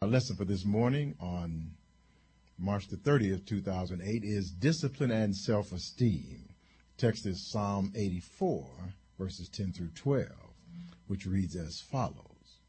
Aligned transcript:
Our 0.00 0.06
lesson 0.06 0.36
for 0.36 0.44
this 0.44 0.64
morning 0.64 1.16
on 1.18 1.72
March 2.56 2.86
the 2.86 2.96
30th, 2.96 3.46
2008 3.46 4.22
is 4.22 4.52
Discipline 4.52 5.10
and 5.10 5.34
Self-Esteem. 5.34 6.50
Text 6.96 7.26
is 7.26 7.50
Psalm 7.50 7.90
84, 7.96 8.94
verses 9.18 9.48
10 9.48 9.72
through 9.72 9.90
12, 9.96 10.28
which 11.08 11.26
reads 11.26 11.56
as 11.56 11.80
follows. 11.80 12.60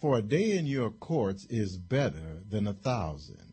For 0.00 0.16
a 0.16 0.22
day 0.22 0.56
in 0.56 0.66
your 0.66 0.90
courts 0.90 1.46
is 1.46 1.78
better 1.78 2.44
than 2.48 2.68
a 2.68 2.74
thousand. 2.74 3.52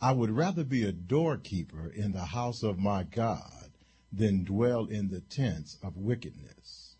I 0.00 0.12
would 0.12 0.30
rather 0.30 0.62
be 0.62 0.84
a 0.84 0.92
doorkeeper 0.92 1.90
in 1.90 2.12
the 2.12 2.26
house 2.26 2.62
of 2.62 2.78
my 2.78 3.02
God 3.02 3.72
than 4.12 4.44
dwell 4.44 4.84
in 4.84 5.08
the 5.08 5.22
tents 5.22 5.76
of 5.82 5.96
wickedness. 5.96 6.94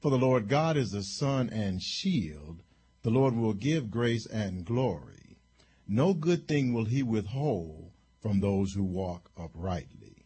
For 0.00 0.12
the 0.12 0.16
Lord 0.16 0.48
God 0.48 0.76
is 0.76 0.94
a 0.94 1.02
sun 1.02 1.50
and 1.50 1.82
shield 1.82 2.62
the 3.02 3.10
Lord 3.10 3.36
will 3.36 3.54
give 3.54 3.90
grace 3.90 4.26
and 4.26 4.64
glory. 4.64 5.38
No 5.86 6.14
good 6.14 6.46
thing 6.46 6.72
will 6.72 6.84
he 6.84 7.02
withhold 7.02 7.92
from 8.20 8.40
those 8.40 8.72
who 8.72 8.84
walk 8.84 9.30
uprightly. 9.36 10.24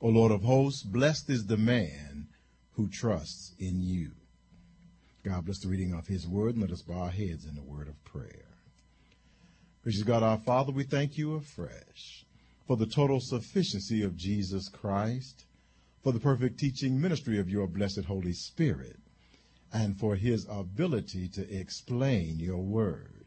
O 0.00 0.08
Lord 0.08 0.30
of 0.30 0.42
hosts, 0.42 0.82
blessed 0.82 1.30
is 1.30 1.46
the 1.46 1.56
man 1.56 2.28
who 2.72 2.88
trusts 2.88 3.54
in 3.58 3.80
you. 3.80 4.12
God 5.24 5.46
bless 5.46 5.58
the 5.58 5.68
reading 5.68 5.92
of 5.92 6.06
his 6.06 6.28
word, 6.28 6.54
and 6.54 6.60
let 6.60 6.70
us 6.70 6.82
bow 6.82 7.00
our 7.00 7.10
heads 7.10 7.46
in 7.46 7.56
the 7.56 7.62
word 7.62 7.88
of 7.88 8.04
prayer. 8.04 8.46
Gracious 9.82 10.02
God, 10.02 10.22
our 10.22 10.38
Father, 10.38 10.72
we 10.72 10.84
thank 10.84 11.16
you 11.16 11.34
afresh 11.34 12.24
for 12.66 12.76
the 12.76 12.86
total 12.86 13.20
sufficiency 13.20 14.02
of 14.02 14.16
Jesus 14.16 14.68
Christ, 14.68 15.46
for 16.02 16.12
the 16.12 16.20
perfect 16.20 16.60
teaching 16.60 17.00
ministry 17.00 17.38
of 17.38 17.48
your 17.48 17.66
blessed 17.66 18.04
Holy 18.04 18.32
Spirit, 18.32 19.00
and 19.76 19.98
for 19.98 20.16
his 20.16 20.46
ability 20.48 21.28
to 21.28 21.54
explain 21.54 22.38
your 22.38 22.62
word. 22.62 23.26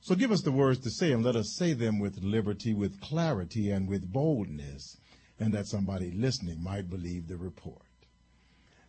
So 0.00 0.16
give 0.16 0.32
us 0.32 0.42
the 0.42 0.50
words 0.50 0.80
to 0.80 0.90
say 0.90 1.12
and 1.12 1.24
let 1.24 1.36
us 1.36 1.54
say 1.56 1.74
them 1.74 2.00
with 2.00 2.24
liberty, 2.24 2.74
with 2.74 3.00
clarity, 3.00 3.70
and 3.70 3.88
with 3.88 4.12
boldness, 4.12 4.96
and 5.38 5.54
that 5.54 5.68
somebody 5.68 6.10
listening 6.10 6.60
might 6.60 6.90
believe 6.90 7.28
the 7.28 7.36
report. 7.36 7.82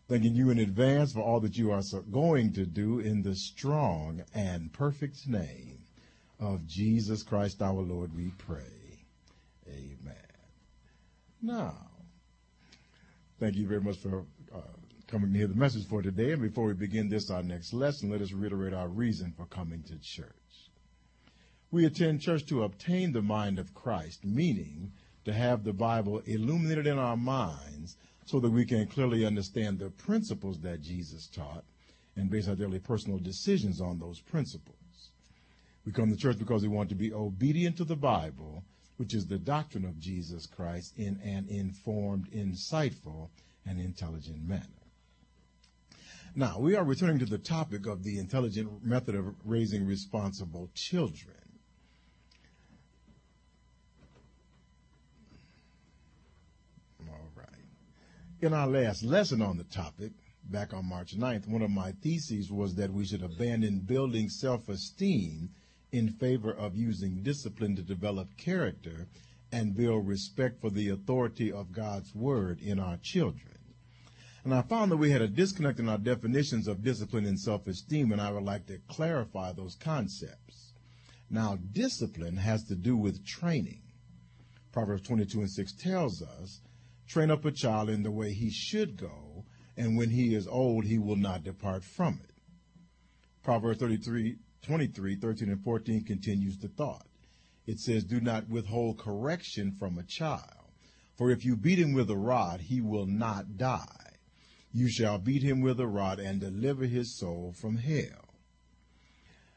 Thanking 0.10 0.34
you 0.34 0.50
in 0.50 0.58
advance 0.58 1.14
for 1.14 1.22
all 1.22 1.40
that 1.42 1.56
you 1.56 1.72
are 1.72 1.84
going 2.10 2.52
to 2.54 2.66
do 2.66 3.00
in 3.00 3.22
the 3.22 3.36
strong 3.36 4.24
and 4.34 4.74
perfect 4.74 5.28
name 5.28 5.84
of 6.40 6.66
Jesus 6.66 7.22
Christ 7.22 7.62
our 7.62 7.82
Lord, 7.82 8.16
we 8.16 8.32
pray. 8.40 9.06
Amen. 9.68 10.16
Now, 11.44 11.76
thank 13.40 13.56
you 13.56 13.68
very 13.68 13.82
much 13.82 13.98
for 13.98 14.26
uh, 14.54 14.62
coming 15.12 15.34
to 15.34 15.40
hear 15.40 15.48
the 15.48 15.56
message 15.56 15.86
for 15.86 16.02
today. 16.02 16.32
And 16.32 16.42
before 16.42 16.68
we 16.68 16.74
begin 16.74 17.10
this, 17.10 17.30
our 17.30 17.44
next 17.44 17.74
lesson, 17.74 18.10
let 18.10 18.22
us 18.22 18.32
reiterate 18.32 18.74
our 18.74 18.88
reason 18.88 19.34
for 19.36 19.46
coming 19.46 19.84
to 19.84 20.00
church. 20.00 20.26
We 21.70 21.86
attend 21.86 22.22
church 22.22 22.46
to 22.46 22.64
obtain 22.64 23.12
the 23.12 23.22
mind 23.22 23.60
of 23.60 23.74
Christ, 23.74 24.24
meaning 24.24 24.94
to 25.26 25.34
have 25.34 25.66
the 25.66 25.74
Bible 25.74 26.20
illuminated 26.26 26.88
in 26.88 26.98
our 26.98 27.18
minds 27.18 27.98
so 28.26 28.40
that 28.40 28.52
we 28.52 28.66
can 28.66 28.88
clearly 28.88 29.26
understand 29.26 29.80
the 29.80 29.90
principles 29.90 30.62
that 30.62 30.82
Jesus 30.82 31.28
taught 31.28 31.66
and 32.16 32.30
base 32.30 32.48
our 32.48 32.56
daily 32.56 32.80
personal 32.80 33.20
decisions 33.20 33.82
on 33.82 34.00
those 34.00 34.22
principles. 34.22 34.78
We 35.86 35.92
come 35.92 36.10
to 36.10 36.18
church 36.18 36.40
because 36.40 36.62
we 36.62 36.70
want 36.70 36.88
to 36.88 36.96
be 36.96 37.12
obedient 37.12 37.76
to 37.78 37.84
the 37.84 37.98
Bible, 37.98 38.64
which 38.96 39.14
is 39.14 39.28
the 39.28 39.40
doctrine 39.40 39.84
of 39.84 40.00
Jesus 40.00 40.46
Christ, 40.46 40.94
in 40.96 41.20
an 41.22 41.48
informed, 41.50 42.32
insightful, 42.32 43.28
and 43.66 43.78
intelligent 43.78 44.48
manner. 44.48 44.81
Now, 46.34 46.60
we 46.60 46.76
are 46.76 46.84
returning 46.86 47.20
to 47.20 47.26
the 47.26 47.38
topic 47.38 47.86
of 47.88 48.04
the 48.04 48.18
intelligent 48.18 48.86
method 48.86 49.16
of 49.16 49.36
raising 49.44 49.86
responsible 49.86 50.70
children. 50.74 51.36
All 57.10 57.32
right. 57.36 57.48
In 58.40 58.54
our 58.54 58.68
last 58.68 59.04
lesson 59.04 59.42
on 59.42 59.58
the 59.58 59.66
topic, 59.66 60.14
back 60.46 60.74
on 60.74 60.86
March 60.86 61.18
9th, 61.18 61.50
one 61.50 61.62
of 61.62 61.70
my 61.70 61.92
theses 62.02 62.50
was 62.50 62.76
that 62.76 62.94
we 62.94 63.06
should 63.06 63.24
abandon 63.24 63.80
building 63.80 64.30
self-esteem 64.30 65.50
in 65.92 66.10
favor 66.14 66.54
of 66.54 66.78
using 66.78 67.24
discipline 67.24 67.76
to 67.76 67.82
develop 67.82 68.30
character 68.38 69.08
and 69.52 69.76
build 69.76 70.08
respect 70.08 70.62
for 70.62 70.70
the 70.70 70.88
authority 70.88 71.52
of 71.52 71.74
God's 71.74 72.16
word 72.16 72.62
in 72.62 72.80
our 72.80 72.96
children. 73.04 73.61
And 74.44 74.56
I 74.56 74.64
found 74.64 74.92
that 74.92 74.98
we 74.98 75.12
had 75.12 75.22
a 75.22 75.28
disconnect 75.28 75.80
in 75.80 75.88
our 75.88 76.00
definitions 76.00 76.68
of 76.68 76.84
discipline 76.84 77.26
and 77.26 77.40
self-esteem, 77.40 78.12
and 78.12 78.20
I 78.20 78.32
would 78.32 78.44
like 78.44 78.66
to 78.68 78.80
clarify 78.88 79.52
those 79.52 79.76
concepts. 79.76 80.74
Now, 81.30 81.60
discipline 81.72 82.38
has 82.38 82.64
to 82.66 82.76
do 82.76 82.98
with 82.98 83.24
training. 83.24 83.84
Proverbs 84.72 85.04
22 85.04 85.42
and 85.42 85.50
6 85.50 85.74
tells 85.74 86.24
us, 86.24 86.62
train 87.08 87.30
up 87.30 87.46
a 87.46 87.52
child 87.52 87.90
in 87.90 88.02
the 88.02 88.10
way 88.10 88.34
he 88.34 88.50
should 88.50 88.98
go, 88.98 89.46
and 89.78 89.96
when 89.96 90.10
he 90.10 90.34
is 90.34 90.48
old, 90.48 90.86
he 90.86 90.98
will 90.98 91.16
not 91.16 91.44
depart 91.44 91.84
from 91.84 92.20
it. 92.24 92.32
Proverbs 93.44 93.80
33, 93.80 94.38
23, 94.64 95.16
13, 95.18 95.50
and 95.50 95.64
14 95.64 96.04
continues 96.04 96.58
the 96.58 96.68
thought. 96.68 97.06
It 97.68 97.80
says, 97.80 98.04
do 98.04 98.20
not 98.20 98.50
withhold 98.50 98.98
correction 98.98 99.72
from 99.72 100.00
a 100.00 100.04
child, 100.04 100.72
for 101.16 101.30
if 101.30 101.46
you 101.46 101.56
beat 101.56 101.78
him 101.78 101.94
with 101.94 102.10
a 102.10 102.18
rod, 102.18 102.62
he 102.62 102.82
will 102.82 103.06
not 103.06 103.58
die 103.58 104.11
you 104.74 104.90
shall 104.90 105.18
beat 105.18 105.44
him 105.44 105.62
with 105.62 105.80
a 105.80 105.88
rod 105.88 106.20
and 106.20 106.40
deliver 106.40 106.86
his 106.86 107.18
soul 107.18 107.54
from 107.60 107.78
hell. 107.78 108.36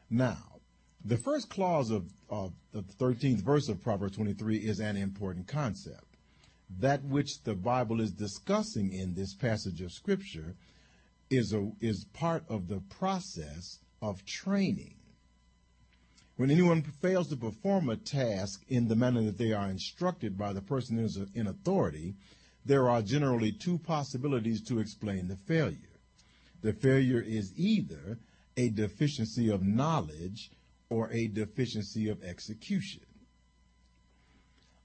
Now, 0.09 0.59
the 1.03 1.17
first 1.17 1.49
clause 1.49 1.91
of, 1.91 2.11
of 2.29 2.53
the 2.71 2.81
13th 2.81 3.41
verse 3.41 3.69
of 3.69 3.81
Proverbs 3.81 4.15
23 4.15 4.57
is 4.57 4.79
an 4.79 4.97
important 4.97 5.47
concept. 5.47 6.17
That 6.79 7.03
which 7.03 7.43
the 7.43 7.53
Bible 7.53 8.01
is 8.01 8.11
discussing 8.11 8.91
in 8.91 9.13
this 9.13 9.35
passage 9.35 9.81
of 9.81 9.91
Scripture 9.91 10.55
is, 11.29 11.53
a, 11.53 11.71
is 11.79 12.05
part 12.13 12.43
of 12.49 12.67
the 12.67 12.81
process 12.89 13.79
of 14.01 14.25
training. 14.25 14.95
When 16.37 16.51
anyone 16.51 16.81
fails 16.81 17.29
to 17.29 17.37
perform 17.37 17.87
a 17.87 17.95
task 17.95 18.63
in 18.67 18.87
the 18.87 18.95
manner 18.95 19.23
that 19.23 19.37
they 19.37 19.53
are 19.53 19.69
instructed 19.69 20.37
by 20.37 20.53
the 20.53 20.61
person 20.61 20.97
who 20.97 21.05
is 21.05 21.17
in 21.33 21.47
authority, 21.47 22.15
there 22.65 22.89
are 22.89 23.01
generally 23.01 23.51
two 23.51 23.77
possibilities 23.77 24.61
to 24.63 24.79
explain 24.79 25.27
the 25.27 25.35
failure. 25.35 25.99
The 26.61 26.73
failure 26.73 27.21
is 27.21 27.53
either 27.55 28.17
a 28.57 28.69
deficiency 28.69 29.49
of 29.49 29.61
knowledge 29.61 30.51
or 30.89 31.11
a 31.11 31.27
deficiency 31.27 32.09
of 32.09 32.23
execution. 32.23 33.03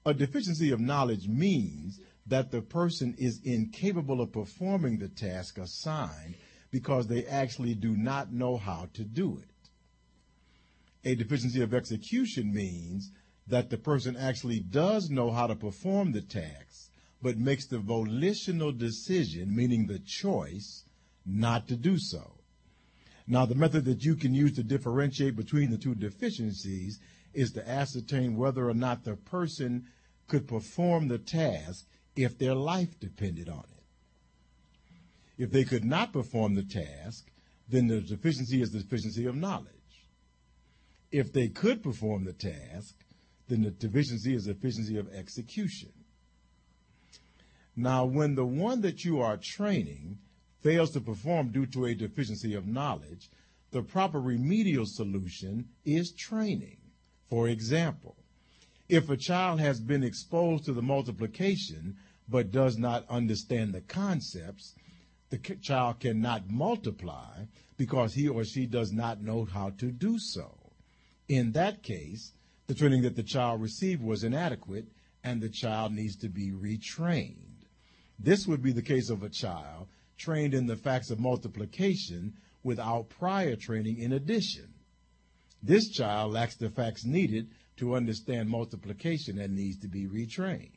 A 0.05 0.13
deficiency 0.13 0.71
of 0.71 0.79
knowledge 0.79 1.27
means 1.27 1.99
that 2.27 2.51
the 2.51 2.61
person 2.61 3.15
is 3.17 3.41
incapable 3.43 4.21
of 4.21 4.31
performing 4.31 4.99
the 4.99 5.09
task 5.09 5.57
assigned 5.57 6.35
because 6.71 7.07
they 7.07 7.25
actually 7.25 7.75
do 7.75 7.95
not 7.95 8.31
know 8.31 8.57
how 8.57 8.89
to 8.93 9.03
do 9.03 9.37
it. 9.37 9.69
A 11.03 11.15
deficiency 11.15 11.61
of 11.61 11.73
execution 11.73 12.53
means 12.53 13.11
that 13.47 13.69
the 13.69 13.77
person 13.77 14.15
actually 14.15 14.59
does 14.59 15.09
know 15.09 15.31
how 15.31 15.47
to 15.47 15.55
perform 15.55 16.11
the 16.11 16.21
task, 16.21 16.90
but 17.21 17.37
makes 17.37 17.65
the 17.65 17.77
volitional 17.77 18.71
decision, 18.71 19.55
meaning 19.55 19.87
the 19.87 19.99
choice, 19.99 20.85
not 21.25 21.67
to 21.67 21.75
do 21.75 21.97
so. 21.97 22.37
Now, 23.27 23.45
the 23.45 23.55
method 23.55 23.85
that 23.85 24.03
you 24.03 24.15
can 24.15 24.33
use 24.33 24.53
to 24.53 24.63
differentiate 24.63 25.35
between 25.35 25.69
the 25.69 25.77
two 25.77 25.95
deficiencies 25.95 26.99
is 27.33 27.51
to 27.53 27.69
ascertain 27.69 28.35
whether 28.35 28.67
or 28.67 28.73
not 28.73 29.03
the 29.03 29.15
person 29.15 29.85
could 30.27 30.47
perform 30.47 31.07
the 31.07 31.19
task 31.19 31.85
if 32.15 32.37
their 32.37 32.55
life 32.55 32.99
depended 32.99 33.47
on 33.47 33.63
it. 33.77 33.83
If 35.37 35.51
they 35.51 35.63
could 35.63 35.85
not 35.85 36.13
perform 36.13 36.55
the 36.55 36.63
task, 36.63 37.29
then 37.69 37.87
the 37.87 38.01
deficiency 38.01 38.61
is 38.61 38.71
the 38.71 38.79
deficiency 38.79 39.25
of 39.25 39.35
knowledge. 39.35 39.67
If 41.11 41.31
they 41.31 41.47
could 41.47 41.83
perform 41.83 42.25
the 42.25 42.33
task, 42.33 42.95
then 43.47 43.63
the 43.63 43.71
deficiency 43.71 44.33
is 44.33 44.45
the 44.45 44.53
deficiency 44.53 44.97
of 44.97 45.13
execution. 45.13 45.91
Now, 47.75 48.05
when 48.05 48.35
the 48.35 48.45
one 48.45 48.81
that 48.81 49.05
you 49.05 49.21
are 49.21 49.37
training 49.37 50.19
fails 50.61 50.91
to 50.91 51.01
perform 51.01 51.51
due 51.51 51.65
to 51.67 51.85
a 51.85 51.95
deficiency 51.95 52.53
of 52.53 52.67
knowledge, 52.67 53.29
the 53.71 53.81
proper 53.81 54.19
remedial 54.19 54.85
solution 54.85 55.69
is 55.85 56.11
training. 56.11 56.77
For 57.29 57.47
example, 57.47 58.17
if 58.89 59.09
a 59.09 59.15
child 59.15 59.61
has 59.61 59.79
been 59.79 60.03
exposed 60.03 60.65
to 60.65 60.73
the 60.73 60.81
multiplication 60.81 61.95
but 62.27 62.51
does 62.51 62.77
not 62.77 63.09
understand 63.09 63.73
the 63.73 63.81
concepts, 63.81 64.75
the 65.29 65.37
child 65.37 66.01
cannot 66.01 66.49
multiply 66.49 67.45
because 67.77 68.13
he 68.13 68.27
or 68.27 68.43
she 68.43 68.65
does 68.65 68.91
not 68.91 69.21
know 69.21 69.45
how 69.45 69.69
to 69.69 69.91
do 69.91 70.19
so. 70.19 70.73
In 71.29 71.53
that 71.53 71.83
case, 71.83 72.33
the 72.67 72.73
training 72.73 73.03
that 73.03 73.15
the 73.15 73.23
child 73.23 73.61
received 73.61 74.03
was 74.03 74.25
inadequate 74.25 74.87
and 75.23 75.41
the 75.41 75.49
child 75.49 75.93
needs 75.93 76.17
to 76.17 76.27
be 76.27 76.51
retrained. 76.51 77.50
This 78.23 78.47
would 78.47 78.61
be 78.61 78.71
the 78.71 78.83
case 78.83 79.09
of 79.09 79.23
a 79.23 79.29
child 79.29 79.87
trained 80.15 80.53
in 80.53 80.67
the 80.67 80.75
facts 80.75 81.09
of 81.09 81.19
multiplication 81.19 82.33
without 82.61 83.09
prior 83.09 83.55
training 83.55 83.97
in 83.97 84.13
addition. 84.13 84.71
This 85.63 85.89
child 85.89 86.33
lacks 86.33 86.55
the 86.55 86.69
facts 86.69 87.03
needed 87.03 87.49
to 87.77 87.95
understand 87.95 88.47
multiplication 88.47 89.39
and 89.39 89.55
needs 89.55 89.77
to 89.79 89.87
be 89.87 90.05
retrained. 90.05 90.69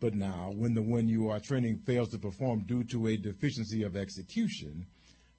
But 0.00 0.14
now, 0.14 0.52
when 0.54 0.72
the 0.72 0.82
one 0.82 1.06
you 1.06 1.28
are 1.28 1.38
training 1.38 1.78
fails 1.78 2.08
to 2.10 2.18
perform 2.18 2.60
due 2.60 2.84
to 2.84 3.08
a 3.08 3.18
deficiency 3.18 3.82
of 3.82 3.94
execution, 3.94 4.86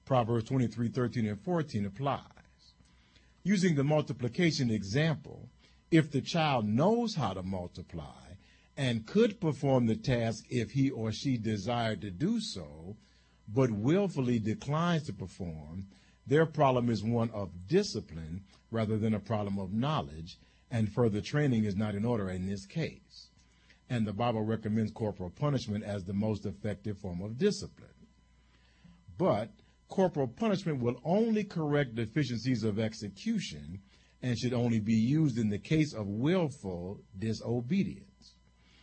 Proverbs 0.04 0.48
23, 0.48 0.88
13, 0.88 1.26
and 1.26 1.40
14 1.40 1.86
applies. 1.86 2.22
Using 3.42 3.74
the 3.74 3.84
multiplication 3.84 4.70
example, 4.70 5.48
if 5.90 6.12
the 6.12 6.20
child 6.20 6.68
knows 6.68 7.16
how 7.16 7.32
to 7.32 7.42
multiply 7.42 8.25
and 8.76 9.06
could 9.06 9.40
perform 9.40 9.86
the 9.86 9.96
task 9.96 10.44
if 10.50 10.70
he 10.70 10.90
or 10.90 11.10
she 11.10 11.36
desired 11.36 12.00
to 12.02 12.10
do 12.10 12.40
so, 12.40 12.96
but 13.48 13.70
willfully 13.70 14.38
declines 14.38 15.04
to 15.04 15.12
perform, 15.12 15.86
their 16.26 16.44
problem 16.44 16.90
is 16.90 17.02
one 17.02 17.30
of 17.30 17.68
discipline 17.68 18.42
rather 18.70 18.98
than 18.98 19.14
a 19.14 19.20
problem 19.20 19.58
of 19.58 19.72
knowledge, 19.72 20.38
and 20.70 20.92
further 20.92 21.20
training 21.20 21.64
is 21.64 21.76
not 21.76 21.94
in 21.94 22.04
order 22.04 22.28
in 22.28 22.46
this 22.46 22.66
case. 22.66 23.28
And 23.88 24.06
the 24.06 24.12
Bible 24.12 24.42
recommends 24.42 24.90
corporal 24.90 25.30
punishment 25.30 25.84
as 25.84 26.04
the 26.04 26.12
most 26.12 26.44
effective 26.44 26.98
form 26.98 27.22
of 27.22 27.38
discipline. 27.38 27.88
But 29.16 29.50
corporal 29.88 30.26
punishment 30.26 30.80
will 30.80 31.00
only 31.04 31.44
correct 31.44 31.94
deficiencies 31.94 32.64
of 32.64 32.80
execution 32.80 33.80
and 34.22 34.36
should 34.36 34.52
only 34.52 34.80
be 34.80 34.94
used 34.94 35.38
in 35.38 35.48
the 35.48 35.58
case 35.58 35.94
of 35.94 36.08
willful 36.08 37.00
disobedience. 37.16 38.15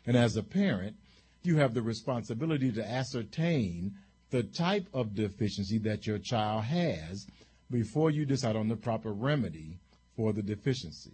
And 0.05 0.17
as 0.17 0.35
a 0.35 0.43
parent, 0.43 0.95
you 1.43 1.57
have 1.57 1.73
the 1.73 1.81
responsibility 1.81 2.71
to 2.71 2.89
ascertain 2.89 3.95
the 4.29 4.43
type 4.43 4.87
of 4.93 5.15
deficiency 5.15 5.77
that 5.79 6.07
your 6.07 6.19
child 6.19 6.63
has 6.65 7.27
before 7.69 8.11
you 8.11 8.25
decide 8.25 8.55
on 8.55 8.67
the 8.67 8.75
proper 8.75 9.13
remedy 9.13 9.79
for 10.15 10.33
the 10.33 10.41
deficiency. 10.41 11.13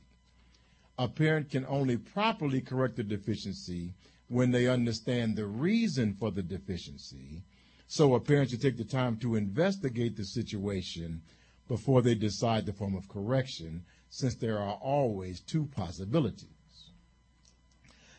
A 0.98 1.08
parent 1.08 1.50
can 1.50 1.66
only 1.66 1.98
properly 1.98 2.62
correct 2.62 2.98
the 2.98 3.04
deficiency 3.04 3.94
when 4.28 4.52
they 4.52 4.68
understand 4.68 5.36
the 5.36 5.48
reason 5.48 6.14
for 6.14 6.32
the 6.32 6.44
deficiency. 6.44 7.44
So 7.88 8.14
a 8.14 8.20
parent 8.20 8.52
should 8.52 8.62
take 8.62 8.78
the 8.78 8.84
time 8.84 9.18
to 9.18 9.36
investigate 9.36 10.16
the 10.16 10.26
situation 10.26 11.22
before 11.68 12.02
they 12.02 12.16
decide 12.16 12.66
the 12.66 12.74
form 12.74 12.96
of 12.96 13.08
correction, 13.08 13.84
since 14.10 14.36
there 14.36 14.60
are 14.60 14.76
always 14.76 15.40
two 15.40 15.66
possibilities. 15.66 16.59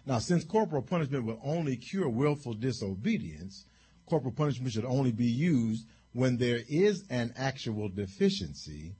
Now, 0.06 0.18
since 0.18 0.44
corporal 0.44 0.82
punishment 0.82 1.24
will 1.24 1.40
only 1.42 1.76
cure 1.76 2.08
willful 2.08 2.54
disobedience, 2.54 3.64
corporal 4.06 4.32
punishment 4.32 4.72
should 4.72 4.84
only 4.84 5.12
be 5.12 5.26
used 5.26 5.86
when 6.12 6.36
there 6.36 6.62
is 6.68 7.04
an 7.10 7.32
actual 7.36 7.88
deficiency 7.88 8.96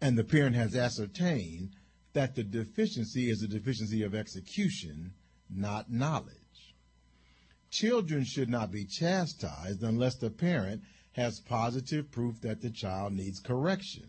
and 0.00 0.16
the 0.16 0.24
parent 0.24 0.56
has 0.56 0.74
ascertained 0.74 1.70
that 2.12 2.34
the 2.34 2.42
deficiency 2.42 3.30
is 3.30 3.42
a 3.42 3.48
deficiency 3.48 4.02
of 4.02 4.14
execution, 4.14 5.12
not 5.48 5.90
knowledge. 5.90 6.34
Children 7.70 8.24
should 8.24 8.48
not 8.48 8.72
be 8.72 8.84
chastised 8.84 9.82
unless 9.82 10.16
the 10.16 10.30
parent 10.30 10.82
has 11.12 11.40
positive 11.40 12.10
proof 12.10 12.40
that 12.40 12.60
the 12.60 12.70
child 12.70 13.12
needs 13.12 13.40
correction. 13.40 14.08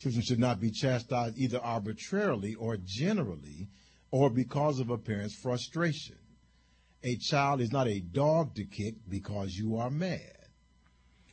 Children 0.00 0.22
should 0.22 0.38
not 0.38 0.60
be 0.60 0.70
chastised 0.70 1.38
either 1.38 1.58
arbitrarily 1.58 2.54
or 2.54 2.76
generally 2.76 3.68
or 4.10 4.30
because 4.30 4.80
of 4.80 4.90
a 4.90 4.98
parent's 4.98 5.34
frustration. 5.34 6.16
A 7.02 7.16
child 7.16 7.60
is 7.60 7.72
not 7.72 7.86
a 7.86 8.00
dog 8.00 8.54
to 8.54 8.64
kick 8.64 8.94
because 9.08 9.56
you 9.56 9.76
are 9.76 9.90
mad. 9.90 10.38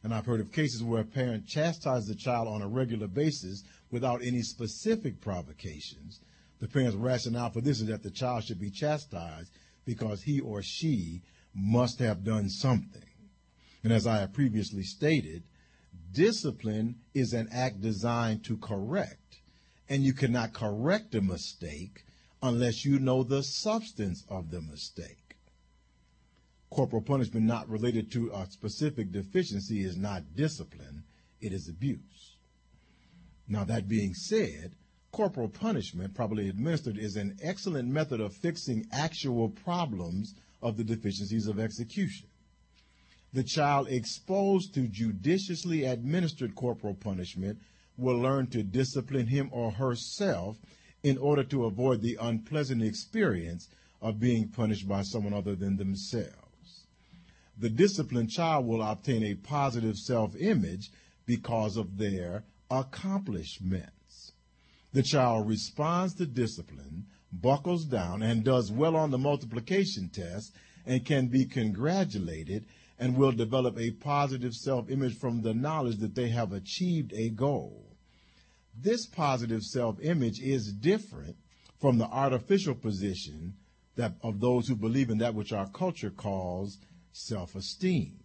And 0.03 0.13
I've 0.13 0.25
heard 0.25 0.41
of 0.41 0.51
cases 0.51 0.83
where 0.83 1.01
a 1.01 1.05
parent 1.05 1.47
chastises 1.47 2.07
the 2.07 2.15
child 2.15 2.47
on 2.47 2.61
a 2.61 2.67
regular 2.67 3.07
basis 3.07 3.63
without 3.89 4.21
any 4.21 4.43
specific 4.43 5.19
provocations. 5.19 6.19
The 6.59 6.67
parent's 6.67 6.95
rationale 6.95 7.49
for 7.49 7.61
this 7.61 7.81
is 7.81 7.87
that 7.87 8.03
the 8.03 8.11
child 8.11 8.43
should 8.43 8.59
be 8.59 8.69
chastised 8.69 9.51
because 9.83 10.21
he 10.21 10.39
or 10.39 10.61
she 10.61 11.23
must 11.55 11.99
have 11.99 12.23
done 12.23 12.49
something. 12.49 13.01
And 13.83 13.91
as 13.91 14.05
I 14.05 14.17
have 14.17 14.33
previously 14.33 14.83
stated, 14.83 15.43
discipline 16.11 16.97
is 17.13 17.33
an 17.33 17.49
act 17.51 17.81
designed 17.81 18.43
to 18.45 18.57
correct. 18.57 19.39
And 19.89 20.03
you 20.03 20.13
cannot 20.13 20.53
correct 20.53 21.15
a 21.15 21.21
mistake 21.21 22.03
unless 22.41 22.85
you 22.85 22.99
know 22.99 23.23
the 23.23 23.43
substance 23.43 24.23
of 24.29 24.51
the 24.51 24.61
mistake 24.61 25.25
corporal 26.75 27.01
punishment 27.01 27.45
not 27.45 27.69
related 27.69 28.11
to 28.11 28.29
a 28.33 28.45
specific 28.51 29.09
deficiency 29.11 29.81
is 29.81 29.95
not 29.95 30.35
discipline, 30.35 31.03
it 31.39 31.53
is 31.53 31.69
abuse. 31.69 32.35
Now, 33.47 33.63
that 33.63 33.87
being 33.87 34.13
said, 34.13 34.75
corporal 35.13 35.47
punishment, 35.47 36.13
properly 36.13 36.49
administered, 36.49 36.97
is 36.97 37.15
an 37.15 37.37
excellent 37.41 37.87
method 37.87 38.19
of 38.19 38.35
fixing 38.35 38.85
actual 38.91 39.47
problems 39.49 40.35
of 40.61 40.75
the 40.75 40.83
deficiencies 40.83 41.47
of 41.47 41.59
execution. 41.59 42.27
The 43.31 43.43
child 43.43 43.87
exposed 43.87 44.73
to 44.73 44.89
judiciously 44.89 45.85
administered 45.85 46.55
corporal 46.55 46.95
punishment 46.95 47.59
will 47.95 48.17
learn 48.17 48.47
to 48.47 48.63
discipline 48.63 49.27
him 49.27 49.49
or 49.53 49.71
herself 49.71 50.57
in 51.05 51.17
order 51.17 51.43
to 51.43 51.65
avoid 51.65 52.01
the 52.01 52.17
unpleasant 52.19 52.81
experience 52.81 53.69
of 54.01 54.19
being 54.19 54.47
punished 54.47 54.87
by 54.87 55.01
someone 55.01 55.33
other 55.33 55.55
than 55.55 55.77
themselves 55.77 56.45
the 57.57 57.69
disciplined 57.69 58.29
child 58.29 58.65
will 58.65 58.81
obtain 58.81 59.23
a 59.23 59.35
positive 59.35 59.97
self 59.97 60.35
image 60.35 60.91
because 61.25 61.77
of 61.77 61.97
their 61.97 62.43
accomplishments. 62.69 64.33
The 64.91 65.03
child 65.03 65.47
responds 65.47 66.15
to 66.15 66.25
discipline, 66.25 67.07
buckles 67.31 67.85
down, 67.85 68.21
and 68.21 68.43
does 68.43 68.71
well 68.71 68.95
on 68.95 69.11
the 69.11 69.17
multiplication 69.17 70.09
test, 70.09 70.53
and 70.85 71.05
can 71.05 71.27
be 71.27 71.45
congratulated 71.45 72.65
and 72.99 73.17
will 73.17 73.31
develop 73.31 73.77
a 73.77 73.91
positive 73.91 74.53
self 74.53 74.89
image 74.89 75.17
from 75.17 75.41
the 75.41 75.53
knowledge 75.53 75.97
that 75.97 76.15
they 76.15 76.29
have 76.29 76.51
achieved 76.51 77.13
a 77.13 77.29
goal. 77.29 77.94
This 78.77 79.05
positive 79.05 79.63
self 79.63 79.99
image 80.01 80.41
is 80.41 80.73
different 80.73 81.37
from 81.79 81.97
the 81.97 82.07
artificial 82.07 82.75
position 82.75 83.55
that 83.95 84.15
of 84.21 84.39
those 84.41 84.67
who 84.67 84.75
believe 84.75 85.09
in 85.09 85.17
that 85.19 85.33
which 85.33 85.53
our 85.53 85.69
culture 85.69 86.09
calls 86.09 86.77
self 87.13 87.55
esteem, 87.55 88.19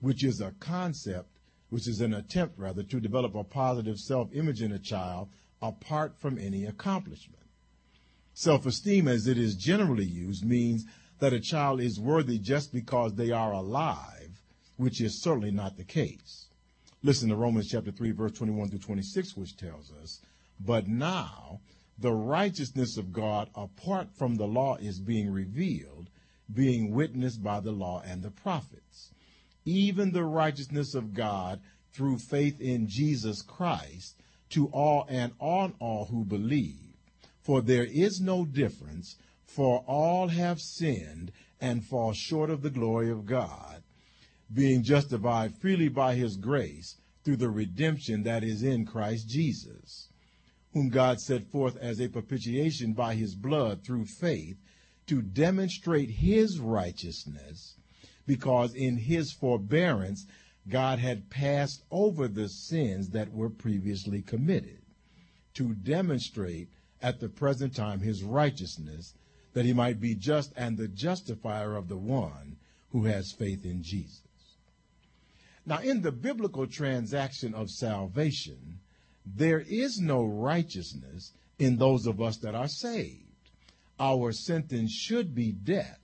which 0.00 0.24
is 0.24 0.40
a 0.40 0.52
concept, 0.52 1.38
which 1.68 1.86
is 1.86 2.00
an 2.00 2.14
attempt, 2.14 2.58
rather, 2.58 2.82
to 2.82 3.00
develop 3.00 3.34
a 3.34 3.44
positive 3.44 3.98
self 3.98 4.32
image 4.32 4.62
in 4.62 4.72
a 4.72 4.78
child 4.78 5.28
apart 5.60 6.18
from 6.18 6.38
any 6.38 6.64
accomplishment. 6.64 7.42
Self 8.32 8.64
esteem, 8.64 9.06
as 9.06 9.26
it 9.26 9.36
is 9.36 9.54
generally 9.54 10.06
used, 10.06 10.44
means 10.44 10.86
that 11.18 11.34
a 11.34 11.40
child 11.40 11.80
is 11.80 12.00
worthy 12.00 12.38
just 12.38 12.72
because 12.72 13.14
they 13.14 13.30
are 13.30 13.52
alive, 13.52 14.42
which 14.78 15.00
is 15.00 15.20
certainly 15.20 15.50
not 15.50 15.76
the 15.76 15.84
case. 15.84 16.48
Listen 17.02 17.28
to 17.30 17.36
Romans 17.36 17.68
chapter 17.70 17.90
3, 17.90 18.10
verse 18.12 18.32
21 18.32 18.68
through 18.68 18.78
26, 18.78 19.36
which 19.36 19.56
tells 19.56 19.92
us, 20.02 20.20
But 20.58 20.86
now 20.86 21.60
the 21.98 22.12
righteousness 22.12 22.96
of 22.96 23.12
God 23.12 23.48
apart 23.54 24.08
from 24.16 24.36
the 24.36 24.46
law 24.46 24.76
is 24.76 25.00
being 25.00 25.30
revealed 25.30 26.10
being 26.54 26.92
witnessed 26.92 27.42
by 27.42 27.60
the 27.60 27.72
law 27.72 28.02
and 28.04 28.22
the 28.22 28.30
prophets, 28.30 29.12
even 29.64 30.12
the 30.12 30.24
righteousness 30.24 30.94
of 30.94 31.14
God 31.14 31.60
through 31.92 32.18
faith 32.18 32.60
in 32.60 32.88
Jesus 32.88 33.42
Christ 33.42 34.16
to 34.50 34.66
all 34.66 35.06
and 35.08 35.32
on 35.38 35.74
all 35.78 36.06
who 36.06 36.24
believe. 36.24 36.96
For 37.40 37.60
there 37.60 37.84
is 37.84 38.20
no 38.20 38.44
difference, 38.44 39.16
for 39.44 39.84
all 39.86 40.28
have 40.28 40.60
sinned 40.60 41.32
and 41.60 41.84
fall 41.84 42.12
short 42.12 42.50
of 42.50 42.62
the 42.62 42.70
glory 42.70 43.10
of 43.10 43.26
God, 43.26 43.82
being 44.52 44.82
justified 44.82 45.56
freely 45.56 45.88
by 45.88 46.14
his 46.14 46.36
grace 46.36 46.96
through 47.22 47.36
the 47.36 47.50
redemption 47.50 48.22
that 48.24 48.42
is 48.42 48.62
in 48.62 48.84
Christ 48.84 49.28
Jesus, 49.28 50.08
whom 50.72 50.88
God 50.88 51.20
set 51.20 51.44
forth 51.44 51.76
as 51.76 52.00
a 52.00 52.08
propitiation 52.08 52.92
by 52.92 53.14
his 53.14 53.34
blood 53.34 53.84
through 53.84 54.06
faith 54.06 54.56
to 55.06 55.22
demonstrate 55.22 56.10
his 56.10 56.58
righteousness 56.58 57.76
because 58.26 58.74
in 58.74 58.96
his 58.96 59.32
forbearance 59.32 60.26
God 60.68 60.98
had 60.98 61.30
passed 61.30 61.82
over 61.90 62.28
the 62.28 62.48
sins 62.48 63.10
that 63.10 63.32
were 63.32 63.50
previously 63.50 64.22
committed 64.22 64.82
to 65.54 65.74
demonstrate 65.74 66.68
at 67.02 67.18
the 67.18 67.28
present 67.28 67.74
time 67.74 68.00
his 68.00 68.22
righteousness 68.22 69.14
that 69.52 69.64
he 69.64 69.72
might 69.72 70.00
be 70.00 70.14
just 70.14 70.52
and 70.56 70.76
the 70.76 70.86
justifier 70.88 71.74
of 71.74 71.88
the 71.88 71.96
one 71.96 72.56
who 72.90 73.04
has 73.04 73.32
faith 73.32 73.64
in 73.64 73.82
Jesus. 73.82 74.22
Now, 75.70 75.78
in 75.78 76.02
the 76.02 76.12
biblical 76.12 76.66
transaction 76.66 77.54
of 77.54 77.70
salvation, 77.70 78.80
there 79.24 79.60
is 79.60 79.98
no 79.98 80.24
righteousness 80.24 81.32
in 81.58 81.78
those 81.78 82.06
of 82.06 82.20
us 82.20 82.36
that 82.38 82.54
are 82.54 82.68
saved 82.68 83.30
our 84.00 84.32
sentence 84.32 84.90
should 84.92 85.34
be 85.34 85.52
death 85.52 86.00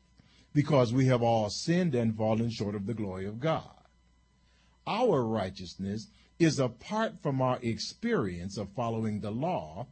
because 0.53 0.93
we 0.93 1.07
have 1.07 1.23
all 1.23 1.49
sinned 1.49 1.95
and 1.95 2.15
fallen 2.15 2.51
short 2.51 2.75
of 2.75 2.87
the 2.87 2.95
glory 2.95 3.27
of 3.27 3.41
God. 3.41 3.71
Our 4.87 5.25
righteousness 5.25 6.07
is 6.39 6.61
apart 6.61 7.19
from 7.23 7.41
our 7.41 7.59
experience 7.63 8.59
of 8.59 8.69
following 8.77 9.21
the 9.21 9.31
law 9.31 9.87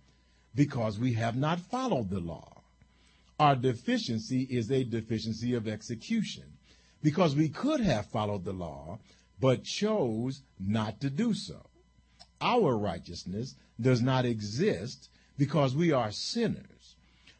because 0.54 0.98
we 0.98 1.14
have 1.14 1.36
not 1.36 1.58
followed 1.58 2.10
the 2.10 2.20
law. 2.20 2.62
Our 3.40 3.56
deficiency 3.56 4.42
is 4.42 4.70
a 4.70 4.84
deficiency 4.84 5.54
of 5.54 5.66
execution 5.66 6.44
because 7.02 7.34
we 7.34 7.48
could 7.48 7.80
have 7.80 8.06
followed 8.06 8.44
the 8.44 8.52
law 8.52 8.98
but 9.44 9.62
chose 9.62 10.40
not 10.58 11.02
to 11.02 11.10
do 11.10 11.34
so. 11.34 11.66
Our 12.40 12.78
righteousness 12.78 13.56
does 13.78 14.00
not 14.00 14.24
exist 14.24 15.10
because 15.36 15.76
we 15.76 15.92
are 15.92 16.10
sinners, 16.12 16.96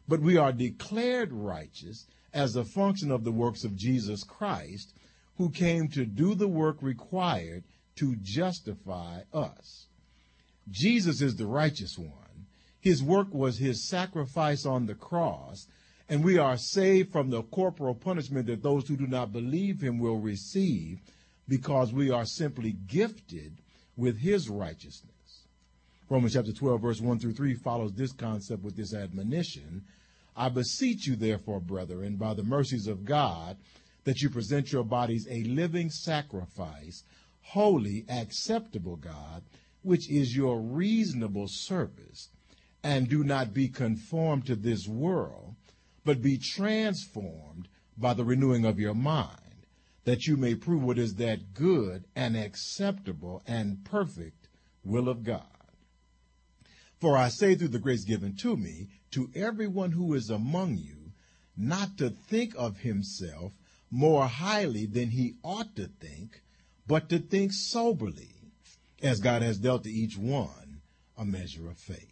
but 0.07 0.21
we 0.21 0.37
are 0.37 0.51
declared 0.51 1.33
righteous 1.33 2.05
as 2.31 2.55
a 2.55 2.63
function 2.63 3.09
of 3.09 3.23
the 3.23 3.31
works 3.31 3.63
of 3.63 3.75
Jesus 3.75 4.23
Christ, 4.23 4.93
who 5.37 5.49
came 5.49 5.87
to 5.87 6.05
do 6.05 6.35
the 6.35 6.47
work 6.47 6.77
required 6.79 7.63
to 7.95 8.15
justify 8.17 9.21
us. 9.33 9.87
Jesus 10.69 11.23
is 11.23 11.37
the 11.37 11.47
righteous 11.47 11.97
one. 11.97 12.45
His 12.79 13.01
work 13.01 13.33
was 13.33 13.57
his 13.57 13.83
sacrifice 13.83 14.63
on 14.63 14.85
the 14.85 14.93
cross, 14.93 15.65
and 16.07 16.23
we 16.23 16.37
are 16.37 16.55
saved 16.55 17.11
from 17.11 17.31
the 17.31 17.41
corporal 17.41 17.95
punishment 17.95 18.45
that 18.45 18.61
those 18.61 18.87
who 18.87 18.95
do 18.95 19.07
not 19.07 19.33
believe 19.33 19.81
him 19.81 19.97
will 19.97 20.19
receive 20.19 21.01
because 21.47 21.93
we 21.93 22.09
are 22.11 22.25
simply 22.25 22.71
gifted 22.87 23.57
with 23.95 24.19
his 24.19 24.49
righteousness. 24.49 25.11
Romans 26.09 26.33
chapter 26.33 26.51
12, 26.51 26.81
verse 26.81 27.01
1 27.01 27.19
through 27.19 27.33
3 27.33 27.55
follows 27.55 27.93
this 27.93 28.11
concept 28.11 28.63
with 28.63 28.75
this 28.75 28.93
admonition. 28.93 29.83
I 30.35 30.49
beseech 30.49 31.07
you, 31.07 31.15
therefore, 31.15 31.59
brethren, 31.59 32.17
by 32.17 32.33
the 32.33 32.43
mercies 32.43 32.87
of 32.87 33.05
God, 33.05 33.57
that 34.03 34.21
you 34.21 34.29
present 34.29 34.71
your 34.71 34.83
bodies 34.83 35.27
a 35.29 35.43
living 35.43 35.89
sacrifice, 35.89 37.03
holy, 37.41 38.05
acceptable, 38.09 38.97
God, 38.97 39.43
which 39.81 40.09
is 40.11 40.35
your 40.35 40.59
reasonable 40.59 41.47
service. 41.47 42.29
And 42.83 43.09
do 43.09 43.23
not 43.23 43.51
be 43.51 43.67
conformed 43.67 44.45
to 44.45 44.55
this 44.55 44.87
world, 44.87 45.55
but 46.03 46.21
be 46.21 46.37
transformed 46.37 47.67
by 47.97 48.13
the 48.13 48.23
renewing 48.23 48.63
of 48.63 48.79
your 48.79 48.93
mind 48.93 49.44
that 50.05 50.27
you 50.27 50.37
may 50.37 50.55
prove 50.55 50.83
what 50.83 50.97
is 50.97 51.15
that 51.15 51.53
good 51.53 52.05
and 52.15 52.37
acceptable 52.37 53.41
and 53.45 53.83
perfect 53.83 54.47
will 54.83 55.09
of 55.09 55.23
God. 55.23 55.43
For 56.99 57.17
I 57.17 57.29
say 57.29 57.55
through 57.55 57.69
the 57.69 57.79
grace 57.79 58.05
given 58.05 58.35
to 58.37 58.55
me, 58.55 58.87
to 59.11 59.29
everyone 59.35 59.91
who 59.91 60.13
is 60.13 60.29
among 60.29 60.77
you, 60.77 61.11
not 61.57 61.97
to 61.97 62.09
think 62.09 62.53
of 62.57 62.79
himself 62.79 63.53
more 63.91 64.27
highly 64.27 64.85
than 64.85 65.09
he 65.09 65.35
ought 65.43 65.75
to 65.75 65.87
think, 65.87 66.41
but 66.87 67.09
to 67.09 67.19
think 67.19 67.51
soberly, 67.53 68.29
as 69.01 69.19
God 69.19 69.41
has 69.41 69.57
dealt 69.57 69.83
to 69.83 69.91
each 69.91 70.17
one 70.17 70.81
a 71.17 71.25
measure 71.25 71.69
of 71.69 71.77
faith. 71.77 72.11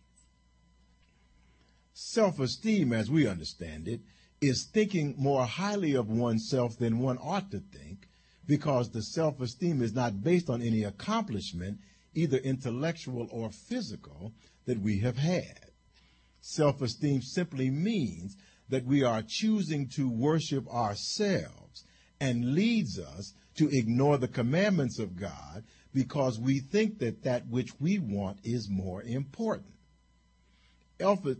Self 1.94 2.40
esteem, 2.40 2.94
as 2.94 3.10
we 3.10 3.28
understand 3.28 3.88
it, 3.88 4.02
is 4.44 4.66
thinking 4.66 5.16
more 5.18 5.46
highly 5.46 5.96
of 5.96 6.10
oneself 6.10 6.78
than 6.78 7.00
one 7.00 7.18
ought 7.20 7.50
to 7.52 7.60
think 7.60 8.10
because 8.46 8.90
the 8.90 9.02
self 9.02 9.40
esteem 9.40 9.82
is 9.82 9.94
not 9.94 10.22
based 10.22 10.50
on 10.50 10.62
any 10.62 10.84
accomplishment, 10.84 11.80
either 12.14 12.38
intellectual 12.38 13.28
or 13.32 13.50
physical, 13.50 14.34
that 14.66 14.80
we 14.82 15.00
have 15.00 15.18
had. 15.18 15.72
Self 16.42 16.82
esteem 16.82 17.22
simply 17.22 17.70
means 17.70 18.36
that 18.68 18.86
we 18.86 19.04
are 19.04 19.24
choosing 19.26 19.88
to 19.96 20.10
worship 20.10 20.68
ourselves 20.68 21.86
and 22.20 22.54
leads 22.54 23.00
us 23.00 23.34
to 23.56 23.70
ignore 23.70 24.18
the 24.18 24.28
commandments 24.28 25.00
of 25.00 25.16
God 25.18 25.64
because 25.94 26.40
we 26.40 26.60
think 26.60 27.00
that 27.00 27.24
that 27.24 27.48
which 27.48 27.70
we 27.80 28.00
want 28.00 28.40
is 28.44 28.68
more 28.70 29.04
important 29.04 29.73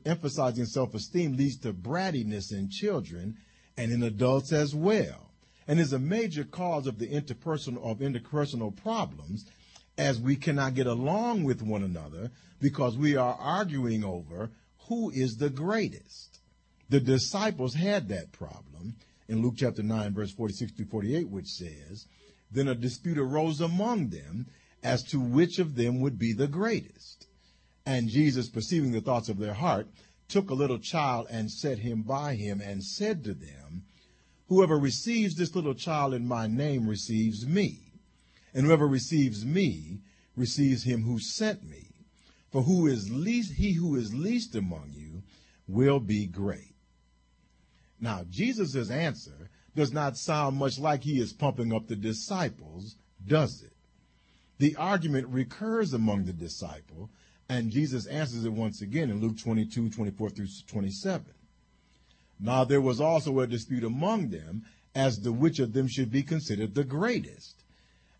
emphasizing 0.06 0.66
self-esteem 0.66 1.36
leads 1.38 1.58
to 1.60 1.74
brattiness 1.74 2.52
in 2.52 2.70
children 2.70 3.38
and 3.78 3.92
in 3.92 4.04
adults 4.04 4.52
as 4.52 4.76
well, 4.76 5.32
and 5.68 5.80
is 5.80 5.94
a 5.94 6.00
major 6.00 6.44
cause 6.44 6.88
of 6.88 7.00
the 7.00 7.08
interpersonal 7.08 7.84
of 7.84 8.00
interpersonal 8.00 8.76
problems 8.76 9.46
as 9.98 10.20
we 10.20 10.36
cannot 10.36 10.76
get 10.76 10.88
along 10.88 11.44
with 11.44 11.62
one 11.62 11.84
another 11.84 12.32
because 12.60 12.98
we 12.98 13.16
are 13.16 13.36
arguing 13.36 14.04
over 14.04 14.50
who 14.88 15.10
is 15.12 15.36
the 15.36 15.50
greatest. 15.50 16.40
The 16.90 17.00
disciples 17.00 17.76
had 17.76 18.10
that 18.10 18.32
problem 18.32 18.96
in 19.28 19.42
Luke 19.42 19.56
chapter 19.58 19.84
9, 19.84 20.14
verse 20.14 20.32
46 20.32 20.74
to 20.74 20.86
48, 20.86 21.30
which 21.30 21.48
says, 21.48 22.06
Then 22.52 22.68
a 22.68 22.76
dispute 22.76 23.18
arose 23.18 23.62
among 23.62 24.10
them 24.10 24.48
as 24.84 25.04
to 25.04 25.20
which 25.20 25.60
of 25.60 25.76
them 25.76 26.02
would 26.02 26.20
be 26.20 26.34
the 26.34 26.48
greatest. 26.48 27.28
And 27.86 28.08
Jesus, 28.10 28.50
perceiving 28.50 28.92
the 28.92 29.02
thoughts 29.02 29.30
of 29.30 29.38
their 29.38 29.54
heart, 29.54 29.88
took 30.28 30.50
a 30.50 30.56
little 30.56 30.80
child 30.80 31.28
and 31.30 31.52
set 31.52 31.80
him 31.80 32.02
by 32.02 32.36
him 32.36 32.62
and 32.62 32.84
said 32.84 33.24
to 33.26 33.34
them, 33.34 33.84
Whoever 34.48 34.78
receives 34.78 35.36
this 35.36 35.56
little 35.56 35.74
child 35.74 36.14
in 36.14 36.28
my 36.28 36.48
name 36.48 36.88
receives 36.88 37.46
me, 37.46 37.94
and 38.54 38.66
whoever 38.66 38.88
receives 38.88 39.46
me 39.46 40.02
receives 40.36 40.84
him 40.84 41.04
who 41.04 41.20
sent 41.20 41.64
me. 41.64 41.90
For 42.52 42.64
who 42.64 42.88
is 42.88 43.10
least, 43.10 43.54
he 43.54 43.74
who 43.74 43.96
is 43.96 44.14
least 44.14 44.56
among 44.56 44.94
you 44.94 45.24
will 45.68 46.00
be 46.00 46.28
great. 46.28 46.76
Now, 48.00 48.26
Jesus' 48.30 48.92
answer 48.92 49.50
does 49.76 49.92
not 49.92 50.18
sound 50.18 50.58
much 50.58 50.78
like 50.78 51.04
he 51.04 51.20
is 51.20 51.34
pumping 51.34 51.74
up 51.74 51.88
the 51.88 51.96
disciples, 51.96 52.96
does 53.26 53.64
it? 53.64 53.74
The 54.60 54.76
argument 54.76 55.28
recurs 55.28 55.94
among 55.94 56.26
the 56.26 56.34
disciple 56.34 57.10
and 57.54 57.70
Jesus 57.70 58.08
answers 58.08 58.46
it 58.46 58.52
once 58.52 58.82
again 58.82 59.12
in 59.12 59.22
Luke 59.22 59.38
22, 59.38 59.92
24 59.92 60.30
through 60.32 60.48
27. 60.66 61.24
Now 62.40 62.64
there 62.64 62.82
was 62.82 63.00
also 63.00 63.42
a 63.42 63.46
dispute 63.48 63.84
among 63.84 64.30
them 64.30 64.66
as 64.96 65.20
to 65.20 65.32
which 65.32 65.60
of 65.60 65.72
them 65.72 65.88
should 65.88 66.12
be 66.12 66.24
considered 66.24 66.74
the 66.74 66.84
greatest. 66.84 67.54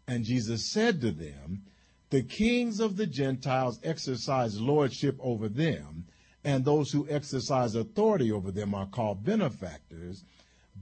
And 0.08 0.24
Jesus 0.24 0.72
said 0.72 1.02
to 1.02 1.10
them, 1.10 1.64
The 2.12 2.22
kings 2.22 2.80
of 2.80 2.96
the 2.96 3.08
Gentiles 3.08 3.80
exercise 3.84 4.62
lordship 4.62 5.18
over 5.20 5.50
them, 5.50 6.06
and 6.44 6.64
those 6.64 6.92
who 6.92 7.10
exercise 7.10 7.74
authority 7.74 8.32
over 8.32 8.52
them 8.52 8.76
are 8.76 8.86
called 8.86 9.26
benefactors, 9.26 10.24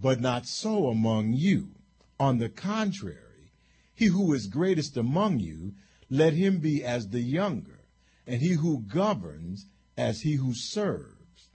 but 0.01 0.19
not 0.19 0.45
so 0.45 0.89
among 0.89 1.31
you. 1.31 1.69
On 2.19 2.37
the 2.37 2.49
contrary, 2.49 3.53
he 3.95 4.07
who 4.07 4.33
is 4.33 4.47
greatest 4.47 4.97
among 4.97 5.39
you, 5.39 5.71
let 6.09 6.33
him 6.33 6.57
be 6.57 6.83
as 6.83 7.07
the 7.07 7.21
younger 7.21 7.77
and 8.27 8.41
he 8.41 8.53
who 8.53 8.81
governs 8.81 9.65
as 9.97 10.21
he 10.21 10.35
who 10.35 10.53
serves. 10.53 11.49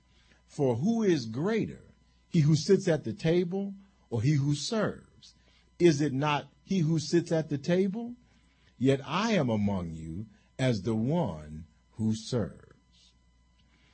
For 0.47 0.77
who 0.77 1.03
is 1.03 1.27
greater, 1.27 1.85
he 2.29 2.41
who 2.41 2.57
sits 2.57 2.89
at 2.89 3.05
the 3.05 3.13
table 3.13 3.75
or 4.11 4.23
he 4.23 4.35
who 4.35 4.55
serves? 4.55 5.35
Is 5.79 6.01
it 6.01 6.13
not 6.13 6.49
he 6.65 6.81
who 6.81 6.99
sits 6.99 7.33
at 7.33 7.49
the 7.49 7.59
table? 7.59 8.15
Yet 8.79 9.01
I 9.05 9.33
am 9.33 9.49
among 9.49 9.91
you 9.91 10.27
as 10.59 10.83
the 10.83 10.95
one 10.95 11.65
who 11.93 12.15
serves. 12.15 12.63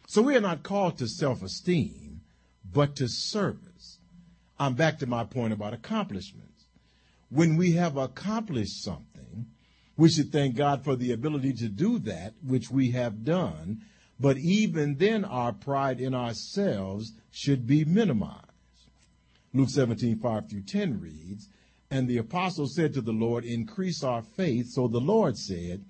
So 0.06 0.22
we 0.22 0.36
are 0.36 0.40
not 0.40 0.62
called 0.62 0.98
to 0.98 1.08
self 1.08 1.42
esteem, 1.42 2.20
but 2.64 2.96
to 2.96 3.08
service. 3.08 3.98
I'm 4.58 4.74
back 4.74 4.98
to 4.98 5.06
my 5.06 5.24
point 5.24 5.52
about 5.52 5.74
accomplishments. 5.74 6.66
When 7.30 7.56
we 7.56 7.72
have 7.72 7.96
accomplished 7.96 8.82
something, 8.84 9.11
we 9.96 10.08
should 10.08 10.32
thank 10.32 10.56
God 10.56 10.84
for 10.84 10.96
the 10.96 11.12
ability 11.12 11.52
to 11.54 11.68
do 11.68 11.98
that, 12.00 12.34
which 12.42 12.70
we 12.70 12.90
have 12.92 13.24
done. 13.24 13.82
But 14.18 14.38
even 14.38 14.96
then, 14.96 15.24
our 15.24 15.52
pride 15.52 16.00
in 16.00 16.14
ourselves 16.14 17.12
should 17.30 17.66
be 17.66 17.84
minimized. 17.84 18.46
Luke 19.54 19.68
17, 19.68 20.18
5 20.18 20.48
through 20.48 20.62
10 20.62 21.00
reads, 21.00 21.48
And 21.90 22.08
the 22.08 22.18
apostle 22.18 22.66
said 22.66 22.94
to 22.94 23.02
the 23.02 23.12
Lord, 23.12 23.44
Increase 23.44 24.02
our 24.02 24.22
faith. 24.22 24.68
So 24.70 24.88
the 24.88 25.00
Lord 25.00 25.36
said, 25.36 25.84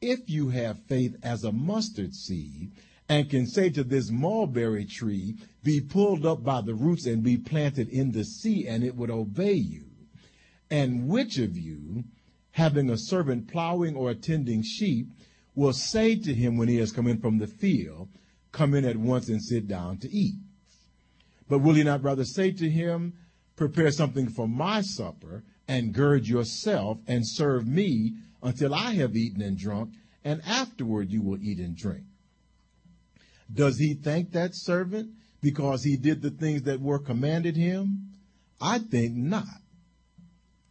If 0.00 0.28
you 0.28 0.48
have 0.48 0.78
faith 0.88 1.16
as 1.22 1.44
a 1.44 1.52
mustard 1.52 2.14
seed, 2.14 2.72
and 3.08 3.30
can 3.30 3.46
say 3.46 3.70
to 3.70 3.84
this 3.84 4.10
mulberry 4.10 4.84
tree, 4.84 5.36
Be 5.62 5.80
pulled 5.80 6.26
up 6.26 6.42
by 6.42 6.62
the 6.62 6.74
roots 6.74 7.06
and 7.06 7.22
be 7.22 7.36
planted 7.36 7.88
in 7.88 8.10
the 8.10 8.24
sea, 8.24 8.66
and 8.66 8.82
it 8.82 8.96
would 8.96 9.10
obey 9.10 9.54
you. 9.54 9.84
And 10.68 11.06
which 11.06 11.38
of 11.38 11.56
you, 11.56 12.04
having 12.56 12.88
a 12.88 12.96
servant 12.96 13.46
plowing 13.46 13.94
or 13.94 14.08
attending 14.08 14.62
sheep, 14.62 15.06
will 15.54 15.74
say 15.74 16.16
to 16.16 16.32
him 16.32 16.56
when 16.56 16.68
he 16.68 16.76
has 16.76 16.90
come 16.90 17.06
in 17.06 17.20
from 17.20 17.36
the 17.36 17.46
field, 17.46 18.08
Come 18.50 18.72
in 18.72 18.86
at 18.86 18.96
once 18.96 19.28
and 19.28 19.42
sit 19.42 19.68
down 19.68 19.98
to 19.98 20.10
eat. 20.10 20.36
But 21.50 21.58
will 21.58 21.74
he 21.74 21.84
not 21.84 22.02
rather 22.02 22.24
say 22.24 22.52
to 22.52 22.70
him, 22.70 23.12
Prepare 23.56 23.90
something 23.90 24.30
for 24.30 24.48
my 24.48 24.80
supper, 24.80 25.44
and 25.68 25.92
gird 25.92 26.26
yourself, 26.26 26.98
and 27.06 27.28
serve 27.28 27.66
me 27.66 28.14
until 28.42 28.74
I 28.74 28.94
have 28.94 29.14
eaten 29.14 29.42
and 29.42 29.58
drunk, 29.58 29.92
and 30.24 30.40
afterward 30.46 31.10
you 31.10 31.20
will 31.20 31.38
eat 31.42 31.58
and 31.58 31.76
drink? 31.76 32.04
Does 33.52 33.78
he 33.78 33.92
thank 33.92 34.32
that 34.32 34.54
servant 34.54 35.10
because 35.42 35.84
he 35.84 35.98
did 35.98 36.22
the 36.22 36.30
things 36.30 36.62
that 36.62 36.80
were 36.80 36.98
commanded 36.98 37.54
him? 37.54 38.12
I 38.58 38.78
think 38.78 39.14
not. 39.14 39.60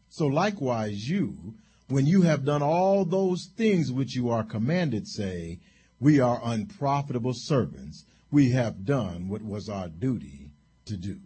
So 0.09 0.25
likewise 0.25 1.07
you, 1.07 1.53
when 1.87 2.05
you 2.07 2.23
have 2.23 2.45
done 2.45 2.63
all 2.63 3.05
those 3.05 3.49
things 3.55 3.91
which 3.91 4.15
you 4.15 4.29
are 4.29 4.43
commanded, 4.43 5.07
say, 5.07 5.59
We 5.99 6.19
are 6.19 6.41
unprofitable 6.43 7.33
servants. 7.33 8.05
We 8.31 8.51
have 8.51 8.85
done 8.85 9.29
what 9.29 9.43
was 9.43 9.69
our 9.69 9.87
duty 9.87 10.49
to 10.85 10.97
do. 10.97 11.19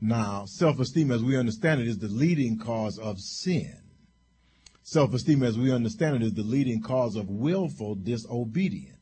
Now, 0.00 0.44
self 0.46 0.78
esteem, 0.80 1.10
as 1.10 1.22
we 1.22 1.36
understand 1.36 1.80
it, 1.80 1.88
is 1.88 1.98
the 1.98 2.08
leading 2.08 2.58
cause 2.58 2.98
of 2.98 3.20
sin. 3.20 3.78
Self 4.82 5.14
esteem, 5.14 5.42
as 5.42 5.58
we 5.58 5.72
understand 5.72 6.16
it, 6.16 6.22
is 6.22 6.34
the 6.34 6.42
leading 6.42 6.82
cause 6.82 7.16
of 7.16 7.28
willful 7.28 7.96
disobedience. 7.96 8.98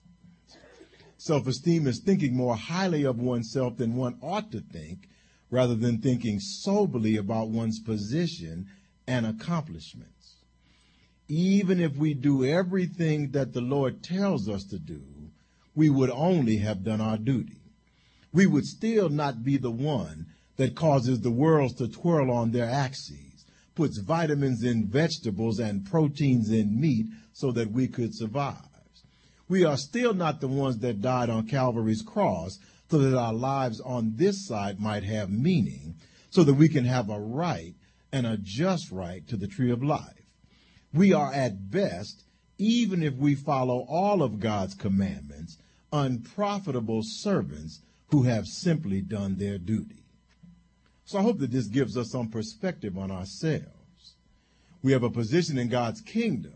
Self 1.16 1.46
esteem 1.46 1.86
is 1.86 2.00
thinking 2.00 2.34
more 2.34 2.56
highly 2.56 3.04
of 3.04 3.18
oneself 3.18 3.76
than 3.76 3.94
one 3.94 4.18
ought 4.22 4.50
to 4.52 4.60
think, 4.60 5.08
rather 5.50 5.74
than 5.74 6.00
thinking 6.00 6.38
soberly 6.40 7.16
about 7.16 7.50
one's 7.50 7.80
position 7.80 8.66
and 9.10 9.26
accomplishments. 9.26 10.36
Even 11.26 11.80
if 11.80 11.96
we 11.96 12.14
do 12.14 12.44
everything 12.44 13.32
that 13.32 13.52
the 13.52 13.60
Lord 13.60 14.04
tells 14.04 14.48
us 14.48 14.62
to 14.66 14.78
do, 14.78 15.02
we 15.74 15.90
would 15.90 16.10
only 16.10 16.58
have 16.58 16.84
done 16.84 17.00
our 17.00 17.18
duty. 17.18 17.60
We 18.32 18.46
would 18.46 18.64
still 18.64 19.08
not 19.08 19.42
be 19.42 19.56
the 19.56 19.70
one 19.70 20.26
that 20.58 20.76
causes 20.76 21.20
the 21.20 21.30
worlds 21.30 21.74
to 21.74 21.88
twirl 21.88 22.30
on 22.30 22.52
their 22.52 22.70
axes, 22.70 23.44
puts 23.74 23.98
vitamins 23.98 24.62
in 24.62 24.86
vegetables 24.86 25.58
and 25.58 25.84
proteins 25.84 26.50
in 26.50 26.80
meat 26.80 27.06
so 27.32 27.50
that 27.50 27.72
we 27.72 27.88
could 27.88 28.14
survive. 28.14 28.54
We 29.48 29.64
are 29.64 29.76
still 29.76 30.14
not 30.14 30.40
the 30.40 30.46
ones 30.46 30.78
that 30.78 31.02
died 31.02 31.30
on 31.30 31.48
Calvary's 31.48 32.02
cross 32.02 32.56
so 32.88 32.98
that 32.98 33.18
our 33.18 33.34
lives 33.34 33.80
on 33.80 34.12
this 34.14 34.46
side 34.46 34.78
might 34.78 35.02
have 35.02 35.30
meaning, 35.30 35.96
so 36.30 36.44
that 36.44 36.54
we 36.54 36.68
can 36.68 36.84
have 36.84 37.10
a 37.10 37.18
right 37.18 37.74
and 38.12 38.26
a 38.26 38.36
just 38.36 38.90
right 38.90 39.26
to 39.28 39.36
the 39.36 39.46
tree 39.46 39.70
of 39.70 39.82
life. 39.82 40.26
We 40.92 41.12
are 41.12 41.32
at 41.32 41.70
best, 41.70 42.24
even 42.58 43.02
if 43.02 43.14
we 43.14 43.34
follow 43.34 43.86
all 43.88 44.22
of 44.22 44.40
God's 44.40 44.74
commandments, 44.74 45.58
unprofitable 45.92 47.02
servants 47.04 47.80
who 48.08 48.24
have 48.24 48.46
simply 48.46 49.00
done 49.00 49.36
their 49.36 49.58
duty. 49.58 50.04
So 51.04 51.18
I 51.18 51.22
hope 51.22 51.38
that 51.38 51.50
this 51.50 51.66
gives 51.66 51.96
us 51.96 52.10
some 52.10 52.28
perspective 52.28 52.98
on 52.98 53.10
ourselves. 53.10 54.14
We 54.82 54.92
have 54.92 55.02
a 55.02 55.10
position 55.10 55.58
in 55.58 55.68
God's 55.68 56.00
kingdom 56.00 56.54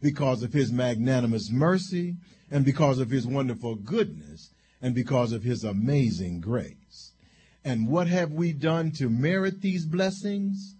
because 0.00 0.42
of 0.42 0.52
his 0.52 0.70
magnanimous 0.70 1.50
mercy 1.50 2.16
and 2.50 2.64
because 2.64 2.98
of 2.98 3.10
his 3.10 3.26
wonderful 3.26 3.74
goodness 3.74 4.50
and 4.82 4.94
because 4.94 5.32
of 5.32 5.42
his 5.42 5.64
amazing 5.64 6.40
grace. 6.40 7.12
And 7.64 7.88
what 7.88 8.06
have 8.08 8.32
we 8.32 8.52
done 8.52 8.92
to 8.92 9.08
merit 9.08 9.62
these 9.62 9.86
blessings? 9.86 10.76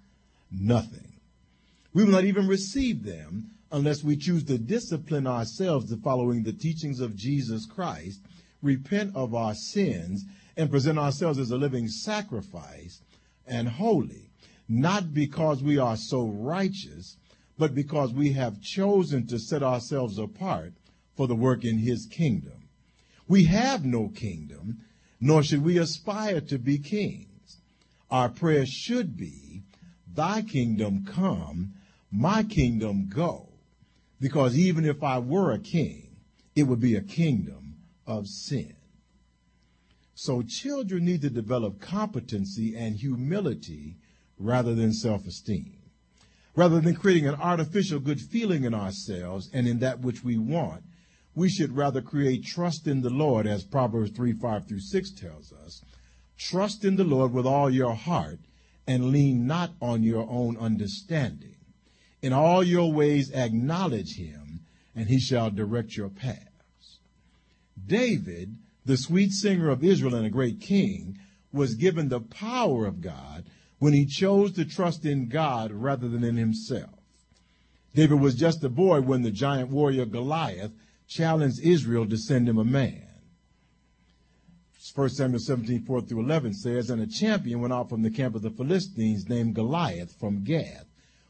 Nothing. 0.50 1.12
We 1.92 2.04
will 2.04 2.12
not 2.12 2.24
even 2.24 2.46
receive 2.46 3.04
them 3.04 3.50
unless 3.70 4.04
we 4.04 4.16
choose 4.16 4.44
to 4.44 4.58
discipline 4.58 5.26
ourselves 5.26 5.90
to 5.90 5.96
following 5.96 6.42
the 6.42 6.52
teachings 6.52 7.00
of 7.00 7.16
Jesus 7.16 7.66
Christ, 7.66 8.20
repent 8.62 9.14
of 9.16 9.34
our 9.34 9.54
sins, 9.54 10.24
and 10.56 10.70
present 10.70 10.98
ourselves 10.98 11.38
as 11.38 11.50
a 11.50 11.56
living 11.56 11.88
sacrifice 11.88 13.00
and 13.46 13.68
holy, 13.68 14.30
not 14.68 15.12
because 15.12 15.62
we 15.62 15.76
are 15.78 15.96
so 15.96 16.26
righteous, 16.26 17.16
but 17.58 17.74
because 17.74 18.12
we 18.12 18.32
have 18.32 18.60
chosen 18.60 19.26
to 19.26 19.38
set 19.38 19.62
ourselves 19.62 20.18
apart 20.18 20.72
for 21.16 21.26
the 21.26 21.34
work 21.34 21.64
in 21.64 21.78
his 21.78 22.06
kingdom. 22.06 22.68
We 23.26 23.44
have 23.44 23.84
no 23.84 24.08
kingdom, 24.08 24.78
nor 25.20 25.42
should 25.42 25.64
we 25.64 25.78
aspire 25.78 26.40
to 26.42 26.58
be 26.58 26.78
kings. 26.78 27.58
Our 28.10 28.28
prayer 28.28 28.66
should 28.66 29.16
be, 29.16 29.63
Thy 30.14 30.42
kingdom 30.42 31.04
come, 31.04 31.74
my 32.10 32.42
kingdom 32.42 33.08
go. 33.08 33.48
Because 34.20 34.56
even 34.56 34.84
if 34.84 35.02
I 35.02 35.18
were 35.18 35.52
a 35.52 35.58
king, 35.58 36.16
it 36.54 36.64
would 36.64 36.80
be 36.80 36.94
a 36.94 37.02
kingdom 37.02 37.76
of 38.06 38.28
sin. 38.28 38.74
So 40.14 40.42
children 40.42 41.04
need 41.04 41.22
to 41.22 41.30
develop 41.30 41.80
competency 41.80 42.76
and 42.76 42.94
humility 42.94 43.96
rather 44.38 44.74
than 44.74 44.92
self-esteem. 44.92 45.78
Rather 46.54 46.80
than 46.80 46.94
creating 46.94 47.26
an 47.26 47.34
artificial 47.34 47.98
good 47.98 48.20
feeling 48.20 48.62
in 48.62 48.74
ourselves 48.74 49.50
and 49.52 49.66
in 49.66 49.80
that 49.80 50.00
which 50.00 50.22
we 50.22 50.38
want, 50.38 50.84
we 51.34 51.48
should 51.48 51.74
rather 51.76 52.00
create 52.00 52.44
trust 52.44 52.86
in 52.86 53.00
the 53.00 53.10
Lord 53.10 53.48
as 53.48 53.64
Proverbs 53.64 54.12
3, 54.12 54.32
5 54.32 54.68
through 54.68 54.78
6 54.78 55.10
tells 55.10 55.52
us. 55.52 55.82
Trust 56.38 56.84
in 56.84 56.94
the 56.94 57.02
Lord 57.02 57.32
with 57.32 57.46
all 57.46 57.68
your 57.68 57.94
heart 57.94 58.38
and 58.86 59.10
lean 59.10 59.46
not 59.46 59.72
on 59.80 60.02
your 60.02 60.26
own 60.28 60.56
understanding. 60.56 61.56
In 62.22 62.32
all 62.32 62.62
your 62.62 62.92
ways 62.92 63.30
acknowledge 63.32 64.16
him, 64.16 64.60
and 64.94 65.08
he 65.08 65.18
shall 65.18 65.50
direct 65.50 65.96
your 65.96 66.08
paths. 66.08 66.98
David, 67.86 68.56
the 68.84 68.96
sweet 68.96 69.32
singer 69.32 69.68
of 69.68 69.84
Israel 69.84 70.14
and 70.14 70.26
a 70.26 70.30
great 70.30 70.60
king, 70.60 71.18
was 71.52 71.74
given 71.74 72.08
the 72.08 72.20
power 72.20 72.86
of 72.86 73.00
God 73.00 73.44
when 73.78 73.92
he 73.92 74.06
chose 74.06 74.52
to 74.52 74.64
trust 74.64 75.04
in 75.04 75.28
God 75.28 75.70
rather 75.72 76.08
than 76.08 76.24
in 76.24 76.36
himself. 76.36 76.90
David 77.94 78.20
was 78.20 78.34
just 78.34 78.64
a 78.64 78.68
boy 78.68 79.00
when 79.00 79.22
the 79.22 79.30
giant 79.30 79.70
warrior 79.70 80.04
Goliath 80.04 80.72
challenged 81.06 81.60
Israel 81.60 82.06
to 82.08 82.16
send 82.16 82.48
him 82.48 82.58
a 82.58 82.64
man. 82.64 83.03
1 84.94 85.08
Samuel 85.08 85.40
17, 85.40 85.82
4 85.82 86.02
through 86.02 86.20
11 86.20 86.54
says, 86.54 86.88
And 86.88 87.02
a 87.02 87.06
champion 87.08 87.60
went 87.60 87.72
out 87.72 87.88
from 87.88 88.02
the 88.02 88.10
camp 88.10 88.36
of 88.36 88.42
the 88.42 88.50
Philistines 88.50 89.28
named 89.28 89.56
Goliath 89.56 90.14
from 90.20 90.44
Gath, 90.44 90.86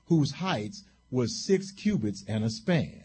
whose 0.07 0.33
height 0.33 0.75
was 1.11 1.47
six 1.47 1.71
cubits 1.71 2.23
and 2.29 2.45
a 2.45 2.51
span. 2.51 3.05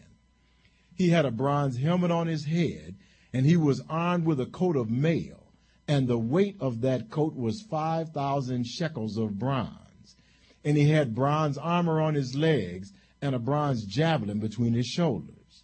He 0.94 1.08
had 1.08 1.24
a 1.24 1.30
bronze 1.30 1.78
helmet 1.78 2.10
on 2.10 2.26
his 2.26 2.44
head, 2.44 2.96
and 3.32 3.46
he 3.46 3.56
was 3.56 3.80
armed 3.88 4.26
with 4.26 4.38
a 4.38 4.44
coat 4.44 4.76
of 4.76 4.90
mail, 4.90 5.46
and 5.88 6.06
the 6.06 6.18
weight 6.18 6.56
of 6.60 6.82
that 6.82 7.08
coat 7.08 7.34
was 7.34 7.62
5,000 7.62 8.66
shekels 8.66 9.16
of 9.16 9.38
bronze. 9.38 10.16
And 10.62 10.76
he 10.76 10.90
had 10.90 11.14
bronze 11.14 11.56
armor 11.56 12.02
on 12.02 12.14
his 12.14 12.34
legs, 12.34 12.92
and 13.22 13.34
a 13.34 13.38
bronze 13.38 13.86
javelin 13.86 14.40
between 14.40 14.74
his 14.74 14.86
shoulders. 14.86 15.62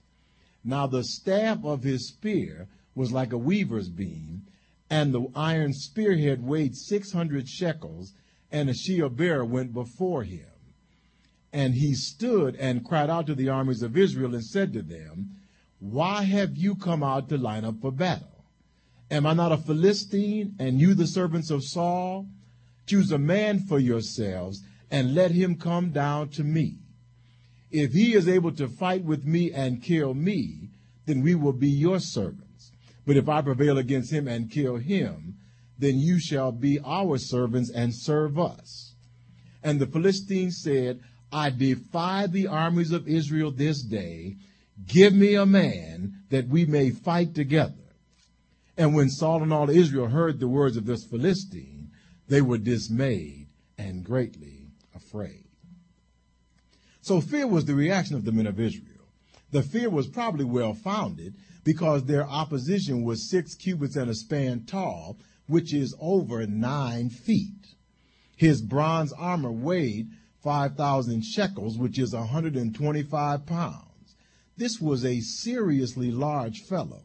Now 0.64 0.87
the 0.87 1.04
staff 1.04 1.62
of 1.66 1.82
his 1.82 2.09
spear 2.09 2.66
was 2.94 3.12
like 3.12 3.35
a 3.35 3.38
weaver's 3.38 3.90
beam, 3.90 4.46
and 4.88 5.12
the 5.12 5.27
iron 5.35 5.72
spearhead 5.72 6.42
weighed 6.42 6.77
600 6.77 7.49
shekels, 7.49 8.12
and 8.51 8.70
a 8.70 8.75
shield 8.75 9.16
bearer 9.16 9.44
went 9.44 9.72
before 9.72 10.22
him. 10.22 10.46
And 11.53 11.75
he 11.75 11.94
stood 11.94 12.57
and 12.57 12.85
cried 12.85 13.11
out 13.11 13.27
to 13.27 13.35
the 13.35 13.49
armies 13.49 13.83
of 13.83 13.96
Israel 13.96 14.35
and 14.35 14.44
said 14.44 14.72
to 14.75 14.83
them, 14.83 15.37
Why 15.81 16.22
have 16.22 16.57
you 16.57 16.75
come 16.75 17.03
out 17.03 17.29
to 17.31 17.38
line 17.38 17.64
up 17.64 17.81
for 17.81 17.90
battle? 17.90 18.44
Am 19.11 19.27
I 19.27 19.35
not 19.35 19.53
a 19.53 19.57
Philistine, 19.57 20.55
and 20.59 20.81
you 20.81 20.94
the 20.94 21.07
servants 21.07 21.51
of 21.51 21.64
Saul? 21.64 22.27
Choose 22.87 23.11
a 23.11 23.18
man 23.18 23.61
for 23.61 23.79
yourselves, 23.79 24.62
and 24.90 25.14
let 25.14 25.31
him 25.31 25.57
come 25.57 25.90
down 25.90 26.29
to 26.31 26.44
me. 26.44 26.79
If 27.70 27.92
he 27.92 28.14
is 28.14 28.29
able 28.29 28.53
to 28.53 28.68
fight 28.68 29.05
with 29.05 29.25
me 29.25 29.53
and 29.53 29.83
kill 29.83 30.14
me, 30.14 30.70
then 31.07 31.22
we 31.22 31.35
will 31.35 31.53
be 31.53 31.68
your 31.68 32.01
servants. 32.01 32.45
But 33.07 33.16
if 33.16 33.29
I 33.29 33.40
prevail 33.40 33.79
against 33.79 34.12
him 34.12 34.27
and 34.27 34.51
kill 34.51 34.77
him, 34.77 35.37
then 35.79 35.99
you 35.99 36.19
shall 36.19 36.53
be 36.53 36.81
our 36.85 37.19
servants 37.19 37.71
and 37.71 37.95
serve 37.95 38.38
us. 38.38 38.95
And 39.62 39.79
the 39.79 39.87
Philistines 39.87 40.61
said, 40.62 41.01
I 41.33 41.51
defy 41.51 42.27
the 42.27 42.47
armies 42.47 42.92
of 42.92 43.09
Israel 43.09 43.51
this 43.51 43.83
day. 43.83 44.37
Give 44.87 45.14
me 45.14 45.35
a 45.35 45.47
man 45.47 46.23
that 46.31 46.49
we 46.49 46.66
may 46.66 46.90
fight 46.90 47.35
together. 47.35 47.75
And 48.77 48.95
when 48.95 49.09
Saul 49.09 49.42
and 49.42 49.53
all 49.53 49.71
Israel 49.71 50.09
heard 50.09 50.38
the 50.38 50.49
words 50.49 50.77
of 50.77 50.87
this 50.87 51.05
Philistine, 51.05 51.90
they 52.29 52.42
were 52.42 52.59
dismayed 52.59 53.49
and 53.79 54.05
greatly 54.05 54.66
afraid. 54.95 55.45
So 57.01 57.21
fear 57.21 57.47
was 57.47 57.64
the 57.64 57.75
reaction 57.75 58.16
of 58.16 58.25
the 58.25 58.33
men 58.33 58.47
of 58.47 58.59
Israel. 58.59 58.95
The 59.50 59.62
fear 59.62 59.88
was 59.88 60.06
probably 60.06 60.44
well 60.44 60.74
founded 60.74 61.35
because 61.64 62.04
their 62.04 62.26
opposition 62.26 63.04
was 63.04 63.30
six 63.30 63.54
cubits 63.54 63.96
and 63.96 64.11
a 64.11 64.14
span 64.14 64.64
tall, 64.64 65.18
which 65.46 65.72
is 65.72 65.94
over 66.00 66.46
nine 66.46 67.11
feet. 67.11 67.74
His 68.37 68.61
bronze 68.61 69.12
armor 69.12 69.52
weighed 69.52 70.09
5,000 70.42 71.22
shekels, 71.22 71.78
which 71.78 71.98
is 71.98 72.12
125 72.12 73.46
pounds. 73.46 74.14
This 74.56 74.80
was 74.80 75.04
a 75.04 75.20
seriously 75.20 76.11
large 76.11 76.61
fellow. 76.61 77.02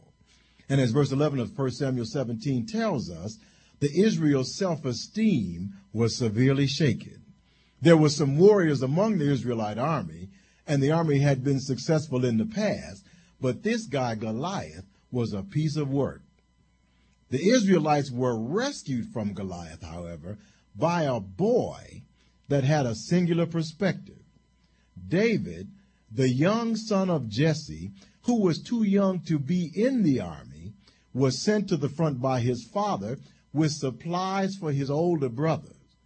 And 0.69 0.79
as 0.79 0.91
verse 0.91 1.11
11 1.11 1.39
of 1.39 1.57
1 1.57 1.71
Samuel 1.71 2.05
17 2.05 2.65
tells 2.65 3.09
us, 3.09 3.37
the 3.79 3.91
Israel's 3.99 4.55
self-esteem 4.57 5.73
was 5.91 6.15
severely 6.15 6.67
shaken. 6.67 7.21
There 7.81 7.97
were 7.97 8.09
some 8.09 8.37
warriors 8.37 8.83
among 8.83 9.17
the 9.17 9.31
Israelite 9.31 9.79
army, 9.79 10.29
and 10.71 10.81
the 10.81 10.91
army 10.91 11.19
had 11.19 11.43
been 11.43 11.59
successful 11.59 12.23
in 12.23 12.37
the 12.37 12.45
past, 12.45 13.03
but 13.41 13.61
this 13.61 13.87
guy, 13.87 14.15
Goliath, 14.15 14.85
was 15.11 15.33
a 15.33 15.43
piece 15.43 15.75
of 15.75 15.89
work. 15.89 16.21
The 17.29 17.49
Israelites 17.49 18.09
were 18.09 18.39
rescued 18.39 19.07
from 19.07 19.33
Goliath, 19.33 19.83
however, 19.83 20.37
by 20.73 21.03
a 21.03 21.19
boy 21.19 22.03
that 22.47 22.63
had 22.63 22.85
a 22.85 22.95
singular 22.95 23.45
perspective. 23.45 24.23
David, 25.09 25.67
the 26.09 26.29
young 26.29 26.77
son 26.77 27.09
of 27.09 27.27
Jesse, 27.27 27.91
who 28.21 28.39
was 28.39 28.63
too 28.63 28.83
young 28.83 29.19
to 29.23 29.39
be 29.39 29.69
in 29.75 30.03
the 30.03 30.21
army, 30.21 30.71
was 31.13 31.37
sent 31.37 31.67
to 31.67 31.75
the 31.75 31.89
front 31.89 32.21
by 32.21 32.39
his 32.39 32.63
father 32.63 33.17
with 33.51 33.73
supplies 33.73 34.55
for 34.55 34.71
his 34.71 34.89
older 34.89 35.27
brothers. 35.27 35.97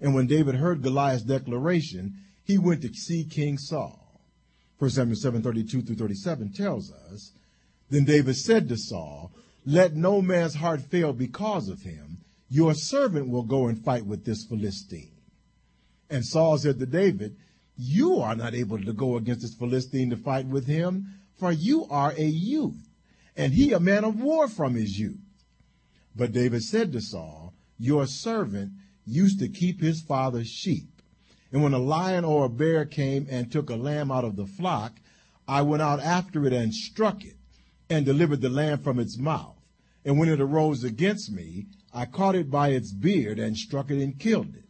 And 0.00 0.14
when 0.14 0.26
David 0.26 0.54
heard 0.54 0.80
Goliath's 0.80 1.24
declaration, 1.24 2.14
he 2.50 2.58
went 2.58 2.82
to 2.82 2.92
see 2.92 3.24
King 3.24 3.58
Saul. 3.58 4.20
1 4.78 4.90
Samuel 4.90 5.16
7, 5.16 5.42
32 5.42 5.82
through 5.82 5.96
37 5.96 6.52
tells 6.52 6.90
us, 6.90 7.32
Then 7.90 8.04
David 8.04 8.36
said 8.36 8.68
to 8.68 8.76
Saul, 8.76 9.30
Let 9.64 9.94
no 9.94 10.20
man's 10.20 10.54
heart 10.54 10.80
fail 10.80 11.12
because 11.12 11.68
of 11.68 11.82
him. 11.82 12.18
Your 12.48 12.74
servant 12.74 13.28
will 13.28 13.44
go 13.44 13.68
and 13.68 13.78
fight 13.78 14.04
with 14.04 14.24
this 14.24 14.44
Philistine. 14.44 15.12
And 16.08 16.24
Saul 16.24 16.58
said 16.58 16.80
to 16.80 16.86
David, 16.86 17.36
You 17.76 18.18
are 18.18 18.34
not 18.34 18.54
able 18.54 18.82
to 18.82 18.92
go 18.92 19.16
against 19.16 19.42
this 19.42 19.54
Philistine 19.54 20.10
to 20.10 20.16
fight 20.16 20.46
with 20.46 20.66
him, 20.66 21.20
for 21.38 21.52
you 21.52 21.86
are 21.88 22.12
a 22.16 22.24
youth, 22.24 22.88
and 23.36 23.52
he 23.52 23.72
a 23.72 23.80
man 23.80 24.04
of 24.04 24.20
war 24.20 24.48
from 24.48 24.74
his 24.74 24.98
youth. 24.98 25.20
But 26.16 26.32
David 26.32 26.64
said 26.64 26.92
to 26.92 27.00
Saul, 27.00 27.54
Your 27.78 28.06
servant 28.06 28.72
used 29.06 29.38
to 29.38 29.48
keep 29.48 29.80
his 29.80 30.00
father's 30.00 30.48
sheep. 30.48 30.99
And 31.52 31.62
when 31.62 31.74
a 31.74 31.78
lion 31.78 32.24
or 32.24 32.44
a 32.44 32.48
bear 32.48 32.84
came 32.84 33.26
and 33.28 33.50
took 33.50 33.70
a 33.70 33.76
lamb 33.76 34.10
out 34.10 34.24
of 34.24 34.36
the 34.36 34.46
flock, 34.46 35.00
I 35.48 35.62
went 35.62 35.82
out 35.82 36.00
after 36.00 36.46
it 36.46 36.52
and 36.52 36.72
struck 36.72 37.24
it, 37.24 37.36
and 37.88 38.06
delivered 38.06 38.40
the 38.40 38.48
lamb 38.48 38.78
from 38.78 39.00
its 39.00 39.18
mouth. 39.18 39.56
And 40.04 40.18
when 40.18 40.28
it 40.28 40.40
arose 40.40 40.84
against 40.84 41.32
me, 41.32 41.66
I 41.92 42.06
caught 42.06 42.36
it 42.36 42.50
by 42.50 42.68
its 42.68 42.92
beard 42.92 43.38
and 43.38 43.56
struck 43.56 43.90
it 43.90 44.02
and 44.02 44.18
killed 44.18 44.54
it. 44.54 44.64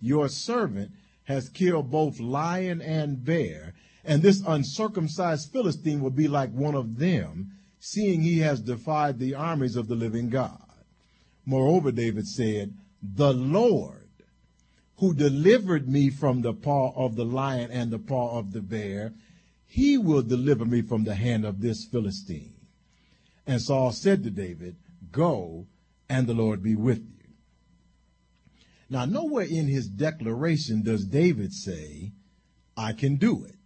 Your 0.00 0.28
servant 0.28 0.92
has 1.24 1.48
killed 1.48 1.90
both 1.90 2.18
lion 2.18 2.80
and 2.80 3.24
bear, 3.24 3.74
and 4.04 4.22
this 4.22 4.42
uncircumcised 4.46 5.52
Philistine 5.52 6.00
will 6.00 6.10
be 6.10 6.26
like 6.26 6.50
one 6.50 6.74
of 6.74 6.98
them, 6.98 7.52
seeing 7.78 8.22
he 8.22 8.38
has 8.38 8.60
defied 8.60 9.18
the 9.18 9.34
armies 9.34 9.76
of 9.76 9.88
the 9.88 9.94
living 9.94 10.28
God. 10.28 10.58
Moreover, 11.44 11.92
David 11.92 12.26
said, 12.26 12.74
The 13.02 13.32
Lord, 13.32 14.01
who 15.02 15.12
delivered 15.12 15.88
me 15.88 16.08
from 16.08 16.42
the 16.42 16.54
paw 16.54 16.92
of 16.94 17.16
the 17.16 17.24
lion 17.24 17.68
and 17.72 17.90
the 17.90 17.98
paw 17.98 18.38
of 18.38 18.52
the 18.52 18.60
bear, 18.60 19.12
he 19.66 19.98
will 19.98 20.22
deliver 20.22 20.64
me 20.64 20.80
from 20.80 21.02
the 21.02 21.16
hand 21.16 21.44
of 21.44 21.60
this 21.60 21.84
Philistine. 21.84 22.54
And 23.44 23.60
Saul 23.60 23.90
said 23.90 24.22
to 24.22 24.30
David, 24.30 24.76
Go, 25.10 25.66
and 26.08 26.28
the 26.28 26.34
Lord 26.34 26.62
be 26.62 26.76
with 26.76 26.98
you. 27.00 27.34
Now, 28.88 29.04
nowhere 29.04 29.44
in 29.44 29.66
his 29.66 29.88
declaration 29.88 30.84
does 30.84 31.04
David 31.04 31.52
say, 31.52 32.12
I 32.76 32.92
can 32.92 33.16
do 33.16 33.44
it. 33.44 33.56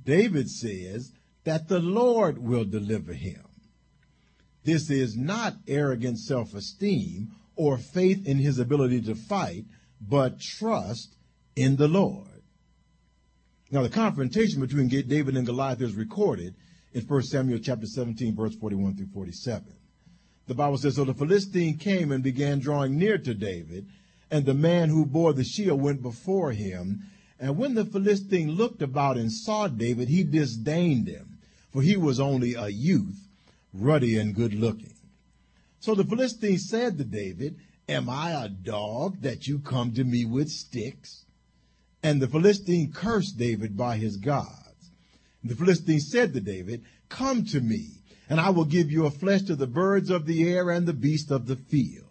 David 0.00 0.48
says 0.48 1.10
that 1.42 1.66
the 1.66 1.80
Lord 1.80 2.38
will 2.38 2.64
deliver 2.64 3.12
him. 3.12 3.42
This 4.62 4.88
is 4.88 5.16
not 5.16 5.56
arrogant 5.66 6.20
self 6.20 6.54
esteem 6.54 7.32
or 7.56 7.76
faith 7.76 8.24
in 8.24 8.38
his 8.38 8.60
ability 8.60 9.00
to 9.00 9.16
fight, 9.16 9.64
but 10.00 10.40
trust 10.40 11.16
in 11.56 11.76
the 11.76 11.88
Lord. 11.88 12.26
Now, 13.70 13.82
the 13.82 13.90
confrontation 13.90 14.60
between 14.60 14.88
David 14.88 15.36
and 15.36 15.46
Goliath 15.46 15.82
is 15.82 15.94
recorded 15.94 16.54
in 16.92 17.02
1 17.02 17.22
Samuel 17.24 17.58
chapter 17.58 17.86
17, 17.86 18.34
verse 18.34 18.54
41 18.54 18.96
through 18.96 19.08
47. 19.12 19.66
The 20.46 20.54
Bible 20.54 20.78
says, 20.78 20.96
So 20.96 21.04
the 21.04 21.12
Philistine 21.12 21.76
came 21.76 22.10
and 22.10 22.24
began 22.24 22.58
drawing 22.58 22.96
near 22.96 23.18
to 23.18 23.34
David, 23.34 23.86
and 24.30 24.46
the 24.46 24.54
man 24.54 24.88
who 24.88 25.04
bore 25.04 25.34
the 25.34 25.44
shield 25.44 25.80
went 25.80 26.02
before 26.02 26.52
him. 26.52 27.02
And 27.38 27.58
when 27.58 27.74
the 27.74 27.84
Philistine 27.84 28.52
looked 28.52 28.80
about 28.80 29.18
and 29.18 29.30
saw 29.30 29.68
David, 29.68 30.08
he 30.08 30.24
disdained 30.24 31.06
him, 31.06 31.38
for 31.70 31.82
he 31.82 31.96
was 31.96 32.18
only 32.18 32.54
a 32.54 32.68
youth, 32.68 33.28
ruddy 33.74 34.18
and 34.18 34.34
good 34.34 34.54
looking. 34.54 34.94
So 35.80 35.94
the 35.94 36.04
Philistine 36.04 36.58
said 36.58 36.96
to 36.98 37.04
David, 37.04 37.58
Am 37.88 38.10
I 38.10 38.32
a 38.32 38.50
dog 38.50 39.22
that 39.22 39.46
you 39.46 39.60
come 39.60 39.94
to 39.94 40.04
me 40.04 40.26
with 40.26 40.50
sticks? 40.50 41.24
And 42.02 42.20
the 42.20 42.28
Philistine 42.28 42.92
cursed 42.92 43.38
David 43.38 43.76
by 43.76 43.96
his 43.96 44.18
gods. 44.18 44.90
And 45.42 45.50
the 45.50 45.56
Philistine 45.56 46.00
said 46.00 46.34
to 46.34 46.40
David, 46.40 46.84
Come 47.08 47.46
to 47.46 47.60
me, 47.60 48.02
and 48.28 48.38
I 48.40 48.50
will 48.50 48.66
give 48.66 48.90
your 48.90 49.10
flesh 49.10 49.42
to 49.42 49.56
the 49.56 49.66
birds 49.66 50.10
of 50.10 50.26
the 50.26 50.46
air 50.52 50.70
and 50.70 50.86
the 50.86 50.92
beasts 50.92 51.30
of 51.30 51.46
the 51.46 51.56
field. 51.56 52.04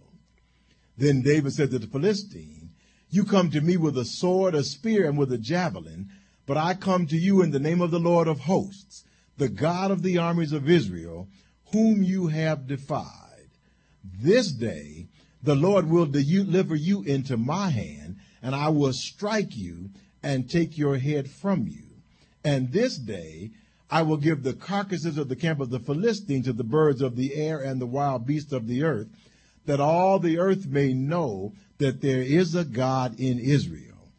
Then 0.97 1.21
David 1.21 1.53
said 1.53 1.69
to 1.69 1.79
the 1.79 1.85
Philistine, 1.85 2.71
You 3.11 3.23
come 3.23 3.51
to 3.51 3.61
me 3.61 3.77
with 3.77 3.97
a 3.99 4.05
sword, 4.05 4.55
a 4.55 4.63
spear, 4.63 5.07
and 5.07 5.15
with 5.15 5.31
a 5.31 5.37
javelin, 5.37 6.09
but 6.47 6.57
I 6.57 6.73
come 6.73 7.05
to 7.07 7.17
you 7.17 7.43
in 7.43 7.51
the 7.51 7.59
name 7.59 7.81
of 7.81 7.91
the 7.91 7.99
Lord 7.99 8.27
of 8.27 8.39
hosts, 8.41 9.03
the 9.37 9.49
God 9.49 9.91
of 9.91 10.01
the 10.01 10.17
armies 10.17 10.53
of 10.53 10.67
Israel, 10.67 11.27
whom 11.71 12.01
you 12.01 12.27
have 12.27 12.65
defied. 12.65 13.49
This 14.03 14.51
day 14.51 15.06
the 15.47 15.55
Lord 15.55 15.89
will 15.89 16.05
deliver 16.05 16.75
you 16.75 17.03
into 17.03 17.37
my 17.37 17.69
hand, 17.69 18.17
and 18.41 18.53
I 18.53 18.67
will 18.67 18.91
strike 18.91 19.55
you 19.55 19.91
and 20.21 20.49
take 20.49 20.77
your 20.77 20.97
head 20.97 21.29
from 21.29 21.67
you. 21.67 21.83
And 22.43 22.73
this 22.73 22.97
day 22.97 23.51
I 23.89 24.01
will 24.01 24.17
give 24.17 24.43
the 24.43 24.51
carcasses 24.51 25.17
of 25.17 25.29
the 25.29 25.37
camp 25.37 25.61
of 25.61 25.69
the 25.69 25.79
Philistines 25.79 26.47
to 26.47 26.53
the 26.53 26.65
birds 26.65 27.01
of 27.01 27.15
the 27.15 27.33
air 27.33 27.61
and 27.61 27.79
the 27.79 27.85
wild 27.85 28.27
beasts 28.27 28.51
of 28.51 28.67
the 28.67 28.83
earth, 28.83 29.07
that 29.65 29.79
all 29.79 30.19
the 30.19 30.37
earth 30.37 30.67
may 30.67 30.91
know 30.93 31.53
that 31.77 32.01
there 32.01 32.21
is 32.21 32.53
a 32.53 32.65
God 32.65 33.17
in 33.17 33.39
Israel. 33.39 34.09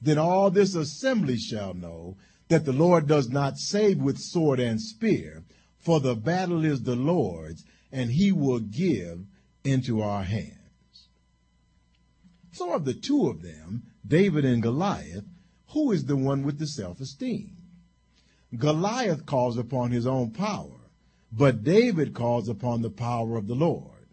Then 0.00 0.18
all 0.18 0.52
this 0.52 0.76
assembly 0.76 1.36
shall 1.36 1.74
know 1.74 2.16
that 2.46 2.64
the 2.64 2.72
Lord 2.72 3.08
does 3.08 3.28
not 3.28 3.58
save 3.58 3.98
with 3.98 4.18
sword 4.18 4.60
and 4.60 4.80
spear, 4.80 5.42
for 5.80 5.98
the 5.98 6.14
battle 6.14 6.64
is 6.64 6.84
the 6.84 6.94
Lord's, 6.94 7.64
and 7.90 8.12
he 8.12 8.30
will 8.30 8.60
give 8.60 9.24
into 9.64 10.00
our 10.00 10.22
hands. 10.22 10.52
So 12.56 12.72
of 12.72 12.86
the 12.86 12.94
two 12.94 13.28
of 13.28 13.42
them, 13.42 13.82
David 14.06 14.46
and 14.46 14.62
Goliath, 14.62 15.26
who 15.74 15.92
is 15.92 16.06
the 16.06 16.16
one 16.16 16.42
with 16.42 16.58
the 16.58 16.66
self-esteem? 16.66 17.54
Goliath 18.56 19.26
calls 19.26 19.58
upon 19.58 19.90
his 19.90 20.06
own 20.06 20.30
power, 20.30 20.88
but 21.30 21.64
David 21.64 22.14
calls 22.14 22.48
upon 22.48 22.80
the 22.80 22.88
power 22.88 23.36
of 23.36 23.46
the 23.46 23.54
Lord 23.54 24.06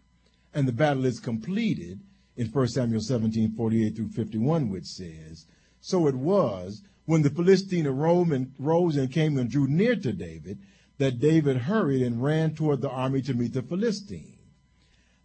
and 0.52 0.68
the 0.68 0.72
battle 0.72 1.06
is 1.06 1.20
completed 1.20 2.00
in 2.36 2.48
1 2.48 2.68
Samuel 2.68 3.00
17, 3.00 3.54
48 3.56 3.96
through 3.96 4.10
51, 4.10 4.68
which 4.68 4.84
says, 4.84 5.46
So 5.80 6.06
it 6.06 6.14
was 6.14 6.82
when 7.06 7.22
the 7.22 7.30
Philistine 7.30 7.86
arose 7.86 8.96
and 8.96 9.10
came 9.10 9.38
and 9.38 9.50
drew 9.50 9.66
near 9.66 9.96
to 9.96 10.12
David 10.12 10.58
that 10.98 11.18
David 11.18 11.56
hurried 11.56 12.02
and 12.02 12.22
ran 12.22 12.54
toward 12.54 12.82
the 12.82 12.90
army 12.90 13.22
to 13.22 13.32
meet 13.32 13.54
the 13.54 13.62
Philistine. 13.62 14.38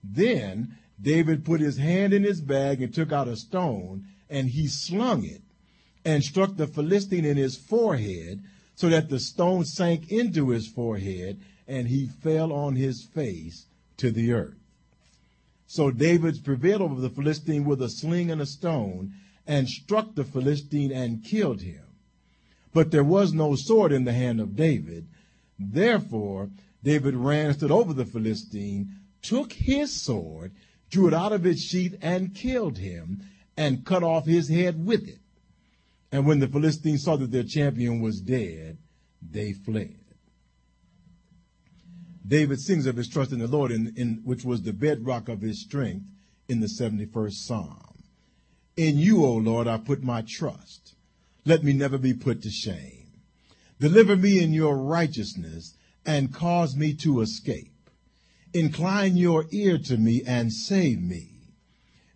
Then 0.02 0.78
David 1.02 1.46
put 1.46 1.62
his 1.62 1.78
hand 1.78 2.14
in 2.14 2.24
his 2.24 2.42
bag 2.42 2.82
and 2.82 2.94
took 2.94 3.12
out 3.12 3.28
a 3.28 3.36
stone, 3.36 4.06
and 4.30 4.50
he 4.50 4.68
slung 4.68 5.26
it 5.26 5.42
and 6.06 6.24
struck 6.24 6.56
the 6.56 6.68
Philistine 6.68 7.26
in 7.26 7.38
his 7.38 7.56
forehead, 7.56 8.42
so 8.76 8.90
that 8.90 9.10
the 9.10 9.20
stone 9.20 9.66
sank 9.66 10.12
into 10.12 10.50
his 10.50 10.68
forehead, 10.68 11.40
and 11.68 11.88
he 11.88 12.06
fell 12.06 12.54
on 12.54 12.76
his 12.76 13.04
face 13.04 13.66
to 13.98 14.12
the 14.12 14.32
earth. 14.32 14.56
So 15.68 15.92
David 15.92 16.44
prevailed 16.44 16.82
over 16.82 17.00
the 17.00 17.10
Philistine 17.10 17.66
with 17.66 17.82
a 17.82 17.90
sling 17.90 18.32
and 18.32 18.42
a 18.42 18.46
stone, 18.46 19.14
and 19.46 19.68
struck 19.68 20.16
the 20.16 20.24
Philistine 20.24 20.92
and 20.92 21.24
killed 21.24 21.62
him. 21.62 21.84
But 22.74 22.92
there 22.92 23.04
was 23.04 23.34
no 23.34 23.56
sword 23.56 23.92
in 23.92 24.06
the 24.06 24.14
hand 24.14 24.40
of 24.40 24.56
David. 24.56 25.08
Therefore, 25.58 26.50
David 26.84 27.16
ran, 27.16 27.48
and 27.48 27.56
stood 27.56 27.72
over 27.72 27.94
the 27.94 28.06
Philistine, 28.06 28.96
took 29.22 29.54
his 29.54 29.92
sword, 29.92 30.54
drew 30.90 31.08
it 31.08 31.14
out 31.14 31.34
of 31.34 31.46
its 31.46 31.62
sheath, 31.62 31.96
and 32.02 32.34
killed 32.34 32.78
him, 32.78 33.22
and 33.56 33.86
cut 33.86 34.04
off 34.04 34.26
his 34.26 34.50
head 34.50 34.86
with 34.86 35.08
it. 35.08 35.20
And 36.12 36.26
when 36.26 36.40
the 36.40 36.48
Philistines 36.48 37.04
saw 37.04 37.16
that 37.18 37.32
their 37.32 37.44
champion 37.44 38.02
was 38.02 38.22
dead, 38.22 38.78
they 39.22 39.54
fled. 39.54 39.96
David 42.26 42.60
sings 42.60 42.86
of 42.86 42.96
his 42.96 43.10
trust 43.10 43.32
in 43.32 43.40
the 43.40 43.48
Lord, 43.48 43.72
in, 43.72 43.94
in, 43.96 44.22
which 44.24 44.44
was 44.44 44.62
the 44.62 44.74
bedrock 44.74 45.30
of 45.30 45.42
his 45.42 45.62
strength 45.62 46.10
in 46.48 46.60
the 46.60 46.68
71st 46.68 47.34
Psalm. 47.34 48.04
In 48.78 48.98
you, 48.98 49.26
O 49.26 49.34
Lord, 49.34 49.68
I 49.68 49.78
put 49.78 50.04
my 50.04 50.24
trust. 50.28 50.96
Let 51.46 51.64
me 51.64 51.74
never 51.74 51.98
be 51.98 52.14
put 52.14 52.44
to 52.44 52.50
shame. 52.50 53.08
Deliver 53.80 54.16
me 54.16 54.44
in 54.44 54.54
your 54.54 54.78
righteousness 54.78 55.76
and 56.06 56.34
cause 56.34 56.76
me 56.76 56.94
to 56.96 57.22
escape. 57.22 57.74
Incline 58.54 59.16
your 59.16 59.46
ear 59.52 59.78
to 59.78 59.98
me 59.98 60.24
and 60.26 60.52
save 60.52 61.02
me. 61.02 61.30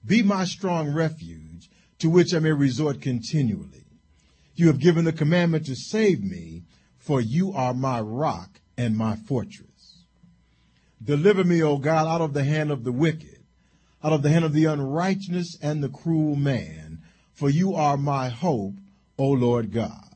Be 0.06 0.24
my 0.24 0.46
strong 0.46 0.94
refuge 0.94 1.70
to 2.00 2.10
which 2.10 2.34
I 2.34 2.40
may 2.40 2.52
resort 2.52 3.02
continually. 3.02 3.86
You 4.56 4.68
have 4.68 4.80
given 4.80 5.06
the 5.06 5.14
commandment 5.14 5.66
to 5.68 5.76
save 5.76 6.22
me, 6.24 6.64
for 6.98 7.22
you 7.22 7.54
are 7.54 7.74
my 7.74 8.00
rock 8.02 8.60
and 8.78 8.98
my 8.98 9.16
fortress. 9.16 10.04
Deliver 11.04 11.44
me, 11.44 11.62
O 11.62 11.78
God, 11.78 12.08
out 12.08 12.22
of 12.22 12.34
the 12.34 12.44
hand 12.44 12.72
of 12.72 12.84
the 12.84 12.92
wicked, 12.92 13.44
out 14.04 14.14
of 14.14 14.22
the 14.22 14.30
hand 14.30 14.46
of 14.46 14.54
the 14.54 14.66
unrighteous 14.66 15.58
and 15.62 15.84
the 15.84 15.90
cruel 15.90 16.36
man, 16.36 17.02
for 17.34 17.50
you 17.50 17.74
are 17.74 17.98
my 17.98 18.30
hope, 18.30 18.76
O 19.18 19.30
Lord 19.30 19.72
God. 19.72 20.16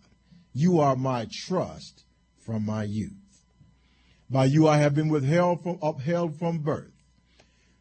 You 0.54 0.80
are 0.80 0.96
my 0.96 1.28
trust 1.30 2.04
from 2.38 2.66
my 2.66 2.84
youth. 2.84 3.27
By 4.30 4.46
you 4.46 4.68
I 4.68 4.78
have 4.78 4.94
been 4.94 5.10
withheld 5.10 5.64
from, 5.64 5.80
upheld 5.82 6.38
from 6.38 6.60
birth. 6.60 6.92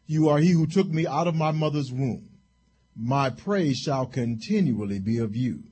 You 0.05 0.29
are 0.29 0.39
he 0.39 0.51
who 0.51 0.65
took 0.65 0.87
me 0.87 1.05
out 1.05 1.27
of 1.27 1.35
my 1.35 1.51
mother's 1.51 1.91
womb. 1.91 2.29
My 2.95 3.29
praise 3.29 3.77
shall 3.77 4.05
continually 4.05 4.99
be 4.99 5.17
of 5.17 5.35
you. 5.35 5.63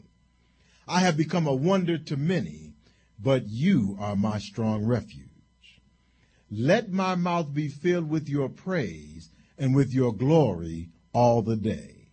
I 0.88 0.99
have 0.99 1.17
become 1.17 1.47
a 1.47 1.55
wonder 1.55 1.97
to 1.97 2.17
many, 2.17 2.73
but 3.17 3.47
you 3.47 3.97
are 3.99 4.15
my 4.15 4.38
strong 4.38 4.85
refuge. 4.85 5.29
Let 6.51 6.91
my 6.91 7.15
mouth 7.15 7.53
be 7.53 7.69
filled 7.69 8.09
with 8.09 8.29
your 8.29 8.49
praise 8.49 9.29
and 9.57 9.73
with 9.75 9.93
your 9.93 10.13
glory 10.13 10.89
all 11.13 11.41
the 11.41 11.55
day. 11.55 12.09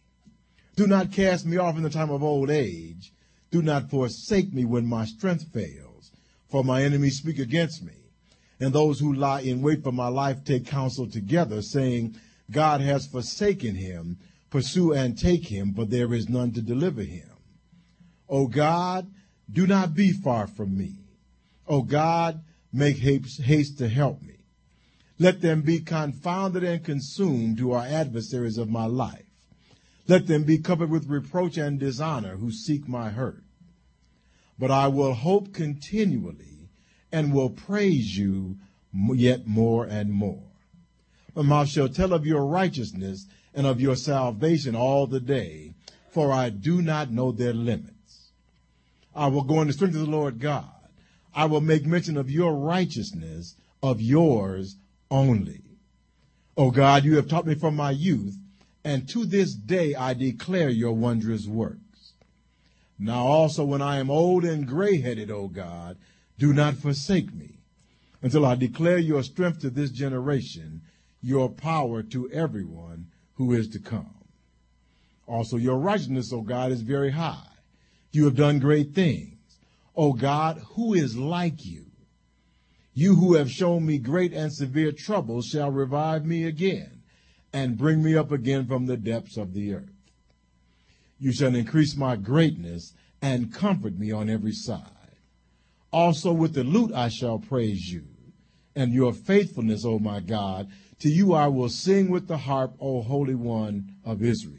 Do 0.76 0.86
not 0.86 1.12
cast 1.12 1.44
me 1.44 1.58
off 1.58 1.76
in 1.76 1.82
the 1.82 1.90
time 1.90 2.10
of 2.10 2.22
old 2.22 2.48
age. 2.48 3.12
Do 3.50 3.60
not 3.60 3.90
forsake 3.90 4.54
me 4.54 4.64
when 4.64 4.86
my 4.86 5.04
strength 5.04 5.52
fails, 5.52 6.12
for 6.48 6.64
my 6.64 6.82
enemies 6.82 7.18
speak 7.18 7.38
against 7.38 7.82
me. 7.82 8.01
And 8.62 8.72
those 8.72 9.00
who 9.00 9.12
lie 9.12 9.40
in 9.40 9.60
wait 9.60 9.82
for 9.82 9.90
my 9.90 10.06
life 10.06 10.44
take 10.44 10.66
counsel 10.66 11.08
together, 11.08 11.62
saying, 11.62 12.14
God 12.48 12.80
has 12.80 13.08
forsaken 13.08 13.74
him. 13.74 14.18
Pursue 14.50 14.92
and 14.92 15.18
take 15.18 15.48
him, 15.48 15.72
but 15.72 15.90
there 15.90 16.14
is 16.14 16.28
none 16.28 16.52
to 16.52 16.62
deliver 16.62 17.02
him. 17.02 17.28
O 18.28 18.46
God, 18.46 19.10
do 19.50 19.66
not 19.66 19.96
be 19.96 20.12
far 20.12 20.46
from 20.46 20.78
me. 20.78 21.00
O 21.66 21.82
God, 21.82 22.44
make 22.72 22.98
haste 22.98 23.78
to 23.78 23.88
help 23.88 24.22
me. 24.22 24.36
Let 25.18 25.40
them 25.40 25.62
be 25.62 25.80
confounded 25.80 26.62
and 26.62 26.84
consumed 26.84 27.58
who 27.58 27.72
are 27.72 27.84
adversaries 27.84 28.58
of 28.58 28.70
my 28.70 28.86
life. 28.86 29.26
Let 30.06 30.28
them 30.28 30.44
be 30.44 30.58
covered 30.58 30.88
with 30.88 31.08
reproach 31.08 31.56
and 31.56 31.80
dishonor 31.80 32.36
who 32.36 32.52
seek 32.52 32.86
my 32.86 33.10
hurt. 33.10 33.42
But 34.56 34.70
I 34.70 34.86
will 34.86 35.14
hope 35.14 35.52
continually 35.52 36.51
and 37.12 37.32
will 37.32 37.50
praise 37.50 38.16
you 38.16 38.56
yet 39.14 39.46
more 39.46 39.84
and 39.84 40.10
more. 40.10 40.42
My 41.34 41.42
mouth 41.42 41.68
shall 41.68 41.88
tell 41.88 42.12
of 42.12 42.26
your 42.26 42.44
righteousness 42.44 43.26
and 43.54 43.66
of 43.66 43.80
your 43.80 43.96
salvation 43.96 44.74
all 44.74 45.06
the 45.06 45.20
day, 45.20 45.74
for 46.10 46.32
I 46.32 46.50
do 46.50 46.82
not 46.82 47.10
know 47.10 47.32
their 47.32 47.52
limits. 47.52 48.30
I 49.14 49.28
will 49.28 49.44
go 49.44 49.60
in 49.60 49.66
the 49.66 49.72
strength 49.72 49.94
of 49.94 50.02
the 50.02 50.10
Lord 50.10 50.40
God. 50.40 50.70
I 51.34 51.46
will 51.46 51.60
make 51.60 51.86
mention 51.86 52.16
of 52.16 52.30
your 52.30 52.54
righteousness, 52.54 53.56
of 53.82 54.00
yours 54.00 54.76
only. 55.10 55.62
O 56.56 56.70
God, 56.70 57.04
you 57.04 57.16
have 57.16 57.28
taught 57.28 57.46
me 57.46 57.54
from 57.54 57.76
my 57.76 57.90
youth, 57.90 58.36
and 58.84 59.08
to 59.08 59.24
this 59.24 59.54
day 59.54 59.94
I 59.94 60.12
declare 60.12 60.68
your 60.68 60.92
wondrous 60.92 61.46
works. 61.46 62.12
Now 62.98 63.26
also 63.26 63.64
when 63.64 63.80
I 63.82 63.98
am 63.98 64.10
old 64.10 64.44
and 64.44 64.66
gray-headed, 64.66 65.30
O 65.30 65.48
God, 65.48 65.96
do 66.42 66.52
not 66.52 66.74
forsake 66.74 67.32
me, 67.32 67.60
until 68.20 68.44
I 68.44 68.56
declare 68.56 68.98
your 68.98 69.22
strength 69.22 69.60
to 69.60 69.70
this 69.70 69.90
generation, 69.90 70.82
your 71.20 71.48
power 71.48 72.02
to 72.02 72.28
everyone 72.32 73.06
who 73.34 73.52
is 73.52 73.68
to 73.68 73.78
come. 73.78 74.16
Also 75.28 75.56
your 75.56 75.78
righteousness, 75.78 76.32
O 76.32 76.40
God, 76.40 76.72
is 76.72 76.82
very 76.82 77.12
high. 77.12 77.46
You 78.10 78.24
have 78.24 78.34
done 78.34 78.58
great 78.58 78.92
things. 78.92 79.38
O 79.94 80.14
God, 80.14 80.60
who 80.70 80.94
is 80.94 81.16
like 81.16 81.64
you? 81.64 81.84
You 82.92 83.14
who 83.14 83.34
have 83.34 83.48
shown 83.48 83.86
me 83.86 83.98
great 83.98 84.32
and 84.32 84.52
severe 84.52 84.90
troubles 84.90 85.46
shall 85.46 85.70
revive 85.70 86.26
me 86.26 86.44
again 86.44 87.04
and 87.52 87.78
bring 87.78 88.02
me 88.02 88.16
up 88.16 88.32
again 88.32 88.66
from 88.66 88.86
the 88.86 88.96
depths 88.96 89.36
of 89.36 89.54
the 89.54 89.74
earth. 89.74 89.94
You 91.20 91.32
shall 91.32 91.54
increase 91.54 91.96
my 91.96 92.16
greatness 92.16 92.94
and 93.22 93.54
comfort 93.54 93.96
me 93.96 94.10
on 94.10 94.28
every 94.28 94.50
side. 94.50 95.01
Also 95.92 96.32
with 96.32 96.54
the 96.54 96.64
lute 96.64 96.92
I 96.94 97.08
shall 97.08 97.38
praise 97.38 97.92
you 97.92 98.04
and 98.74 98.92
your 98.92 99.12
faithfulness, 99.12 99.84
O 99.84 99.98
my 99.98 100.20
God. 100.20 100.70
To 101.00 101.08
you 101.08 101.34
I 101.34 101.48
will 101.48 101.68
sing 101.68 102.10
with 102.10 102.28
the 102.28 102.38
harp, 102.38 102.74
O 102.80 103.02
Holy 103.02 103.34
One 103.34 103.96
of 104.04 104.22
Israel. 104.22 104.58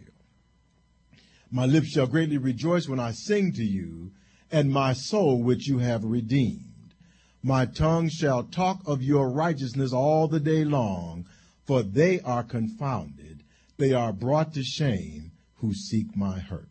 My 1.49 1.65
lips 1.65 1.87
shall 1.87 2.07
greatly 2.07 2.37
rejoice 2.37 2.87
when 2.87 2.99
I 2.99 3.11
sing 3.11 3.53
to 3.53 3.63
you 3.63 4.11
and 4.51 4.71
my 4.71 4.93
soul 4.93 5.41
which 5.41 5.67
you 5.67 5.79
have 5.79 6.03
redeemed. 6.03 6.93
My 7.41 7.65
tongue 7.65 8.09
shall 8.09 8.43
talk 8.43 8.81
of 8.85 9.01
your 9.01 9.29
righteousness 9.29 9.91
all 9.93 10.27
the 10.27 10.39
day 10.39 10.63
long, 10.63 11.25
for 11.65 11.83
they 11.83 12.21
are 12.21 12.43
confounded. 12.43 13.43
They 13.77 13.93
are 13.93 14.13
brought 14.13 14.53
to 14.53 14.63
shame 14.63 15.31
who 15.55 15.73
seek 15.73 16.15
my 16.15 16.39
hurt. 16.39 16.67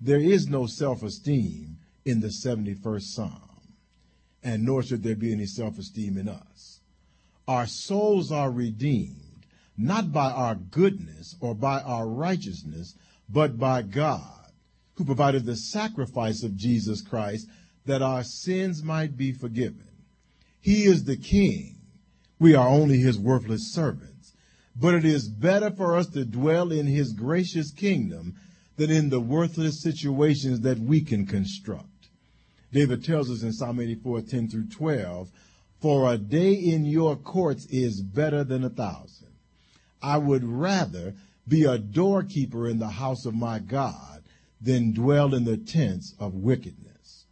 There 0.00 0.20
is 0.20 0.48
no 0.48 0.66
self-esteem 0.66 1.73
in 2.04 2.20
the 2.20 2.28
71st 2.28 3.02
Psalm, 3.02 3.60
and 4.42 4.64
nor 4.64 4.82
should 4.82 5.02
there 5.02 5.16
be 5.16 5.32
any 5.32 5.46
self-esteem 5.46 6.18
in 6.18 6.28
us. 6.28 6.80
Our 7.46 7.66
souls 7.66 8.32
are 8.32 8.50
redeemed, 8.50 9.46
not 9.76 10.12
by 10.12 10.30
our 10.30 10.54
goodness 10.54 11.36
or 11.40 11.54
by 11.54 11.80
our 11.80 12.06
righteousness, 12.06 12.94
but 13.28 13.58
by 13.58 13.82
God 13.82 14.52
who 14.94 15.04
provided 15.04 15.44
the 15.44 15.56
sacrifice 15.56 16.42
of 16.42 16.56
Jesus 16.56 17.02
Christ 17.02 17.48
that 17.86 18.02
our 18.02 18.22
sins 18.22 18.82
might 18.82 19.16
be 19.16 19.32
forgiven. 19.32 19.88
He 20.60 20.84
is 20.84 21.04
the 21.04 21.16
king. 21.16 21.76
We 22.38 22.54
are 22.54 22.68
only 22.68 22.98
his 22.98 23.18
worthless 23.18 23.72
servants. 23.72 24.32
But 24.76 24.94
it 24.94 25.04
is 25.04 25.28
better 25.28 25.70
for 25.70 25.96
us 25.96 26.08
to 26.08 26.24
dwell 26.24 26.72
in 26.72 26.86
his 26.86 27.12
gracious 27.12 27.70
kingdom 27.70 28.34
than 28.76 28.90
in 28.90 29.10
the 29.10 29.20
worthless 29.20 29.82
situations 29.82 30.60
that 30.60 30.78
we 30.78 31.00
can 31.00 31.26
construct. 31.26 31.88
David 32.74 33.04
tells 33.04 33.30
us 33.30 33.44
in 33.44 33.52
Psalm 33.52 33.78
84, 33.78 34.22
10 34.22 34.48
through 34.48 34.66
12, 34.66 35.30
For 35.80 36.12
a 36.12 36.18
day 36.18 36.54
in 36.54 36.84
your 36.84 37.14
courts 37.14 37.66
is 37.66 38.02
better 38.02 38.42
than 38.42 38.64
a 38.64 38.68
thousand. 38.68 39.28
I 40.02 40.18
would 40.18 40.42
rather 40.42 41.14
be 41.46 41.62
a 41.62 41.78
doorkeeper 41.78 42.68
in 42.68 42.80
the 42.80 42.88
house 42.88 43.26
of 43.26 43.34
my 43.34 43.60
God 43.60 44.24
than 44.60 44.92
dwell 44.92 45.36
in 45.36 45.44
the 45.44 45.56
tents 45.56 46.16
of 46.18 46.34
wickedness. 46.34 47.26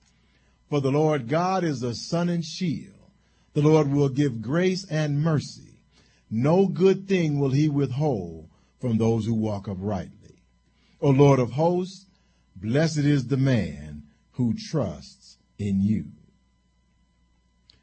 For 0.71 0.81
the 0.81 0.93
Lord 0.93 1.29
God 1.29 1.65
is 1.65 1.83
a 1.83 1.97
sun 1.97 2.29
and 2.29 2.45
shield. 2.45 2.95
The 3.55 3.63
Lord 3.63 3.91
will 3.91 4.11
give 4.11 4.43
grace 4.43 4.87
and 4.89 5.21
mercy. 5.21 5.81
No 6.31 6.69
good 6.69 7.09
thing 7.09 7.41
will 7.41 7.51
he 7.51 7.69
withhold 7.69 8.49
from 8.81 8.97
those 8.97 9.27
who 9.27 9.35
walk 9.35 9.67
uprightly. 9.67 10.45
O 11.01 11.11
Lord 11.11 11.41
of 11.41 11.51
hosts, 11.51 12.07
blessed 12.55 12.99
is 12.99 13.27
the 13.27 13.37
man 13.37 14.05
who 14.33 14.55
trusts 14.55 15.22
in 15.69 15.81
you. 15.81 16.07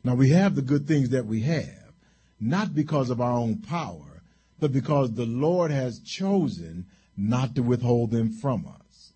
Now 0.04 0.16
we 0.16 0.30
have 0.30 0.56
the 0.56 0.62
good 0.62 0.88
things 0.88 1.10
that 1.10 1.26
we 1.26 1.42
have, 1.42 1.94
not 2.40 2.74
because 2.74 3.10
of 3.10 3.20
our 3.20 3.34
own 3.34 3.58
power, 3.58 4.24
but 4.60 4.72
because 4.72 5.14
the 5.14 5.26
Lord 5.26 5.72
has 5.72 6.00
chosen 6.00 6.86
not 7.18 7.56
to 7.56 7.64
withhold 7.64 8.12
them 8.12 8.32
from 8.32 8.66
us. 8.66 9.14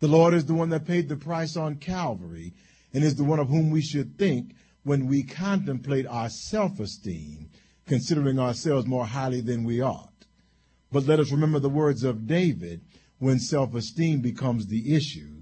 The 0.00 0.08
Lord 0.08 0.34
is 0.34 0.44
the 0.46 0.54
one 0.54 0.70
that 0.70 0.86
paid 0.86 1.08
the 1.08 1.16
price 1.16 1.56
on 1.56 1.76
Calvary 1.76 2.52
and 2.92 3.04
is 3.04 3.14
the 3.14 3.24
one 3.24 3.38
of 3.38 3.48
whom 3.48 3.70
we 3.70 3.80
should 3.80 4.18
think 4.18 4.54
when 4.82 5.06
we 5.06 5.22
contemplate 5.22 6.06
our 6.06 6.28
self-esteem, 6.28 7.48
considering 7.86 8.38
ourselves 8.38 8.86
more 8.86 9.06
highly 9.06 9.40
than 9.40 9.64
we 9.64 9.80
ought. 9.80 10.10
But 10.92 11.06
let 11.06 11.20
us 11.20 11.32
remember 11.32 11.58
the 11.58 11.68
words 11.68 12.04
of 12.04 12.26
David 12.26 12.82
when 13.18 13.38
self-esteem 13.38 14.20
becomes 14.20 14.66
the 14.66 14.94
issue, 14.94 15.33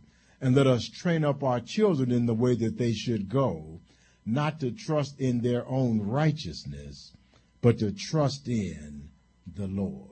and 0.43 0.57
let 0.57 0.67
us 0.67 0.89
train 0.89 1.25
up 1.25 1.45
our 1.45 1.61
children 1.61 2.11
in 2.11 2.27
the 2.27 2.35
way 2.35 2.57
that 2.57 2.77
they 2.77 2.93
should 2.93 3.29
go, 3.29 3.81
not 4.27 4.59
to 4.59 4.73
trust 4.73 5.21
in 5.21 5.41
their 5.41 5.67
own 5.69 6.03
righteousness, 6.03 7.13
but 7.61 7.79
to 7.79 7.93
trust 7.93 8.49
in 8.49 9.09
the 9.47 9.69
Lord. 9.69 10.09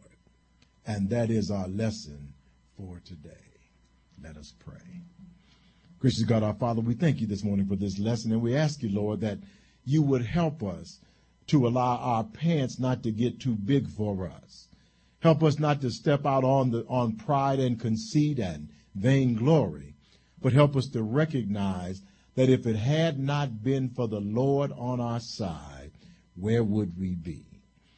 And 0.87 1.11
that 1.11 1.31
is 1.31 1.51
our 1.51 1.67
lesson 1.67 2.35
for 2.77 3.01
today. 3.05 3.31
Let 4.23 4.37
us 4.37 4.55
pray. 4.59 5.03
Gracious 5.99 6.23
God, 6.23 6.45
our 6.45 6.55
Father, 6.55 6.81
we 6.81 6.95
thank 6.95 7.21
you 7.21 7.27
this 7.27 7.43
morning 7.43 7.67
for 7.67 7.77
this 7.77 7.99
lesson, 7.99 8.31
and 8.31 8.41
we 8.41 8.55
ask 8.55 8.83
you, 8.85 8.89
Lord, 8.89 9.21
that 9.23 9.39
you 9.85 10.01
would 10.03 10.25
help 10.25 10.63
us 10.63 11.01
to 11.49 11.67
allow 11.67 11.97
our 11.97 12.23
pants 12.23 12.79
not 12.79 13.03
to 13.03 13.11
get 13.11 13.41
too 13.41 13.57
big 13.57 13.89
for 13.89 14.29
us. 14.29 14.69
Help 15.19 15.43
us 15.43 15.59
not 15.59 15.81
to 15.81 15.91
step 15.91 16.25
out 16.25 16.45
on 16.45 16.71
the 16.71 16.85
on 16.87 17.17
pride 17.17 17.59
and 17.59 17.81
conceit 17.81 18.39
and 18.39 18.69
vainglory, 18.95 19.90
but 20.43 20.53
help 20.53 20.77
us 20.77 20.87
to 20.89 21.03
recognize 21.03 22.03
that 22.35 22.49
if 22.49 22.67
it 22.67 22.77
had 22.77 23.19
not 23.19 23.63
been 23.63 23.89
for 23.89 24.09
the 24.09 24.21
Lord 24.21 24.73
on 24.73 25.01
our 25.01 25.21
side, 25.21 25.91
where 26.37 26.65
would 26.65 26.99
we 26.99 27.15
be? 27.15 27.45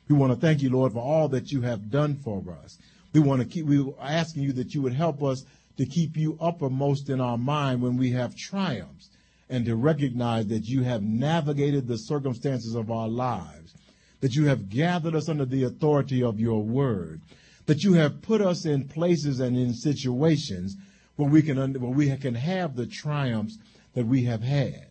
We 0.09 0.17
want 0.17 0.33
to 0.33 0.39
thank 0.39 0.63
you, 0.63 0.71
Lord, 0.71 0.93
for 0.93 1.03
all 1.03 1.29
that 1.29 1.53
you 1.53 1.63
have 1.63 1.91
done 1.91 2.17
for 2.17 2.43
us. 2.63 2.79
We 3.13 3.21
want 3.21 3.41
to 3.43 3.49
keep 3.49 3.67
we 3.67 3.79
are 3.79 3.95
asking 4.01 4.43
you 4.43 4.53
that 4.55 4.75
you 4.75 4.83
would 4.83 4.95
help 4.95 5.23
us 5.23 5.45
to 5.77 5.87
keep 5.87 6.17
you 6.17 6.37
uppermost 6.41 7.09
in 7.09 7.21
our 7.21 7.39
mind 7.39 7.83
when 7.83 7.97
we 7.97 8.11
have 8.13 8.37
triumphs 8.37 9.11
and 9.49 9.65
to 9.67 9.77
recognize 9.77 10.47
that 10.47 10.67
you 10.67 10.83
have 10.83 11.03
navigated 11.03 11.87
the 11.87 11.99
circumstances 11.99 12.75
of 12.75 12.91
our 12.91 13.09
lives, 13.09 13.75
that 14.21 14.35
you 14.35 14.47
have 14.47 14.71
gathered 14.71 15.15
us 15.15 15.29
under 15.29 15.45
the 15.45 15.65
authority 15.65 16.23
of 16.23 16.41
your 16.41 16.63
word, 16.63 17.21
that 17.67 17.85
you 17.85 17.93
have 17.95 18.23
put 18.23 18.41
us 18.41 18.65
in 18.65 18.89
places 18.89 19.41
and 19.41 19.57
in 19.57 19.75
situations 19.75 20.77
we 21.25 21.43
can, 21.43 21.95
we 21.95 22.17
can 22.17 22.35
have 22.35 22.77
the 22.77 22.87
triumphs 22.87 23.59
that 23.95 24.07
we 24.07 24.25
have 24.25 24.43
had. 24.43 24.89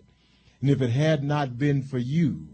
And 0.61 0.69
if 0.69 0.81
it 0.81 0.91
had 0.91 1.23
not 1.23 1.57
been 1.57 1.81
for 1.81 1.97
you, 1.97 2.47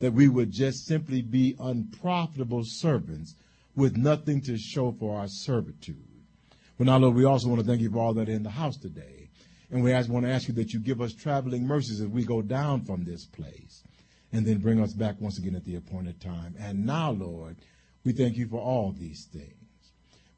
that 0.00 0.12
we 0.12 0.28
would 0.28 0.50
just 0.50 0.86
simply 0.86 1.22
be 1.22 1.56
unprofitable 1.58 2.62
servants 2.64 3.34
with 3.74 3.96
nothing 3.96 4.40
to 4.42 4.58
show 4.58 4.92
for 4.92 5.18
our 5.18 5.28
servitude. 5.28 6.04
But 6.76 6.86
now, 6.86 6.98
Lord, 6.98 7.14
we 7.14 7.24
also 7.24 7.48
want 7.48 7.60
to 7.60 7.66
thank 7.66 7.80
you 7.80 7.90
for 7.90 7.98
all 7.98 8.14
that 8.14 8.28
in 8.28 8.42
the 8.42 8.50
house 8.50 8.76
today. 8.76 9.30
And 9.70 9.82
we 9.82 9.92
ask, 9.92 10.08
want 10.08 10.26
to 10.26 10.32
ask 10.32 10.48
you 10.48 10.54
that 10.54 10.72
you 10.72 10.80
give 10.80 11.00
us 11.00 11.14
traveling 11.14 11.66
mercies 11.66 12.00
as 12.00 12.08
we 12.08 12.24
go 12.24 12.42
down 12.42 12.84
from 12.84 13.04
this 13.04 13.24
place 13.24 13.82
and 14.32 14.44
then 14.44 14.58
bring 14.58 14.80
us 14.80 14.92
back 14.92 15.20
once 15.20 15.38
again 15.38 15.54
at 15.54 15.64
the 15.64 15.76
appointed 15.76 16.20
time. 16.20 16.54
And 16.58 16.84
now, 16.84 17.12
Lord, 17.12 17.56
we 18.04 18.12
thank 18.12 18.36
you 18.36 18.46
for 18.48 18.60
all 18.60 18.92
these 18.92 19.26
things. 19.32 19.63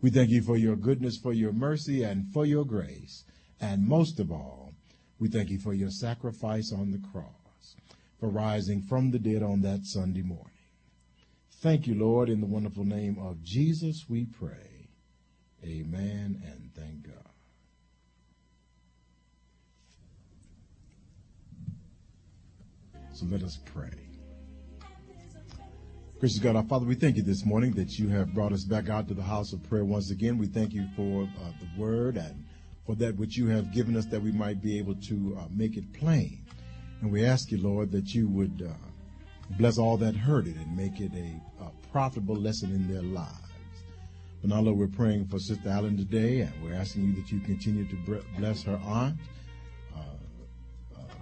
We 0.06 0.12
thank 0.12 0.30
you 0.30 0.40
for 0.40 0.56
your 0.56 0.76
goodness, 0.76 1.18
for 1.18 1.32
your 1.32 1.52
mercy, 1.52 2.04
and 2.04 2.32
for 2.32 2.46
your 2.46 2.64
grace. 2.64 3.24
And 3.60 3.88
most 3.88 4.20
of 4.20 4.30
all, 4.30 4.72
we 5.18 5.26
thank 5.26 5.50
you 5.50 5.58
for 5.58 5.74
your 5.74 5.90
sacrifice 5.90 6.72
on 6.72 6.92
the 6.92 7.02
cross, 7.10 7.74
for 8.20 8.28
rising 8.28 8.82
from 8.82 9.10
the 9.10 9.18
dead 9.18 9.42
on 9.42 9.62
that 9.62 9.80
Sunday 9.82 10.22
morning. 10.22 10.52
Thank 11.54 11.88
you, 11.88 11.96
Lord, 11.96 12.28
in 12.28 12.40
the 12.40 12.46
wonderful 12.46 12.84
name 12.84 13.18
of 13.18 13.42
Jesus 13.42 14.04
we 14.08 14.26
pray. 14.26 14.90
Amen 15.64 16.40
and 16.46 16.70
thank 16.76 17.02
God. 17.02 17.32
So 23.12 23.26
let 23.28 23.42
us 23.42 23.58
pray. 23.64 24.15
Gracious 26.18 26.38
God, 26.38 26.56
our 26.56 26.62
Father, 26.62 26.86
we 26.86 26.94
thank 26.94 27.16
you 27.16 27.22
this 27.22 27.44
morning 27.44 27.72
that 27.72 27.98
you 27.98 28.08
have 28.08 28.32
brought 28.32 28.50
us 28.50 28.64
back 28.64 28.88
out 28.88 29.06
to 29.06 29.12
the 29.12 29.22
house 29.22 29.52
of 29.52 29.62
prayer 29.68 29.84
once 29.84 30.10
again. 30.10 30.38
We 30.38 30.46
thank 30.46 30.72
you 30.72 30.86
for 30.96 31.24
uh, 31.24 31.50
the 31.60 31.68
word 31.78 32.16
and 32.16 32.42
for 32.86 32.94
that 32.94 33.16
which 33.16 33.36
you 33.36 33.48
have 33.48 33.70
given 33.70 33.94
us 33.98 34.06
that 34.06 34.22
we 34.22 34.32
might 34.32 34.62
be 34.62 34.78
able 34.78 34.94
to 34.94 35.36
uh, 35.38 35.44
make 35.50 35.76
it 35.76 35.92
plain. 35.92 36.40
And 37.02 37.12
we 37.12 37.22
ask 37.22 37.50
you, 37.50 37.58
Lord, 37.58 37.92
that 37.92 38.14
you 38.14 38.28
would 38.28 38.66
uh, 38.66 38.72
bless 39.58 39.76
all 39.76 39.98
that 39.98 40.16
heard 40.16 40.46
it 40.46 40.56
and 40.56 40.74
make 40.74 41.00
it 41.00 41.12
a, 41.12 41.38
a, 41.62 41.70
profitable 41.92 42.34
lesson 42.34 42.70
in 42.70 42.90
their 42.90 43.02
lives. 43.02 43.52
But 44.40 44.48
now, 44.48 44.60
Lord, 44.60 44.78
we're 44.78 44.86
praying 44.86 45.26
for 45.26 45.38
Sister 45.38 45.68
Allen 45.68 45.98
today, 45.98 46.40
and 46.40 46.52
we're 46.64 46.74
asking 46.76 47.08
you 47.08 47.12
that 47.16 47.30
you 47.30 47.40
continue 47.40 47.86
to 47.88 48.22
bless 48.38 48.62
her 48.62 48.80
aunt 48.82 49.18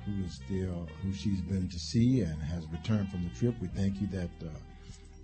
who 0.05 0.25
is 0.25 0.35
still 0.35 0.87
who 1.03 1.13
she's 1.15 1.41
been 1.41 1.69
to 1.69 1.79
see 1.79 2.21
and 2.21 2.41
has 2.43 2.67
returned 2.71 3.11
from 3.11 3.25
the 3.25 3.31
trip. 3.31 3.55
We 3.61 3.69
thank 3.69 4.01
you 4.01 4.07
that 4.09 4.31
uh, 4.43 4.51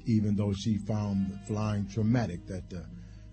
even 0.06 0.36
though 0.36 0.52
she 0.52 0.78
found 0.78 1.38
flying 1.46 1.86
traumatic, 1.88 2.46
that 2.46 2.72
uh, 2.72 2.80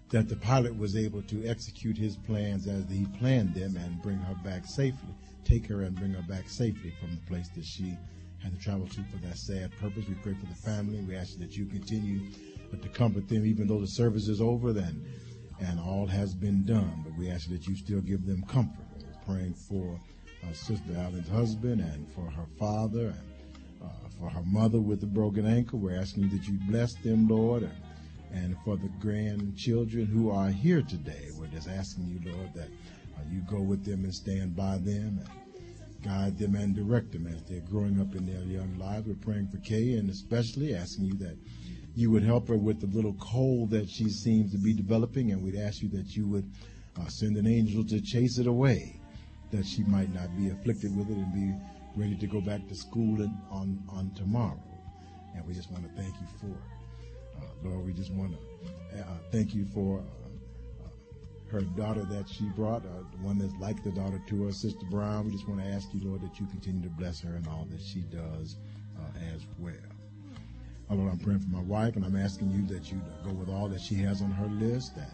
that 0.09 0.29
the 0.29 0.35
pilot 0.37 0.77
was 0.77 0.95
able 0.95 1.21
to 1.23 1.45
execute 1.45 1.97
his 1.97 2.15
plans 2.15 2.65
as 2.67 2.89
he 2.89 3.05
planned 3.19 3.53
them 3.53 3.75
and 3.75 4.01
bring 4.01 4.17
her 4.17 4.35
back 4.35 4.65
safely, 4.65 5.13
take 5.43 5.67
her 5.67 5.81
and 5.81 5.95
bring 5.95 6.13
her 6.13 6.23
back 6.29 6.47
safely 6.47 6.93
from 6.99 7.11
the 7.11 7.21
place 7.27 7.49
that 7.55 7.65
she 7.65 7.97
had 8.41 8.53
to 8.53 8.63
travel 8.63 8.87
to 8.87 9.03
for 9.11 9.17
that 9.17 9.37
sad 9.37 9.69
purpose. 9.81 10.05
We 10.07 10.15
pray 10.15 10.33
for 10.33 10.45
the 10.45 10.55
family. 10.55 11.01
We 11.01 11.15
ask 11.15 11.37
that 11.39 11.57
you 11.57 11.65
continue 11.65 12.21
to 12.71 12.89
comfort 12.89 13.27
them, 13.27 13.45
even 13.45 13.67
though 13.67 13.81
the 13.81 13.87
service 13.87 14.27
is 14.27 14.41
over, 14.41 14.71
then 14.71 15.05
and 15.59 15.79
all 15.79 16.07
has 16.07 16.33
been 16.33 16.65
done. 16.65 17.03
But 17.03 17.17
we 17.17 17.29
ask 17.29 17.49
that 17.49 17.67
you 17.67 17.75
still 17.75 18.01
give 18.01 18.25
them 18.25 18.43
comfort. 18.47 18.85
We're 18.97 19.35
praying 19.35 19.55
for 19.55 19.99
uh, 20.43 20.53
Sister 20.53 20.95
Allen's 20.95 21.29
husband 21.29 21.81
and 21.81 22.07
for 22.13 22.29
her 22.29 22.45
father 22.59 23.07
and 23.07 23.36
uh, 23.83 23.87
for 24.19 24.29
her 24.29 24.43
mother 24.45 24.79
with 24.79 25.01
the 25.01 25.07
broken 25.07 25.45
ankle. 25.45 25.79
We're 25.79 25.99
asking 25.99 26.29
that 26.29 26.47
you 26.47 26.57
bless 26.69 26.93
them, 26.95 27.27
Lord, 27.27 27.63
and, 27.63 27.73
and 28.33 28.57
for 28.63 28.77
the 28.77 28.89
grandchildren 28.99 30.05
who 30.05 30.31
are 30.31 30.49
here 30.49 30.81
today. 30.81 31.29
We're 31.37 31.47
just 31.47 31.69
asking 31.69 32.07
you, 32.07 32.31
Lord, 32.31 32.53
that 32.55 32.67
uh, 32.67 33.21
you 33.29 33.41
go 33.49 33.61
with 33.61 33.85
them 33.85 34.03
and 34.03 34.13
stand 34.13 34.55
by 34.55 34.77
them 34.77 35.19
and 35.21 36.03
guide 36.03 36.37
them 36.37 36.55
and 36.55 36.75
direct 36.75 37.11
them 37.11 37.27
as 37.27 37.43
they're 37.43 37.61
growing 37.61 37.99
up 37.99 38.15
in 38.15 38.25
their 38.25 38.43
young 38.43 38.77
lives. 38.77 39.07
We're 39.07 39.15
praying 39.15 39.49
for 39.49 39.57
Kay 39.57 39.93
and 39.93 40.09
especially 40.09 40.75
asking 40.75 41.05
you 41.05 41.13
that 41.15 41.37
you 41.95 42.11
would 42.11 42.23
help 42.23 42.47
her 42.47 42.57
with 42.57 42.79
the 42.79 42.87
little 42.95 43.15
cold 43.19 43.71
that 43.71 43.89
she 43.89 44.09
seems 44.09 44.51
to 44.51 44.59
be 44.59 44.71
developing, 44.71 45.31
and 45.31 45.41
we'd 45.41 45.55
ask 45.55 45.81
you 45.81 45.89
that 45.89 46.15
you 46.15 46.27
would 46.27 46.49
uh, 46.99 47.07
send 47.07 47.37
an 47.37 47.47
angel 47.47 47.83
to 47.85 47.99
chase 48.01 48.37
it 48.37 48.45
away 48.45 48.99
that 49.51 49.65
she 49.65 49.83
might 49.83 50.13
not 50.13 50.35
be 50.37 50.49
afflicted 50.49 50.95
with 50.95 51.09
it 51.09 51.17
and 51.17 51.33
be 51.33 51.53
ready 51.97 52.15
to 52.15 52.27
go 52.27 52.39
back 52.39 52.67
to 52.67 52.75
school 52.75 53.21
on, 53.49 53.83
on 53.89 54.11
tomorrow. 54.15 54.61
And 55.35 55.45
we 55.45 55.53
just 55.53 55.71
want 55.71 55.83
to 55.83 56.01
thank 56.01 56.13
you 56.21 56.27
for 56.39 56.47
it. 56.47 57.41
Uh, 57.41 57.69
Lord, 57.69 57.85
we 57.85 57.93
just 57.93 58.11
want 58.11 58.33
to 58.33 58.99
uh, 58.99 59.03
thank 59.31 59.53
you 59.53 59.65
for 59.65 59.99
uh, 59.99 60.85
uh, 60.85 61.51
her 61.51 61.61
daughter 61.61 62.03
that 62.03 62.29
she 62.29 62.45
brought, 62.55 62.85
uh, 62.85 63.03
the 63.11 63.17
one 63.25 63.37
that's 63.37 63.53
like 63.59 63.83
the 63.83 63.91
daughter 63.91 64.21
to 64.27 64.47
us, 64.47 64.57
Sister 64.57 64.85
Brown. 64.89 65.25
We 65.25 65.31
just 65.31 65.47
want 65.47 65.61
to 65.61 65.67
ask 65.67 65.87
you, 65.93 66.07
Lord, 66.07 66.21
that 66.21 66.39
you 66.39 66.45
continue 66.47 66.83
to 66.83 66.89
bless 66.89 67.19
her 67.21 67.33
and 67.33 67.47
all 67.47 67.67
that 67.71 67.81
she 67.81 68.01
does 68.01 68.57
as 69.33 69.45
well. 69.59 69.73
Oh, 70.89 70.95
Lord, 70.95 71.11
I'm 71.11 71.19
praying 71.19 71.39
for 71.39 71.49
my 71.49 71.61
wife, 71.61 71.95
and 71.95 72.05
I'm 72.05 72.15
asking 72.15 72.51
you 72.51 72.65
that 72.67 72.91
you 72.91 73.01
go 73.23 73.31
with 73.31 73.49
all 73.49 73.67
that 73.67 73.81
she 73.81 73.95
has 73.95 74.21
on 74.21 74.31
her 74.31 74.47
list, 74.47 74.95
that 74.95 75.11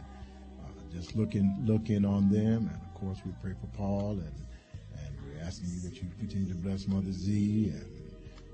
just 0.93 1.15
looking 1.15 1.57
looking 1.65 2.05
on 2.05 2.29
them 2.29 2.69
and 2.71 2.79
of 2.81 2.93
course, 2.93 3.19
we 3.25 3.31
pray 3.41 3.53
for 3.59 3.67
Paul, 3.75 4.11
and, 4.11 4.33
asking 5.45 5.69
you 5.69 5.81
that 5.81 5.95
you 6.01 6.07
continue 6.19 6.47
to 6.47 6.55
bless 6.55 6.87
Mother 6.87 7.11
Z, 7.11 7.71
and 7.73 7.85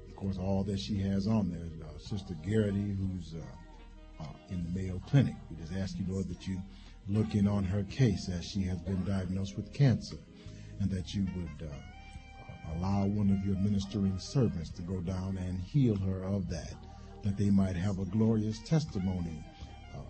of 0.07 0.15
course, 0.15 0.37
all 0.37 0.63
that 0.63 0.79
she 0.79 0.97
has 0.99 1.27
on 1.27 1.49
there. 1.51 1.87
Uh, 1.87 1.97
Sister 1.99 2.33
Garrity, 2.45 2.95
who's 2.97 3.35
uh, 3.35 4.23
uh, 4.23 4.27
in 4.49 4.63
the 4.63 4.79
Mayo 4.79 5.01
Clinic. 5.07 5.35
We 5.49 5.57
just 5.57 5.73
ask 5.73 5.97
you, 5.97 6.05
Lord, 6.07 6.27
that 6.29 6.47
you 6.47 6.59
look 7.07 7.35
in 7.35 7.47
on 7.47 7.63
her 7.63 7.83
case 7.83 8.29
as 8.29 8.45
she 8.45 8.61
has 8.63 8.79
been 8.79 9.03
diagnosed 9.05 9.55
with 9.55 9.73
cancer, 9.73 10.17
and 10.79 10.89
that 10.91 11.13
you 11.13 11.25
would 11.35 11.67
uh, 11.67 11.73
uh, 11.73 12.77
allow 12.77 13.05
one 13.05 13.29
of 13.29 13.45
your 13.45 13.55
ministering 13.57 14.17
servants 14.19 14.69
to 14.71 14.81
go 14.81 14.99
down 15.01 15.37
and 15.37 15.59
heal 15.59 15.95
her 15.95 16.23
of 16.23 16.49
that, 16.49 16.73
that 17.23 17.37
they 17.37 17.49
might 17.49 17.75
have 17.75 17.99
a 17.99 18.05
glorious 18.05 18.59
testimony 18.59 19.43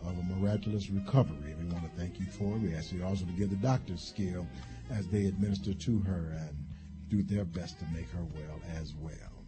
of 0.06 0.18
a 0.18 0.24
miraculous 0.24 0.90
recovery. 0.90 1.56
We 1.60 1.66
want 1.74 1.84
to 1.84 2.00
thank 2.00 2.20
you 2.20 2.26
for 2.26 2.56
it. 2.56 2.62
We 2.62 2.74
ask 2.74 2.92
you 2.92 3.04
also 3.04 3.26
to 3.26 3.32
give 3.34 3.50
the 3.50 3.56
doctors 3.58 4.02
skill 4.02 4.46
as 4.90 5.08
they 5.08 5.26
administer 5.26 5.74
to 5.74 6.00
her 6.00 6.36
and 6.38 6.69
do 7.10 7.24
their 7.24 7.46
best 7.46 7.80
to 7.80 7.86
make 7.94 8.10
her 8.12 8.24
well 8.36 8.62
as 8.78 8.94
well. 8.96 9.40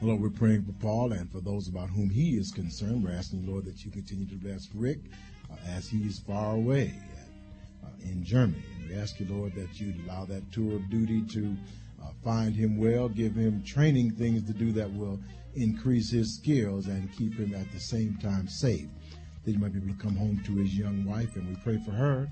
Lord, 0.00 0.20
we're 0.20 0.30
praying 0.30 0.64
for 0.64 0.72
Paul 0.72 1.12
and 1.12 1.30
for 1.30 1.40
those 1.40 1.68
about 1.68 1.88
whom 1.88 2.10
he 2.10 2.36
is 2.36 2.50
concerned. 2.50 3.04
We're 3.04 3.12
asking, 3.12 3.46
Lord, 3.46 3.64
that 3.66 3.84
you 3.84 3.90
continue 3.92 4.26
to 4.26 4.34
bless 4.34 4.68
Rick 4.74 4.98
uh, 5.50 5.54
as 5.68 5.88
he 5.88 5.98
is 5.98 6.18
far 6.18 6.56
away 6.56 6.92
uh, 7.84 7.88
in 8.02 8.24
Germany. 8.24 8.64
And 8.80 8.90
we 8.90 8.96
ask 8.96 9.20
you, 9.20 9.26
Lord, 9.30 9.54
that 9.54 9.80
you 9.80 9.94
allow 10.04 10.24
that 10.24 10.50
tour 10.50 10.74
of 10.74 10.90
duty 10.90 11.22
to 11.34 11.56
uh, 12.02 12.08
find 12.24 12.56
him 12.56 12.78
well, 12.78 13.08
give 13.08 13.36
him 13.36 13.62
training 13.62 14.10
things 14.12 14.42
to 14.48 14.52
do 14.52 14.72
that 14.72 14.92
will 14.92 15.20
increase 15.54 16.10
his 16.10 16.34
skills 16.34 16.88
and 16.88 17.12
keep 17.16 17.36
him 17.36 17.54
at 17.54 17.70
the 17.70 17.78
same 17.80 18.16
time 18.16 18.48
safe 18.48 18.88
that 19.44 19.50
he 19.50 19.56
might 19.56 19.72
be 19.72 19.78
able 19.78 19.94
to 19.94 20.02
come 20.02 20.16
home 20.16 20.42
to 20.46 20.56
his 20.56 20.76
young 20.76 21.04
wife. 21.04 21.36
And 21.36 21.48
we 21.48 21.56
pray 21.62 21.78
for 21.84 21.92
her. 21.92 22.28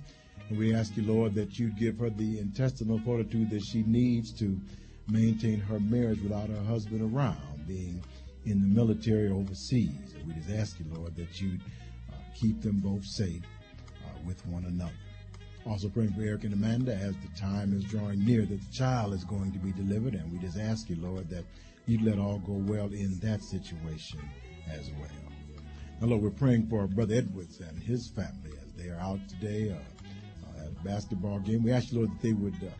And 0.50 0.58
we 0.58 0.74
ask 0.74 0.96
you, 0.96 1.04
Lord, 1.04 1.34
that 1.34 1.60
you'd 1.60 1.78
give 1.78 1.98
her 1.98 2.10
the 2.10 2.40
intestinal 2.40 2.98
fortitude 2.98 3.50
that 3.50 3.62
she 3.62 3.84
needs 3.84 4.32
to 4.40 4.60
maintain 5.08 5.60
her 5.60 5.78
marriage 5.78 6.20
without 6.20 6.48
her 6.48 6.64
husband 6.64 7.02
around, 7.02 7.68
being 7.68 8.02
in 8.44 8.60
the 8.60 8.66
military 8.66 9.30
overseas. 9.30 10.14
And 10.18 10.26
we 10.26 10.34
just 10.34 10.50
ask 10.50 10.80
you, 10.80 10.86
Lord, 10.92 11.14
that 11.14 11.40
you 11.40 11.56
uh, 12.10 12.16
keep 12.34 12.62
them 12.62 12.80
both 12.80 13.04
safe 13.04 13.42
uh, 14.04 14.18
with 14.26 14.44
one 14.46 14.64
another. 14.64 14.90
Also 15.66 15.88
praying 15.88 16.14
for 16.14 16.22
Eric 16.22 16.42
and 16.42 16.54
Amanda 16.54 16.96
as 16.96 17.14
the 17.18 17.40
time 17.40 17.72
is 17.72 17.84
drawing 17.84 18.24
near 18.24 18.40
that 18.40 18.60
the 18.60 18.72
child 18.72 19.14
is 19.14 19.22
going 19.22 19.52
to 19.52 19.58
be 19.60 19.70
delivered. 19.70 20.14
And 20.14 20.32
we 20.32 20.38
just 20.38 20.58
ask 20.58 20.90
you, 20.90 20.96
Lord, 20.96 21.28
that 21.28 21.44
you'd 21.86 22.02
let 22.02 22.18
all 22.18 22.40
go 22.40 22.54
well 22.54 22.86
in 22.86 23.20
that 23.20 23.44
situation 23.44 24.18
as 24.68 24.90
well. 24.98 25.10
Hello, 26.00 26.16
we're 26.16 26.30
praying 26.30 26.66
for 26.66 26.80
our 26.80 26.86
brother 26.88 27.14
Edwards 27.14 27.60
and 27.60 27.80
his 27.80 28.08
family 28.08 28.50
as 28.60 28.72
they 28.72 28.88
are 28.88 28.98
out 28.98 29.20
today 29.28 29.70
uh, 29.70 29.99
basketball 30.85 31.39
game. 31.41 31.62
We 31.62 31.73
ask 31.73 31.93
you, 31.93 31.99
Lord, 31.99 32.11
that 32.11 32.23
they 32.23 32.33
would 32.33 32.55
uh, 32.55 32.71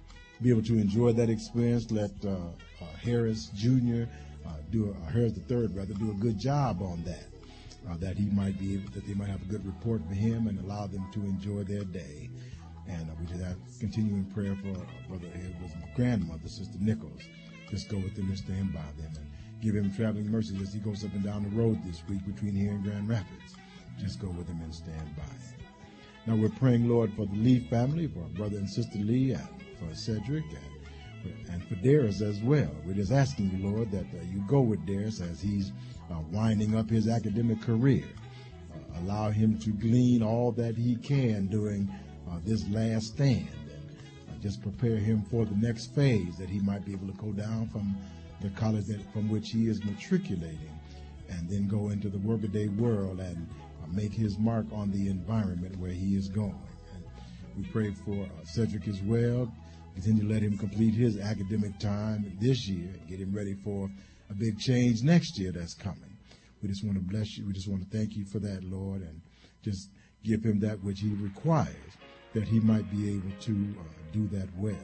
be 0.43 0.51
able 0.51 0.63
to 0.63 0.79
enjoy 0.79 1.13
that 1.13 1.31
experience. 1.31 1.91
Let 1.91 2.11
uh, 2.25 2.31
uh, 2.31 2.85
Harris 3.03 3.51
Jr. 3.55 4.05
Do 4.71 4.95
a, 4.95 5.11
Harris 5.11 5.33
the 5.33 5.41
third 5.41 5.75
rather 5.75 5.95
do 5.95 6.11
a 6.11 6.15
good 6.15 6.39
job 6.39 6.83
on 6.83 7.03
that. 7.05 7.27
that 8.01 8.17
he 8.17 8.27
might 8.31 8.59
be 8.59 8.75
able, 8.75 8.91
that 8.91 9.07
they 9.07 9.15
might 9.15 9.29
have 9.29 9.43
a 9.43 9.47
good 9.47 9.65
report 9.67 10.01
for 10.07 10.15
him 10.15 10.47
and 10.47 10.59
allow 10.61 10.87
them 10.87 11.07
to 11.13 11.21
enjoy 11.21 11.65
their 11.65 11.85
day. 11.85 12.31
And 12.89 13.09
we 13.19 13.27
just 13.27 13.43
have 13.43 13.57
continuing 13.79 14.25
prayer 14.27 14.57
for 14.57 14.75
Brother 15.09 15.29
Edwards' 15.35 15.75
grandmother, 15.95 16.49
Sister 16.49 16.79
Nichols. 16.81 17.23
Just 17.69 17.89
go 17.89 17.99
with 17.99 18.15
them 18.17 18.29
and 18.29 18.39
stand 18.39 18.73
by 18.73 18.81
them. 18.97 19.13
And 19.17 19.31
Give 19.61 19.75
him 19.75 19.93
traveling 19.95 20.31
mercies 20.31 20.61
as 20.63 20.73
he 20.73 20.81
goes 20.81 21.05
up 21.05 21.13
and 21.13 21.23
down 21.23 21.43
the 21.43 21.51
road 21.51 21.79
this 21.85 22.03
week 22.09 22.25
between 22.25 22.55
here 22.55 22.71
and 22.71 22.83
Grand 22.83 23.09
Rapids. 23.09 23.55
Just 23.99 24.19
go 24.19 24.29
with 24.29 24.49
him 24.49 24.61
and 24.63 24.75
stand 24.75 25.15
by. 25.17 25.70
Now 26.27 26.37
we're 26.37 26.51
praying, 26.51 26.89
Lord, 26.89 27.13
for 27.15 27.27
the 27.27 27.37
Lee 27.37 27.61
family, 27.61 28.07
for 28.07 28.21
brother 28.37 28.59
and 28.59 28.69
sister 28.69 28.99
Lee, 28.99 29.33
and 29.33 29.49
for 29.79 29.95
Cedric, 29.95 30.45
and, 31.25 31.35
and 31.51 31.65
for 31.65 31.77
Darius 31.77 32.21
as 32.21 32.41
well. 32.43 32.71
We're 32.85 32.95
just 32.95 33.13
asking 33.13 33.51
you, 33.51 33.71
Lord, 33.71 33.91
that 33.91 34.05
uh, 34.05 34.23
you 34.31 34.45
go 34.47 34.61
with 34.61 34.85
Darius 34.87 35.21
as 35.21 35.41
he's 35.41 35.73
uh, 36.11 36.21
winding 36.31 36.77
up 36.77 36.91
his 36.91 37.09
academic 37.09 37.63
career. 37.63 38.05
Uh, 38.73 39.01
allow 39.01 39.31
him 39.31 39.59
to 39.61 39.71
glean 39.71 40.23
all 40.23 40.53
that 40.53 40.77
he 40.77 40.97
can 40.97 41.47
during 41.47 41.89
uh, 42.31 42.39
this 42.45 42.69
last 42.69 43.15
stand. 43.15 43.49
And 44.29 44.39
uh, 44.39 44.43
just 44.43 44.63
prepare 44.63 44.99
him 44.99 45.23
for 45.23 45.47
the 45.47 45.57
next 45.57 45.95
phase 45.95 46.37
that 46.37 46.51
he 46.51 46.61
might 46.61 46.85
be 46.85 46.93
able 46.93 47.07
to 47.07 47.19
go 47.19 47.33
down 47.33 47.69
from 47.69 47.97
the 48.43 48.51
college 48.51 48.87
that, 48.87 49.01
from 49.13 49.29
which 49.31 49.51
he 49.51 49.69
is 49.69 49.83
matriculating 49.85 50.81
and 51.31 51.49
then 51.49 51.67
go 51.69 51.91
into 51.91 52.09
the 52.09 52.19
workaday 52.19 52.69
world 52.69 53.21
and 53.21 53.49
make 53.93 54.13
his 54.13 54.39
mark 54.39 54.67
on 54.73 54.91
the 54.91 55.09
environment 55.09 55.77
where 55.79 55.91
he 55.91 56.17
is 56.17 56.29
going. 56.29 56.59
And 56.95 57.05
we 57.57 57.65
pray 57.71 57.93
for 57.93 58.25
uh, 58.25 58.45
Cedric 58.45 58.89
as 58.89 59.01
well. 59.03 59.53
Continue 59.95 60.23
to 60.23 60.33
let 60.33 60.43
him 60.43 60.57
complete 60.57 60.95
his 60.95 61.19
academic 61.19 61.79
time 61.79 62.33
this 62.41 62.69
year 62.69 62.89
and 62.93 63.09
get 63.09 63.21
him 63.21 63.35
ready 63.35 63.55
for 63.55 63.91
a 64.31 64.35
big 64.35 64.59
change 64.59 65.03
next 65.03 65.39
year 65.39 65.53
that's 65.53 65.75
coming. 65.75 66.17
We 66.63 66.69
just 66.69 66.85
want 66.85 66.97
to 66.97 67.03
bless 67.03 67.37
you. 67.37 67.47
We 67.47 67.53
just 67.53 67.69
want 67.69 67.83
to 67.83 67.97
thank 67.97 68.17
you 68.17 68.25
for 68.25 68.39
that, 68.39 68.63
Lord, 68.65 69.03
and 69.03 69.21
just 69.63 69.91
give 70.25 70.45
him 70.45 70.61
that 70.61 70.83
which 70.83 71.01
he 71.01 71.11
requires, 71.15 71.97
that 72.35 72.45
he 72.45 72.61
might 72.61 72.91
be 72.91 73.15
able 73.15 73.33
to 73.41 73.75
uh, 73.79 74.13
do 74.13 74.29
that 74.29 74.49
well. 74.57 74.77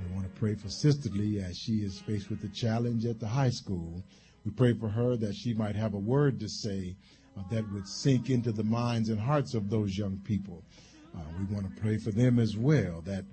We 0.00 0.14
want 0.14 0.32
to 0.32 0.40
pray 0.40 0.54
for 0.54 0.68
Sister 0.68 1.10
Lee 1.10 1.40
as 1.40 1.56
she 1.56 1.76
is 1.76 2.00
faced 2.00 2.30
with 2.30 2.40
the 2.40 2.48
challenge 2.48 3.04
at 3.06 3.20
the 3.20 3.28
high 3.28 3.50
school. 3.50 4.02
We 4.44 4.50
pray 4.50 4.74
for 4.74 4.88
her 4.88 5.16
that 5.16 5.34
she 5.36 5.54
might 5.54 5.76
have 5.76 5.94
a 5.94 5.98
word 5.98 6.40
to 6.40 6.48
say 6.48 6.96
uh, 7.38 7.42
that 7.50 7.70
would 7.72 7.86
sink 7.86 8.30
into 8.30 8.52
the 8.52 8.64
minds 8.64 9.08
and 9.08 9.20
hearts 9.20 9.54
of 9.54 9.70
those 9.70 9.96
young 9.96 10.18
people. 10.24 10.62
Uh, 11.14 11.20
we 11.38 11.54
want 11.54 11.66
to 11.66 11.80
pray 11.80 11.98
for 11.98 12.10
them 12.10 12.38
as 12.38 12.56
well, 12.56 13.02
that 13.02 13.24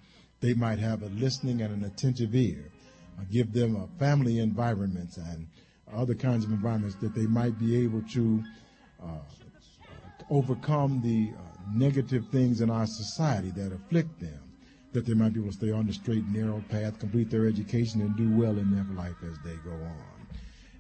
they 0.42 0.54
might 0.54 0.80
have 0.80 1.04
a 1.04 1.08
listening 1.08 1.62
and 1.62 1.74
an 1.74 1.84
attentive 1.84 2.36
ear. 2.36 2.72
Uh, 3.18 3.24
give 3.32 3.52
them 3.52 3.76
a 3.76 3.88
family 4.00 4.40
environment 4.40 5.18
and 5.18 5.48
other 5.94 6.14
kinds 6.14 6.46
of 6.46 6.52
environments 6.52 6.96
that 6.98 7.14
they 7.16 7.26
might 7.26 7.58
be 7.60 7.84
able 7.84 8.02
to 8.04 8.44
uh, 9.02 9.20
overcome 10.30 11.02
the 11.02 11.32
uh, 11.36 11.42
negative 11.74 12.26
things 12.32 12.62
in 12.62 12.70
our 12.70 12.86
society 12.86 13.52
that 13.52 13.72
afflict 13.72 14.20
them, 14.20 14.40
that 14.94 15.06
they 15.06 15.14
might 15.14 15.34
be 15.34 15.40
able 15.40 15.50
to 15.52 15.58
stay 15.58 15.72
on 15.72 15.88
the 15.88 15.94
straight 15.94 16.24
and 16.24 16.34
narrow 16.34 16.64
path, 16.70 17.00
complete 17.00 17.30
their 17.30 17.48
education, 17.48 18.02
and 18.02 18.16
do 18.16 18.30
well 18.38 18.58
in 18.58 18.72
their 18.72 18.86
life 18.96 19.16
as 19.24 19.38
they 19.44 19.56
go 19.64 19.72
on. 19.72 20.19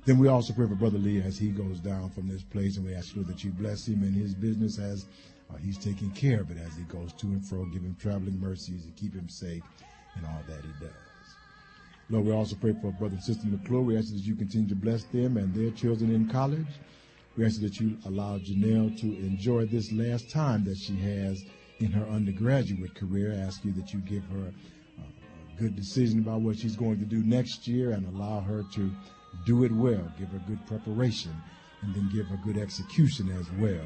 Then 0.10 0.18
we 0.18 0.28
also 0.28 0.53
pray 0.53 0.66
for 0.66 0.74
Brother 0.74 0.97
Lee 0.97 1.22
as 1.22 1.38
he 1.38 1.49
goes 1.49 1.80
down 1.80 2.10
from 2.10 2.28
this 2.28 2.41
place, 2.41 2.78
and 2.78 2.86
we 2.88 2.95
ask 2.95 3.16
you 3.16 3.24
that 3.26 3.43
you 3.43 3.51
bless 3.51 3.88
him 3.88 4.01
in 4.01 4.12
his 4.12 4.34
business 4.34 4.80
as 4.80 5.05
uh, 5.51 5.57
he's 5.57 5.78
taking 5.78 6.10
care 6.10 6.41
of 6.41 6.49
it 6.49 6.57
as 6.57 6.76
he 6.76 6.82
goes 6.86 7.14
to 7.14 7.28
and 7.28 7.45
fro, 7.45 7.64
give 7.66 7.84
him 7.84 7.95
traveling 8.01 8.39
mercies 8.39 8.86
and 8.86 8.95
keep 8.95 9.14
him 9.14 9.30
safe 9.30 9.62
in 10.18 10.26
all 10.26 10.41
that 10.47 10.64
he 10.64 10.72
does. 10.84 11.36
Lord, 12.10 12.26
we 12.26 12.34
also 12.34 12.55
pray 12.55 12.74
for 12.82 12.91
Brother 12.93 13.18
and 13.18 13.24
Sister 13.24 13.45
McClure. 13.45 13.82
We 13.82 13.99
ask 13.99 14.12
that 14.12 14.24
you 14.24 14.36
continue 14.36 14.68
to 14.70 14.76
bless 14.76 15.03
them 15.03 15.38
and 15.38 15.53
their 15.53 15.70
children 15.70 16.12
in 16.12 16.28
college. 16.28 16.80
We 17.38 17.45
ask 17.45 17.62
that 17.62 17.80
you 17.80 17.95
allow 18.07 18.39
Janelle 18.39 18.99
to 19.01 19.05
enjoy 19.05 19.68
this 19.68 19.91
last 19.91 20.32
time 20.32 20.64
that 20.64 20.80
she 20.80 20.95
has 20.95 21.45
in 21.82 21.91
her 21.91 22.07
undergraduate 22.07 22.95
career. 22.95 23.34
I 23.34 23.45
ask 23.45 23.64
you 23.64 23.74
that 23.74 23.93
you 23.93 23.99
give 23.99 24.24
her 24.24 24.51
a 24.97 25.62
good 25.62 25.76
decision 25.76 26.18
about 26.18 26.41
what 26.41 26.57
she's 26.57 26.76
going 26.76 26.97
to 26.97 27.05
do 27.05 27.22
next 27.24 27.68
year 27.68 27.91
and 27.91 28.07
allow 28.07 28.39
her 28.39 28.64
to 28.74 28.89
do 29.46 29.64
it 29.64 29.72
well. 29.72 30.12
Give 30.18 30.34
a 30.34 30.40
good 30.48 30.66
preparation 30.66 31.36
and 31.82 31.96
then 31.96 32.10
give 32.14 32.30
a 32.32 32.38
good 32.38 32.58
execution 32.58 33.30
as 33.32 33.50
well. 33.54 33.86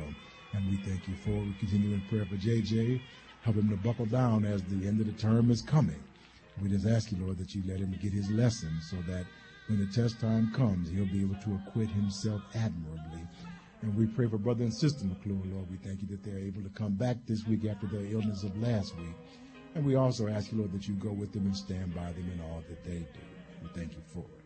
And 0.53 0.69
we 0.69 0.77
thank 0.77 1.07
you 1.07 1.15
for 1.15 1.31
it. 1.31 1.45
We 1.45 1.53
continue 1.59 1.93
in 1.93 2.01
prayer 2.09 2.25
for 2.25 2.35
JJ. 2.35 3.01
Help 3.41 3.57
him 3.57 3.69
to 3.69 3.77
buckle 3.77 4.05
down 4.05 4.45
as 4.45 4.63
the 4.63 4.87
end 4.87 5.01
of 5.01 5.07
the 5.07 5.13
term 5.13 5.51
is 5.51 5.61
coming. 5.61 6.01
We 6.61 6.69
just 6.69 6.87
ask 6.87 7.11
you, 7.11 7.17
Lord, 7.23 7.37
that 7.39 7.53
you 7.55 7.63
let 7.67 7.79
him 7.79 7.97
get 8.01 8.13
his 8.13 8.29
lessons 8.29 8.89
so 8.89 8.97
that 9.11 9.25
when 9.67 9.79
the 9.79 9.87
test 9.87 10.19
time 10.19 10.51
comes, 10.53 10.89
he'll 10.89 11.05
be 11.05 11.21
able 11.21 11.35
to 11.35 11.59
acquit 11.65 11.89
himself 11.89 12.41
admirably. 12.53 13.27
And 13.81 13.95
we 13.95 14.05
pray 14.05 14.27
for 14.27 14.37
brother 14.37 14.63
and 14.63 14.73
sister 14.73 15.05
McClure, 15.05 15.41
Lord. 15.45 15.69
We 15.69 15.77
thank 15.77 16.01
you 16.01 16.07
that 16.09 16.23
they're 16.23 16.39
able 16.39 16.61
to 16.61 16.69
come 16.69 16.93
back 16.93 17.17
this 17.25 17.45
week 17.47 17.65
after 17.65 17.87
their 17.87 18.05
illness 18.05 18.43
of 18.43 18.55
last 18.57 18.95
week. 18.97 19.15
And 19.75 19.85
we 19.85 19.95
also 19.95 20.27
ask 20.27 20.51
you, 20.51 20.59
Lord, 20.59 20.71
that 20.73 20.87
you 20.87 20.93
go 20.95 21.11
with 21.11 21.33
them 21.33 21.45
and 21.45 21.57
stand 21.57 21.95
by 21.95 22.11
them 22.11 22.29
in 22.31 22.39
all 22.41 22.63
that 22.69 22.83
they 22.83 22.99
do. 22.99 23.19
We 23.61 23.69
thank 23.73 23.93
you 23.93 24.03
for 24.13 24.19
it. 24.19 24.42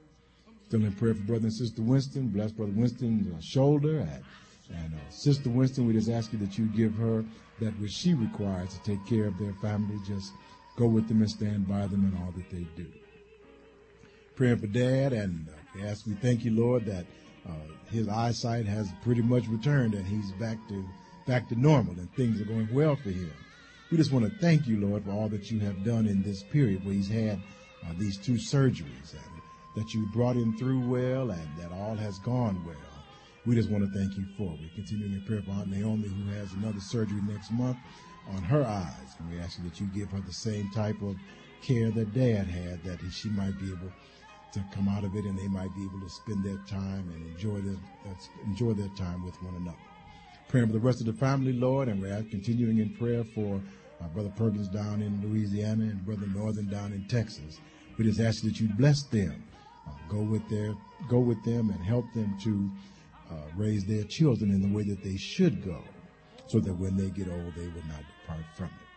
Still 0.67 0.83
in 0.83 0.91
prayer 0.91 1.13
for 1.13 1.21
brother 1.21 1.45
and 1.45 1.53
sister 1.53 1.81
Winston. 1.81 2.27
Bless 2.27 2.51
brother 2.51 2.73
Winston's 2.75 3.33
uh, 3.33 3.39
shoulder. 3.39 3.99
And, 3.99 4.23
and 4.77 4.93
uh, 4.93 5.09
sister 5.09 5.49
Winston, 5.49 5.87
we 5.87 5.93
just 5.93 6.09
ask 6.09 6.33
you 6.33 6.39
that 6.39 6.57
you 6.57 6.65
give 6.65 6.93
her 6.95 7.23
that 7.61 7.79
which 7.79 7.91
she 7.91 8.13
requires 8.13 8.73
to 8.73 8.83
take 8.83 9.05
care 9.05 9.27
of 9.27 9.37
their 9.39 9.53
family. 9.61 9.97
Just 10.05 10.33
go 10.75 10.85
with 10.85 11.07
them 11.07 11.21
and 11.21 11.29
stand 11.29 11.69
by 11.69 11.87
them 11.87 12.05
in 12.05 12.21
all 12.21 12.33
that 12.33 12.49
they 12.49 12.67
do. 12.75 12.85
Praying 14.35 14.57
for 14.57 14.67
dad, 14.67 15.13
and 15.13 15.47
uh, 15.79 15.87
ask, 15.87 16.05
we 16.05 16.15
thank 16.15 16.43
you, 16.43 16.51
Lord, 16.51 16.85
that 16.85 17.05
uh, 17.47 17.53
his 17.89 18.09
eyesight 18.09 18.65
has 18.65 18.89
pretty 19.03 19.21
much 19.21 19.47
returned 19.47 19.93
and 19.93 20.05
he's 20.05 20.33
back 20.33 20.57
to 20.67 20.83
back 21.25 21.47
to 21.47 21.55
normal 21.55 21.93
and 21.93 22.13
things 22.15 22.41
are 22.41 22.45
going 22.45 22.67
well 22.73 22.97
for 22.97 23.09
him. 23.09 23.31
We 23.89 23.97
just 23.97 24.11
want 24.11 24.25
to 24.25 24.39
thank 24.39 24.67
you, 24.67 24.85
Lord, 24.85 25.05
for 25.05 25.11
all 25.11 25.29
that 25.29 25.49
you 25.49 25.59
have 25.61 25.85
done 25.85 26.07
in 26.07 26.21
this 26.23 26.43
period 26.43 26.83
where 26.83 26.93
he's 26.93 27.09
had 27.09 27.41
uh, 27.85 27.93
these 27.97 28.17
two 28.17 28.33
surgeries 28.33 29.13
and 29.13 29.36
that 29.77 29.93
you 29.93 30.07
brought 30.07 30.35
him 30.35 30.57
through 30.57 30.79
well 30.79 31.29
and 31.29 31.57
that 31.57 31.71
all 31.71 31.95
has 31.95 32.17
gone 32.19 32.59
well. 32.65 32.75
We 33.45 33.55
just 33.55 33.69
want 33.69 33.83
to 33.85 33.99
thank 33.99 34.17
you 34.17 34.25
for 34.35 34.53
it. 34.53 34.59
We're 34.59 34.75
continuing 34.75 35.13
in 35.13 35.21
prayer 35.21 35.43
for 35.43 35.51
Aunt 35.51 35.69
Naomi, 35.69 36.07
who 36.07 36.33
has 36.33 36.51
another 36.53 36.79
surgery 36.79 37.21
next 37.27 37.51
month 37.51 37.77
on 38.35 38.41
her 38.41 38.65
eyes. 38.65 39.15
And 39.19 39.29
we 39.29 39.39
ask 39.39 39.59
you 39.59 39.69
that 39.69 39.79
you 39.79 39.85
give 39.87 40.09
her 40.11 40.19
the 40.19 40.33
same 40.33 40.71
type 40.71 40.99
of 41.03 41.15
care 41.61 41.91
that 41.91 42.13
Dad 42.13 42.47
had, 42.47 42.83
that 42.83 42.99
she 43.11 43.29
might 43.29 43.57
be 43.59 43.67
able 43.67 43.91
to 44.53 44.63
come 44.71 44.89
out 44.89 45.03
of 45.03 45.15
it 45.15 45.25
and 45.25 45.37
they 45.37 45.47
might 45.47 45.73
be 45.75 45.83
able 45.85 46.01
to 46.01 46.09
spend 46.09 46.43
their 46.43 46.57
time 46.67 47.09
and 47.13 47.27
enjoy 47.27 47.61
their, 47.61 47.77
enjoy 48.45 48.73
their 48.73 48.89
time 48.97 49.23
with 49.23 49.41
one 49.43 49.53
another. 49.55 49.77
Praying 50.47 50.67
for 50.67 50.73
the 50.73 50.79
rest 50.79 51.01
of 51.01 51.05
the 51.05 51.13
family, 51.13 51.53
Lord, 51.53 51.87
and 51.87 52.01
we're 52.01 52.23
continuing 52.31 52.79
in 52.79 52.89
prayer 52.95 53.23
for 53.23 53.61
uh, 54.01 54.07
Brother 54.07 54.31
Perkins 54.35 54.69
down 54.69 55.03
in 55.03 55.21
Louisiana 55.21 55.83
and 55.83 56.03
Brother 56.03 56.25
Northern 56.33 56.67
down 56.67 56.93
in 56.93 57.05
Texas. 57.07 57.59
We 57.97 58.05
just 58.05 58.19
ask 58.19 58.43
that 58.43 58.59
you 58.59 58.69
bless 58.77 59.03
them, 59.03 59.43
uh, 59.46 59.46
go 60.09 60.19
with 60.19 60.47
their, 60.49 60.75
go 61.07 61.19
with 61.19 61.43
them 61.43 61.69
and 61.69 61.83
help 61.83 62.11
them 62.13 62.37
to 62.43 62.69
uh, 63.31 63.35
raise 63.55 63.85
their 63.85 64.03
children 64.03 64.51
in 64.51 64.61
the 64.61 64.75
way 64.75 64.83
that 64.83 65.03
they 65.03 65.17
should 65.17 65.63
go 65.63 65.83
so 66.47 66.59
that 66.59 66.73
when 66.73 66.95
they 66.95 67.09
get 67.09 67.29
old, 67.29 67.53
they 67.55 67.67
will 67.67 67.87
not 67.87 68.03
depart 68.21 68.45
from 68.55 68.67
it. 68.67 68.87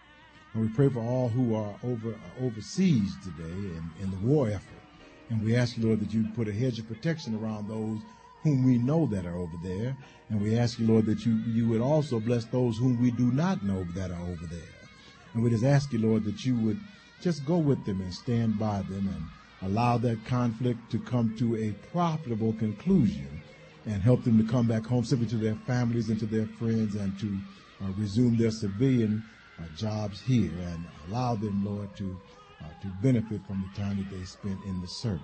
And 0.53 0.63
we 0.63 0.69
pray 0.69 0.89
for 0.89 1.01
all 1.01 1.29
who 1.29 1.55
are 1.55 1.75
over 1.85 2.11
uh, 2.11 2.45
overseas 2.45 3.17
today 3.23 3.51
in, 3.51 3.91
in 4.01 4.11
the 4.11 4.17
war 4.19 4.49
effort. 4.49 4.83
And 5.29 5.43
we 5.45 5.57
ask 5.57 5.77
you, 5.77 5.87
Lord, 5.87 6.01
that 6.01 6.13
you 6.13 6.27
put 6.35 6.49
a 6.49 6.53
hedge 6.53 6.79
of 6.79 6.89
protection 6.89 7.37
around 7.37 7.69
those 7.69 8.01
whom 8.43 8.65
we 8.65 8.79
know 8.79 9.07
that 9.07 9.27
are 9.27 9.37
over 9.37 9.57
there. 9.63 9.97
And 10.29 10.41
we 10.41 10.59
ask 10.59 10.79
you, 10.79 10.87
Lord, 10.87 11.07
that 11.07 11.25
you, 11.25 11.35
you 11.47 11.69
would 11.69 11.81
also 11.81 12.19
bless 12.19 12.45
those 12.47 12.79
whom 12.79 13.01
we 13.01 13.11
do 13.11 13.31
not 13.31 13.63
know 13.63 13.85
that 13.95 14.11
are 14.11 14.23
over 14.23 14.47
there. 14.47 14.89
And 15.35 15.43
we 15.43 15.51
just 15.51 15.65
ask 15.65 15.93
you, 15.93 16.01
Lord, 16.01 16.25
that 16.25 16.45
you 16.45 16.57
would 16.57 16.81
just 17.21 17.45
go 17.45 17.59
with 17.59 17.85
them 17.85 18.01
and 18.01 18.13
stand 18.13 18.59
by 18.59 18.83
them 18.83 19.09
and 19.09 19.25
allow 19.63 19.99
that 19.99 20.25
conflict 20.25 20.91
to 20.91 20.99
come 20.99 21.37
to 21.39 21.57
a 21.57 21.73
profitable 21.93 22.53
conclusion 22.55 23.41
and 23.87 24.03
help 24.03 24.25
them 24.25 24.39
to 24.39 24.51
come 24.51 24.67
back 24.67 24.85
home 24.85 25.05
simply 25.05 25.27
to 25.27 25.37
their 25.37 25.57
families 25.67 26.09
and 26.09 26.19
to 26.19 26.27
their 26.27 26.47
friends 26.59 26.95
and 26.95 27.19
to 27.19 27.39
uh, 27.83 27.89
resume 27.99 28.37
their 28.37 28.51
civilian 28.51 29.23
uh, 29.59 29.65
jobs 29.77 30.21
here 30.21 30.53
and 30.59 30.85
allow 31.09 31.35
them, 31.35 31.65
Lord, 31.65 31.89
to 31.97 32.17
uh, 32.63 32.67
to 32.83 32.89
benefit 33.03 33.41
from 33.47 33.63
the 33.63 33.81
time 33.81 33.97
that 33.97 34.11
they 34.11 34.25
spent 34.25 34.63
in 34.65 34.81
the 34.81 34.87
service. 34.87 35.23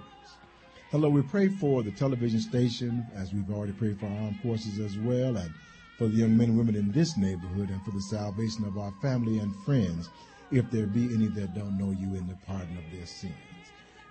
Hello, 0.91 1.09
we 1.09 1.21
pray 1.23 1.49
for 1.49 1.83
the 1.83 1.91
television 1.91 2.41
station 2.41 3.07
as 3.15 3.33
we've 3.33 3.51
already 3.51 3.73
prayed 3.73 3.99
for 3.99 4.07
our 4.07 4.17
armed 4.23 4.41
forces 4.41 4.79
as 4.79 4.97
well 4.99 5.37
and 5.37 5.53
for 5.99 6.09
the 6.09 6.15
young 6.15 6.37
men 6.37 6.51
and 6.51 6.59
women 6.59 6.77
in 6.77 6.93
this 6.93 7.17
neighborhood 7.17 7.69
and 7.71 7.83
for 7.85 7.91
the 7.91 8.01
salvation 8.03 8.65
of 8.65 8.79
our 8.79 8.93
family 9.03 9.39
and 9.39 9.55
friends 9.65 10.09
if 10.51 10.71
there 10.71 10.87
be 10.87 11.13
any 11.15 11.27
that 11.27 11.55
don't 11.55 11.77
know 11.77 11.91
you 11.91 12.15
in 12.15 12.27
the 12.29 12.37
pardon 12.47 12.77
of 12.79 12.85
their 12.97 13.07
sins. 13.07 13.35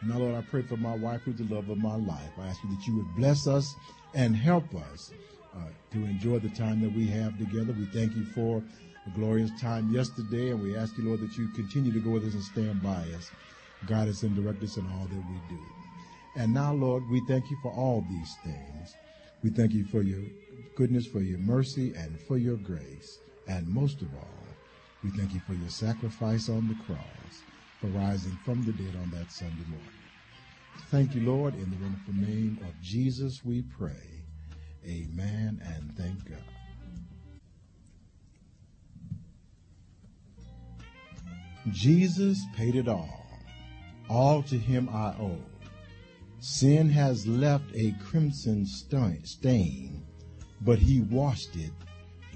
Now, 0.07 0.19
Lord, 0.19 0.35
I 0.35 0.41
pray 0.41 0.61
for 0.61 0.77
my 0.77 0.93
wife 0.93 1.21
who's 1.25 1.37
the 1.37 1.51
love 1.53 1.67
of 1.69 1.79
my 1.79 1.95
life. 1.95 2.29
I 2.39 2.47
ask 2.47 2.63
you 2.63 2.69
that 2.69 2.85
you 2.85 2.95
would 2.97 3.15
bless 3.15 3.47
us 3.47 3.75
and 4.13 4.35
help 4.35 4.75
us 4.75 5.11
uh, 5.55 5.69
to 5.93 6.05
enjoy 6.05 6.37
the 6.37 6.49
time 6.49 6.79
that 6.81 6.91
we 6.91 7.07
have 7.07 7.37
together. 7.39 7.73
We 7.73 7.85
thank 7.85 8.15
you 8.15 8.23
for 8.35 8.61
a 9.07 9.09
glorious 9.17 9.49
time 9.59 9.91
yesterday, 9.91 10.51
and 10.51 10.61
we 10.61 10.75
ask 10.77 10.95
you, 10.97 11.05
Lord, 11.05 11.21
that 11.21 11.35
you 11.37 11.47
continue 11.55 11.91
to 11.91 11.99
go 11.99 12.11
with 12.11 12.23
us 12.23 12.35
and 12.35 12.43
stand 12.43 12.83
by 12.83 13.01
us, 13.17 13.31
guide 13.87 14.07
us 14.07 14.21
and 14.21 14.35
direct 14.35 14.61
us 14.61 14.77
in 14.77 14.85
all 14.85 15.07
that 15.07 15.23
we 15.27 15.41
do. 15.49 15.61
And 16.35 16.53
now, 16.53 16.73
Lord, 16.73 17.09
we 17.09 17.21
thank 17.21 17.49
you 17.49 17.57
for 17.63 17.71
all 17.71 18.05
these 18.07 18.37
things. 18.43 18.95
We 19.43 19.49
thank 19.49 19.73
you 19.73 19.85
for 19.85 20.03
your 20.03 20.21
goodness, 20.75 21.07
for 21.07 21.21
your 21.21 21.39
mercy, 21.39 21.93
and 21.95 22.19
for 22.27 22.37
your 22.37 22.57
grace. 22.57 23.19
And 23.47 23.67
most 23.67 24.03
of 24.03 24.13
all, 24.13 24.47
we 25.03 25.09
thank 25.17 25.33
you 25.33 25.39
for 25.47 25.55
your 25.55 25.69
sacrifice 25.69 26.47
on 26.47 26.67
the 26.67 26.75
cross, 26.85 27.43
for 27.79 27.87
rising 27.87 28.37
from 28.45 28.63
the 28.63 28.73
dead 28.73 28.95
on 28.95 29.09
that 29.11 29.31
Sunday 29.31 29.65
morning. 29.67 29.94
Thank 30.91 31.15
you, 31.15 31.21
Lord. 31.21 31.55
In 31.55 31.69
the 31.69 31.77
wonderful 31.77 32.13
name 32.13 32.59
of 32.61 32.79
Jesus, 32.81 33.43
we 33.43 33.63
pray. 33.63 34.23
Amen 34.85 35.61
and 35.65 35.97
thank 35.97 36.29
God. 36.29 36.37
Jesus 41.71 42.39
paid 42.55 42.75
it 42.75 42.87
all. 42.87 43.25
All 44.09 44.43
to 44.43 44.57
him 44.57 44.87
I 44.89 45.15
owe. 45.19 45.41
Sin 46.39 46.89
has 46.89 47.25
left 47.25 47.65
a 47.73 47.95
crimson 48.05 48.67
stain, 48.67 50.05
but 50.61 50.77
he 50.77 51.01
washed 51.01 51.55
it 51.55 51.71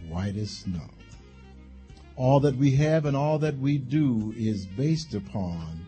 white 0.08 0.36
as 0.36 0.50
snow. 0.50 0.90
All 2.16 2.40
that 2.40 2.56
we 2.56 2.72
have 2.72 3.06
and 3.06 3.16
all 3.16 3.38
that 3.40 3.58
we 3.60 3.78
do 3.78 4.34
is 4.36 4.66
based 4.66 5.14
upon 5.14 5.86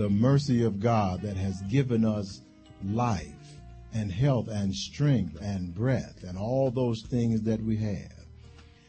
the 0.00 0.08
mercy 0.08 0.64
of 0.64 0.80
God 0.80 1.20
that 1.20 1.36
has 1.36 1.60
given 1.68 2.06
us 2.06 2.40
life 2.82 3.26
and 3.92 4.10
health 4.10 4.48
and 4.48 4.74
strength 4.74 5.38
and 5.42 5.74
breath 5.74 6.24
and 6.26 6.38
all 6.38 6.70
those 6.70 7.02
things 7.10 7.42
that 7.42 7.62
we 7.62 7.76
have. 7.76 8.24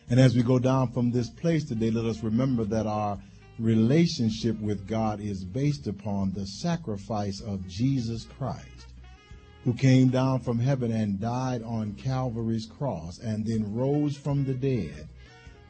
And 0.10 0.22
as 0.22 0.38
we 0.38 0.42
go 0.42 0.58
down 0.58 0.94
from 0.94 1.12
this 1.12 1.30
place 1.30 1.66
today, 1.66 1.92
let 1.92 2.06
us 2.06 2.24
remember 2.24 2.64
that 2.64 2.88
our 2.88 3.20
relationship 3.60 4.58
with 4.62 4.88
God 4.88 5.20
is 5.20 5.44
based 5.44 5.86
upon 5.86 6.32
the 6.32 6.46
sacrifice 6.46 7.42
of 7.42 7.68
Jesus 7.68 8.26
Christ, 8.38 8.94
who 9.66 9.74
came 9.74 10.12
down 10.12 10.40
from 10.40 10.60
heaven 10.60 10.94
and 10.94 11.20
died 11.20 11.62
on 11.62 11.92
Calvary's 11.96 12.68
cross 12.68 13.20
and 13.20 13.46
then 13.46 13.76
rose 13.76 14.16
from 14.16 14.46
the 14.46 14.54
dead 14.54 15.10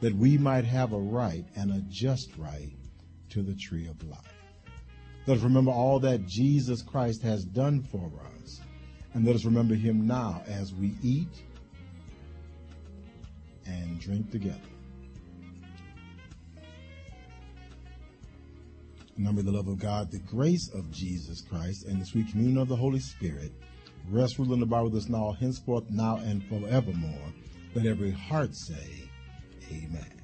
that 0.02 0.14
we 0.14 0.38
might 0.38 0.66
have 0.66 0.92
a 0.92 1.00
right 1.00 1.46
and 1.56 1.72
a 1.72 1.82
just 1.90 2.30
right 2.38 2.76
to 3.30 3.42
the 3.42 3.56
tree 3.56 3.88
of 3.88 4.00
life. 4.08 4.31
Let 5.26 5.38
us 5.38 5.44
remember 5.44 5.70
all 5.70 6.00
that 6.00 6.26
Jesus 6.26 6.82
Christ 6.82 7.22
has 7.22 7.44
done 7.44 7.82
for 7.82 8.10
us, 8.42 8.60
and 9.14 9.24
let 9.24 9.36
us 9.36 9.44
remember 9.44 9.74
him 9.74 10.06
now 10.06 10.42
as 10.46 10.74
we 10.74 10.94
eat 11.02 11.44
and 13.64 14.00
drink 14.00 14.30
together. 14.32 14.58
Remember 19.16 19.42
the 19.42 19.52
love 19.52 19.68
of 19.68 19.78
God, 19.78 20.10
the 20.10 20.18
grace 20.18 20.68
of 20.74 20.90
Jesus 20.90 21.42
Christ, 21.42 21.86
and 21.86 22.00
the 22.00 22.06
sweet 22.06 22.28
communion 22.30 22.58
of 22.58 22.68
the 22.68 22.76
Holy 22.76 22.98
Spirit 22.98 23.52
rest, 24.08 24.38
rule, 24.38 24.52
and 24.52 24.62
abide 24.62 24.82
with 24.82 24.96
us 24.96 25.08
now, 25.08 25.32
henceforth, 25.38 25.88
now, 25.90 26.16
and 26.16 26.42
forevermore. 26.44 27.32
Let 27.74 27.86
every 27.86 28.10
heart 28.10 28.54
say, 28.54 29.08
Amen. 29.70 30.21